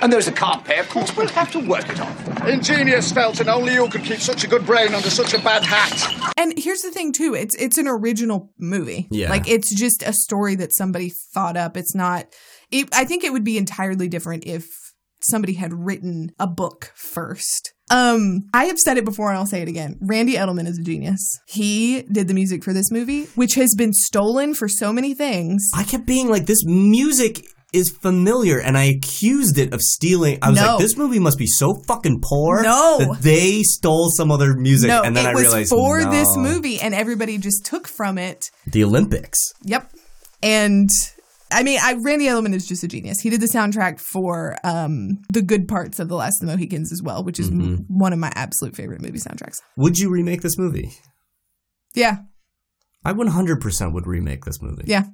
And 0.00 0.12
there's 0.12 0.28
a 0.28 0.32
can't 0.32 0.64
pay, 0.64 0.78
of 0.78 0.88
course, 0.88 1.16
We'll 1.16 1.28
have 1.28 1.50
to 1.52 1.60
work 1.60 1.88
it 1.88 2.00
off. 2.00 2.46
Ingenious, 2.46 3.12
Felton. 3.12 3.48
Only 3.48 3.74
you 3.74 3.88
could 3.88 4.02
keep 4.04 4.18
such 4.18 4.44
a 4.44 4.46
good 4.46 4.66
brain 4.66 4.94
under 4.94 5.10
such 5.10 5.32
a 5.34 5.38
bad 5.38 5.64
hat. 5.64 6.34
And 6.36 6.52
here's 6.58 6.82
the 6.82 6.90
thing 6.90 7.12
too, 7.12 7.34
it's 7.34 7.54
it's 7.54 7.78
an 7.78 7.88
original 7.88 8.52
movie. 8.58 9.08
Yeah. 9.10 9.30
Like 9.30 9.48
it's 9.48 9.74
just 9.74 10.02
a 10.02 10.12
story 10.12 10.56
that 10.56 10.72
somebody 10.72 11.10
thought 11.32 11.56
up. 11.56 11.76
It's 11.76 11.94
not 11.94 12.26
it, 12.70 12.88
I 12.92 13.04
think 13.04 13.24
it 13.24 13.32
would 13.32 13.44
be 13.44 13.56
entirely 13.56 14.08
different 14.08 14.44
if 14.46 14.66
somebody 15.22 15.54
had 15.54 15.72
written 15.72 16.30
a 16.38 16.46
book 16.46 16.92
first. 16.94 17.72
Um, 17.90 18.44
I 18.52 18.64
have 18.64 18.78
said 18.78 18.96
it 18.96 19.04
before 19.04 19.28
and 19.28 19.38
I'll 19.38 19.46
say 19.46 19.62
it 19.62 19.68
again. 19.68 19.98
Randy 20.00 20.34
Edelman 20.34 20.66
is 20.66 20.78
a 20.78 20.82
genius. 20.82 21.38
He 21.46 22.02
did 22.02 22.28
the 22.28 22.34
music 22.34 22.64
for 22.64 22.72
this 22.72 22.90
movie, 22.90 23.24
which 23.34 23.54
has 23.54 23.74
been 23.74 23.92
stolen 23.92 24.54
for 24.54 24.68
so 24.68 24.92
many 24.92 25.14
things. 25.14 25.70
I 25.74 25.84
kept 25.84 26.06
being 26.06 26.28
like, 26.28 26.46
this 26.46 26.64
music 26.64 27.46
is 27.74 27.90
familiar, 27.90 28.58
and 28.58 28.78
I 28.78 28.84
accused 28.84 29.58
it 29.58 29.72
of 29.74 29.80
stealing. 29.82 30.38
I 30.42 30.50
was 30.50 30.58
No. 30.60 30.66
like, 30.76 30.78
this 30.78 30.96
movie 30.96 31.18
must 31.18 31.38
be 31.38 31.46
so 31.46 31.74
fucking 31.86 32.20
poor 32.22 32.62
No. 32.62 32.98
that 33.00 33.22
they 33.22 33.62
stole 33.62 34.10
some 34.10 34.30
other 34.30 34.54
music, 34.54 34.88
no, 34.88 35.02
and 35.02 35.16
then 35.16 35.26
it 35.26 35.30
I 35.30 35.34
was 35.34 35.42
realized 35.42 35.70
for 35.70 36.00
no. 36.00 36.10
this 36.10 36.28
movie, 36.36 36.80
and 36.80 36.94
everybody 36.94 37.38
just 37.38 37.66
took 37.66 37.86
from 37.88 38.16
it. 38.18 38.50
the 38.66 38.84
Olympics. 38.84 39.38
Yep. 39.64 39.90
And 40.42 40.88
I 41.52 41.62
mean, 41.62 41.78
I 41.82 41.94
Randy 42.02 42.26
Edelman 42.26 42.52
is 42.54 42.66
just 42.66 42.82
a 42.82 42.88
genius. 42.88 43.20
He 43.20 43.30
did 43.30 43.40
the 43.40 43.46
soundtrack 43.46 44.00
for 44.00 44.56
um, 44.64 45.18
the 45.32 45.42
good 45.42 45.68
parts 45.68 46.00
of 46.00 46.08
The 46.08 46.16
Last 46.16 46.42
of 46.42 46.48
the 46.48 46.52
Mohicans 46.56 46.90
as 46.92 47.00
well, 47.02 47.22
which 47.22 47.38
is 47.38 47.48
m- 47.48 47.60
Mhm. 47.60 47.84
one 47.88 48.12
of 48.12 48.18
my 48.18 48.32
absolute 48.34 48.74
favorite 48.74 49.00
movie 49.02 49.18
soundtracks. 49.18 49.56
Would 49.76 49.98
you 49.98 50.10
remake 50.10 50.40
this 50.40 50.58
movie? 50.58 50.90
Yeah, 51.94 52.18
I 53.04 53.12
100% 53.12 53.92
would 53.92 54.06
remake 54.06 54.44
this 54.44 54.62
movie. 54.62 54.84
yeah. 54.86 55.04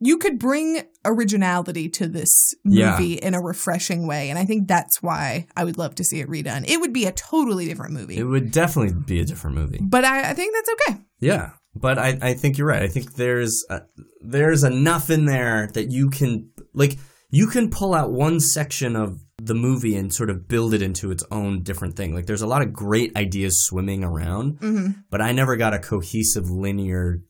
You 0.00 0.18
could 0.18 0.38
bring 0.38 0.82
originality 1.04 1.88
to 1.90 2.06
this 2.06 2.54
Yeah. 2.64 2.92
movie 2.92 3.14
in 3.14 3.34
a 3.34 3.40
refreshing 3.40 4.06
way, 4.06 4.30
and 4.30 4.38
I 4.38 4.44
think 4.44 4.68
that's 4.68 5.02
why 5.02 5.46
I 5.56 5.64
would 5.64 5.78
love 5.78 5.94
to 5.96 6.04
see 6.04 6.20
it 6.20 6.28
redone. 6.28 6.68
It 6.68 6.80
would 6.80 6.92
be 6.92 7.06
a 7.06 7.12
totally 7.12 7.66
different 7.66 7.92
movie, 7.94 8.16
It 8.16 8.24
would 8.24 8.50
definitely 8.50 8.94
be 9.06 9.20
a 9.20 9.24
different 9.24 9.56
movie. 9.56 9.80
but 9.82 10.04
I, 10.04 10.30
I 10.30 10.34
think 10.34 10.54
that's 10.54 10.70
okay. 10.90 11.00
Yeah, 11.20 11.50
but 11.74 11.98
I, 11.98 12.18
I 12.20 12.34
think 12.34 12.58
you're 12.58 12.66
right. 12.68 12.82
I 12.82 12.88
think 12.88 13.14
there's 13.14 13.64
uh 13.70 13.80
there's 14.22 14.64
enough 14.64 15.08
in 15.10 15.24
there 15.26 15.68
that 15.74 15.90
you 15.90 16.10
can 16.10 16.50
like 16.74 16.98
you 17.30 17.46
can 17.46 17.70
pull 17.70 17.94
out 17.94 18.10
one 18.12 18.40
section 18.40 18.96
of 18.96 19.18
the 19.42 19.54
movie 19.54 19.94
and 19.96 20.12
sort 20.12 20.28
of 20.30 20.48
build 20.48 20.74
it 20.74 20.82
into 20.82 21.10
its 21.10 21.24
own 21.30 21.62
different 21.62 21.96
thing. 21.96 22.14
Like 22.14 22.26
there's 22.26 22.42
a 22.42 22.46
lot 22.46 22.60
of 22.62 22.72
great 22.72 23.16
ideas 23.16 23.64
swimming 23.64 24.02
around, 24.04 24.58
Mhm. 24.60 25.04
but 25.10 25.20
I 25.22 25.32
never 25.32 25.56
got 25.56 25.72
a 25.74 25.78
cohesive 25.78 26.50
linear 26.50 27.20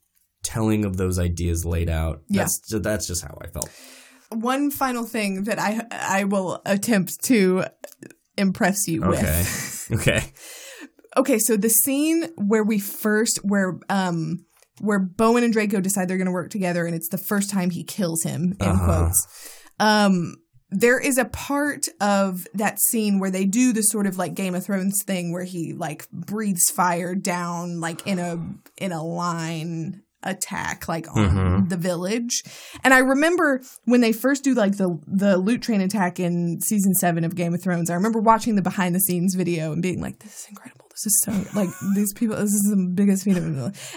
telling 0.43 0.85
of 0.85 0.97
those 0.97 1.19
ideas 1.19 1.65
laid 1.65 1.89
out. 1.89 2.23
Yeah. 2.29 2.43
That's 2.43 2.61
that's 2.81 3.07
just 3.07 3.23
how 3.23 3.39
I 3.43 3.49
felt. 3.49 3.71
One 4.31 4.71
final 4.71 5.05
thing 5.05 5.45
that 5.45 5.59
I 5.59 5.83
I 5.91 6.25
will 6.25 6.63
attempt 6.65 7.23
to 7.25 7.65
impress 8.37 8.87
you 8.89 9.03
with. 9.03 9.89
Okay. 9.93 9.95
okay. 10.21 10.33
okay, 11.17 11.39
so 11.39 11.57
the 11.57 11.69
scene 11.69 12.29
where 12.37 12.63
we 12.65 12.79
first 12.79 13.39
where 13.45 13.79
um 13.89 14.45
where 14.81 14.99
Bowen 14.99 15.45
and 15.45 15.53
Draco 15.53 15.81
decide 15.81 16.09
they're 16.09 16.17
going 16.17 16.27
to 16.27 16.33
work 16.33 16.51
together 16.51 16.87
and 16.87 16.95
it's 16.95 17.09
the 17.11 17.19
first 17.19 17.51
time 17.51 17.69
he 17.71 17.85
kills 17.85 18.23
him 18.23 18.57
in 18.61 18.67
Uh-huh. 18.69 18.85
quotes. 18.87 19.27
Um 19.79 20.37
there 20.73 21.01
is 21.01 21.19
a 21.19 21.25
part 21.25 21.87
of 22.01 22.47
that 22.55 22.79
scene 22.79 23.19
where 23.19 23.31
they 23.33 23.45
do 23.45 23.73
the 23.73 23.83
sort 23.83 24.07
of 24.07 24.17
like 24.17 24.35
Game 24.35 24.55
of 24.55 24.65
Thrones 24.65 25.03
thing 25.05 25.33
where 25.33 25.43
he 25.43 25.73
like 25.73 26.09
breathes 26.13 26.71
fire 26.71 27.17
down 27.17 27.81
like 27.81 28.07
in 28.07 28.21
a 28.21 28.39
in 28.79 28.93
a 28.93 29.03
line 29.03 30.03
attack 30.23 30.87
like 30.89 31.07
on 31.17 31.31
Mhm. 31.31 31.69
the 31.71 31.77
village. 31.77 32.43
And 32.85 32.93
I 32.93 32.99
remember 32.99 33.63
when 33.85 34.01
they 34.01 34.13
first 34.13 34.45
do 34.45 34.55
like 34.55 34.77
the 34.77 34.99
the 35.07 35.37
loot 35.39 35.63
train 35.63 35.81
attack 35.81 36.21
in 36.21 36.61
season 36.61 36.95
7 36.95 37.25
of 37.25 37.35
Game 37.35 37.55
of 37.55 37.63
Thrones. 37.63 37.91
I 37.91 37.95
remember 37.95 38.21
watching 38.21 38.55
the 38.57 38.63
behind 38.63 38.95
the 38.95 39.01
scenes 39.01 39.35
video 39.35 39.73
and 39.73 39.81
being 39.83 40.01
like 40.01 40.19
this 40.19 40.41
is 40.41 40.47
incredible. 40.51 40.87
This 40.91 41.07
is 41.07 41.23
so 41.25 41.33
like 41.59 41.71
these 41.95 42.13
people 42.13 42.37
this 42.37 42.53
is 42.53 42.67
the 42.71 42.91
biggest 42.95 43.25
feat 43.25 43.37
of 43.39 43.45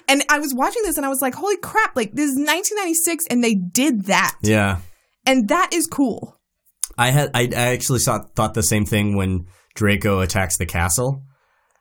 And 0.08 0.24
I 0.30 0.40
was 0.40 0.54
watching 0.54 0.84
this 0.84 0.96
and 0.98 1.06
I 1.06 1.10
was 1.10 1.22
like 1.22 1.36
holy 1.36 1.58
crap 1.58 1.96
like 1.96 2.14
this 2.14 2.30
is 2.30 2.38
1996 2.38 3.26
and 3.30 3.44
they 3.44 3.56
did 3.56 4.06
that. 4.06 4.38
Yeah. 4.42 4.78
And 5.26 5.50
that 5.50 5.74
is 5.74 5.88
cool. 5.88 6.40
I 6.98 7.10
had 7.12 7.32
I, 7.34 7.50
I 7.56 7.74
actually 7.74 8.00
saw, 8.00 8.20
thought 8.36 8.54
the 8.54 8.64
same 8.64 8.86
thing 8.86 9.18
when 9.18 9.46
Draco 9.76 10.20
attacks 10.20 10.58
the 10.58 10.66
castle, 10.68 11.24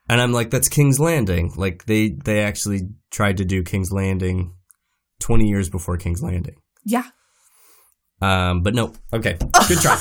and 0.08 0.20
I'm 0.20 0.32
like, 0.32 0.50
that's 0.50 0.68
King's 0.68 0.98
Landing. 0.98 1.52
Like 1.56 1.84
they 1.84 2.16
they 2.24 2.40
actually 2.40 2.80
tried 3.12 3.36
to 3.36 3.44
do 3.44 3.62
King's 3.62 3.92
Landing 3.92 4.54
twenty 5.20 5.46
years 5.46 5.70
before 5.70 5.96
King's 5.96 6.22
Landing. 6.22 6.56
Yeah. 6.84 7.04
Um, 8.20 8.62
but 8.62 8.74
no. 8.74 8.92
Okay, 9.12 9.36
good 9.68 9.78
try. 9.78 9.96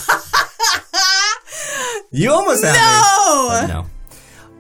you 2.12 2.32
almost 2.32 2.64
had 2.64 2.76
it. 2.76 2.80
No! 2.80 3.62
me. 3.62 3.68
No. 3.74 3.86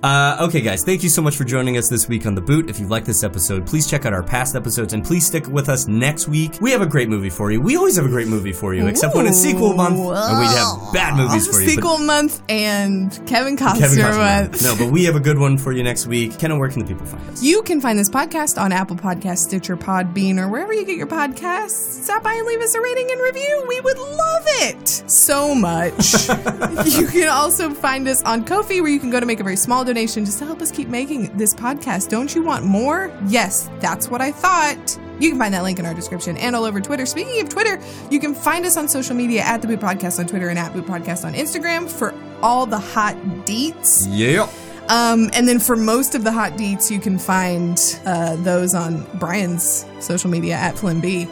Uh, 0.04 0.36
okay, 0.41 0.62
guys, 0.62 0.84
thank 0.84 1.04
you 1.04 1.10
so 1.10 1.22
much 1.22 1.36
for 1.36 1.43
joining 1.43 1.78
us 1.78 1.88
this 1.88 2.08
week 2.08 2.26
on 2.26 2.34
The 2.34 2.41
Boot. 2.41 2.72
If 2.72 2.80
you 2.80 2.88
like 2.88 3.06
this 3.06 3.24
episode, 3.24 3.68
please 3.68 3.88
check 3.88 4.04
out 4.04 4.14
our 4.14 4.24
past 4.24 4.56
episodes 4.56 4.93
and 4.93 5.06
please 5.06 5.28
stick 5.28 5.45
with 5.47 5.70
us 5.70 5.88
next 5.88 6.28
week. 6.28 6.58
We 6.60 6.72
have 6.72 6.82
a 6.82 6.88
great 6.88 7.08
movie 7.08 7.30
for 7.30 7.52
you. 7.52 7.62
We 7.62 7.78
always 7.78 7.97
have 7.97 8.06
a 8.06 8.10
great 8.10 8.28
movie 8.28 8.52
for 8.52 8.74
you, 8.74 8.88
except 8.88 9.16
when 9.16 9.28
it's 9.28 9.38
sequel 9.38 9.76
month 9.76 9.99
and 9.99 10.39
we 10.39 10.45
have 10.45 10.91
bad 10.91 11.16
movies 11.16 11.47
for 11.47 11.62
you. 11.62 11.70
Sequel 11.70 11.99
month 11.99 12.41
and 12.49 13.12
Kevin 13.28 13.56
Costner, 13.56 13.80
Kevin 13.80 13.97
Costner. 13.99 14.49
month. 14.49 14.64
No, 14.64 14.76
but 14.76 14.91
we 14.91 15.04
have 15.04 15.16
a 15.16 15.20
good 15.20 15.38
one 15.38 15.56
for 15.56 15.72
you 15.72 15.84
next 15.84 16.08
week. 16.08 16.39
Kenna, 16.39 16.58
where 16.58 16.70
can 16.70 16.80
the 16.80 16.88
people 16.88 17.06
find 17.06 17.30
us? 17.30 17.43
You 17.43 17.62
can 17.62 17.80
find 17.80 17.99
this 17.99 18.10
podcast 18.10 18.60
on 18.60 18.72
Apple 18.72 18.95
Podcasts, 18.95 19.39
Stitcher, 19.39 19.78
Podbean, 19.78 20.39
or 20.39 20.47
wherever 20.47 20.74
you 20.74 20.84
get 20.84 20.97
your 20.97 21.06
podcasts. 21.06 22.04
Stop 22.04 22.24
by 22.24 22.34
and 22.34 22.47
leave 22.47 22.62
us 22.62 22.74
a 22.74 22.82
rating 22.82 23.12
and 23.12 23.22
review. 23.22 23.66
We 23.68 23.80
would 23.82 23.99
love 23.99 24.43
it 24.47 24.88
so 24.89 25.54
much. 25.54 26.28
you 26.88 27.06
can 27.06 27.30
also 27.30 27.70
find 27.70 28.08
us 28.08 28.24
on 28.24 28.45
Ko-fi, 28.45 28.82
where 28.82 28.89
you 28.89 28.99
can 28.99 29.12
go 29.12 29.20
to 29.20 29.28
make 29.28 29.39
a 29.39 29.43
very 29.43 29.56
small 29.56 29.86
donation 29.93 30.23
just 30.23 30.39
to 30.39 30.45
help 30.45 30.61
us 30.61 30.71
keep 30.71 30.87
making 30.87 31.35
this 31.37 31.53
podcast. 31.53 32.09
Don't 32.09 32.33
you 32.33 32.43
want 32.43 32.63
more? 32.63 33.11
Yes, 33.27 33.69
that's 33.79 34.07
what 34.09 34.21
I 34.21 34.31
thought. 34.31 34.97
You 35.19 35.29
can 35.29 35.37
find 35.37 35.53
that 35.53 35.63
link 35.63 35.79
in 35.79 35.85
our 35.85 35.93
description 35.93 36.37
and 36.37 36.55
all 36.55 36.63
over 36.63 36.79
Twitter. 36.79 37.05
Speaking 37.05 37.41
of 37.41 37.49
Twitter, 37.49 37.79
you 38.09 38.19
can 38.19 38.33
find 38.33 38.65
us 38.65 38.77
on 38.77 38.87
social 38.87 39.15
media 39.15 39.41
at 39.41 39.61
the 39.61 39.67
Boot 39.67 39.79
Podcast 39.81 40.17
on 40.19 40.27
Twitter 40.27 40.49
and 40.49 40.57
at 40.57 40.73
Boot 40.73 40.85
Podcast 40.85 41.25
on 41.25 41.33
Instagram 41.33 41.89
for 41.89 42.13
all 42.41 42.65
the 42.65 42.79
hot 42.79 43.15
deets. 43.45 44.07
Yeah. 44.09 44.49
Um, 44.87 45.29
and 45.33 45.47
then 45.47 45.59
for 45.59 45.75
most 45.75 46.15
of 46.15 46.23
the 46.23 46.31
hot 46.31 46.53
deets, 46.53 46.89
you 46.89 46.99
can 46.99 47.19
find 47.19 47.79
uh, 48.05 48.35
those 48.37 48.73
on 48.73 49.05
Brian's 49.19 49.85
social 49.99 50.29
media 50.29 50.55
at 50.55 50.77
Flynn 50.77 51.01
B. 51.01 51.27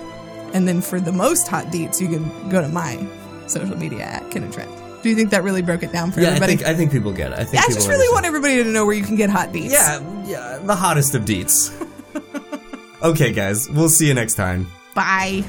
And 0.53 0.67
then 0.67 0.81
for 0.81 0.99
the 0.99 1.11
most 1.11 1.47
hot 1.47 1.65
deets, 1.67 1.99
you 1.99 2.07
can 2.07 2.49
go 2.49 2.61
to 2.61 2.67
my 2.69 3.05
social 3.47 3.77
media 3.77 4.03
at 4.03 4.29
Ken 4.31 4.43
and 4.43 4.53
Trent. 4.53 4.78
Do 5.01 5.09
you 5.09 5.15
think 5.15 5.29
that 5.31 5.43
really 5.43 5.61
broke 5.61 5.83
it 5.83 5.91
down 5.91 6.11
for 6.11 6.19
Yeah, 6.19 6.27
I 6.27 6.31
everybody? 6.31 6.55
think 6.57 6.67
I 6.67 6.73
think 6.75 6.91
people 6.91 7.11
get 7.13 7.31
it. 7.31 7.39
I 7.39 7.43
think 7.45 7.63
I 7.63 7.67
just 7.73 7.87
really 7.87 8.07
want 8.13 8.25
everybody 8.25 8.63
to 8.63 8.69
know 8.69 8.85
where 8.85 8.95
you 8.95 9.03
can 9.03 9.15
get 9.15 9.29
hot 9.29 9.49
deets. 9.49 9.71
Yeah, 9.71 9.99
yeah, 10.25 10.59
the 10.63 10.75
hottest 10.75 11.15
of 11.15 11.23
deets. 11.23 11.71
okay, 13.01 13.31
guys, 13.31 13.69
we'll 13.69 13.89
see 13.89 14.07
you 14.07 14.13
next 14.13 14.33
time. 14.35 14.67
Bye. 14.95 15.43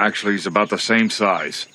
Actually, 0.00 0.32
he's 0.32 0.46
about 0.46 0.70
the 0.70 0.78
same 0.78 1.10
size. 1.10 1.66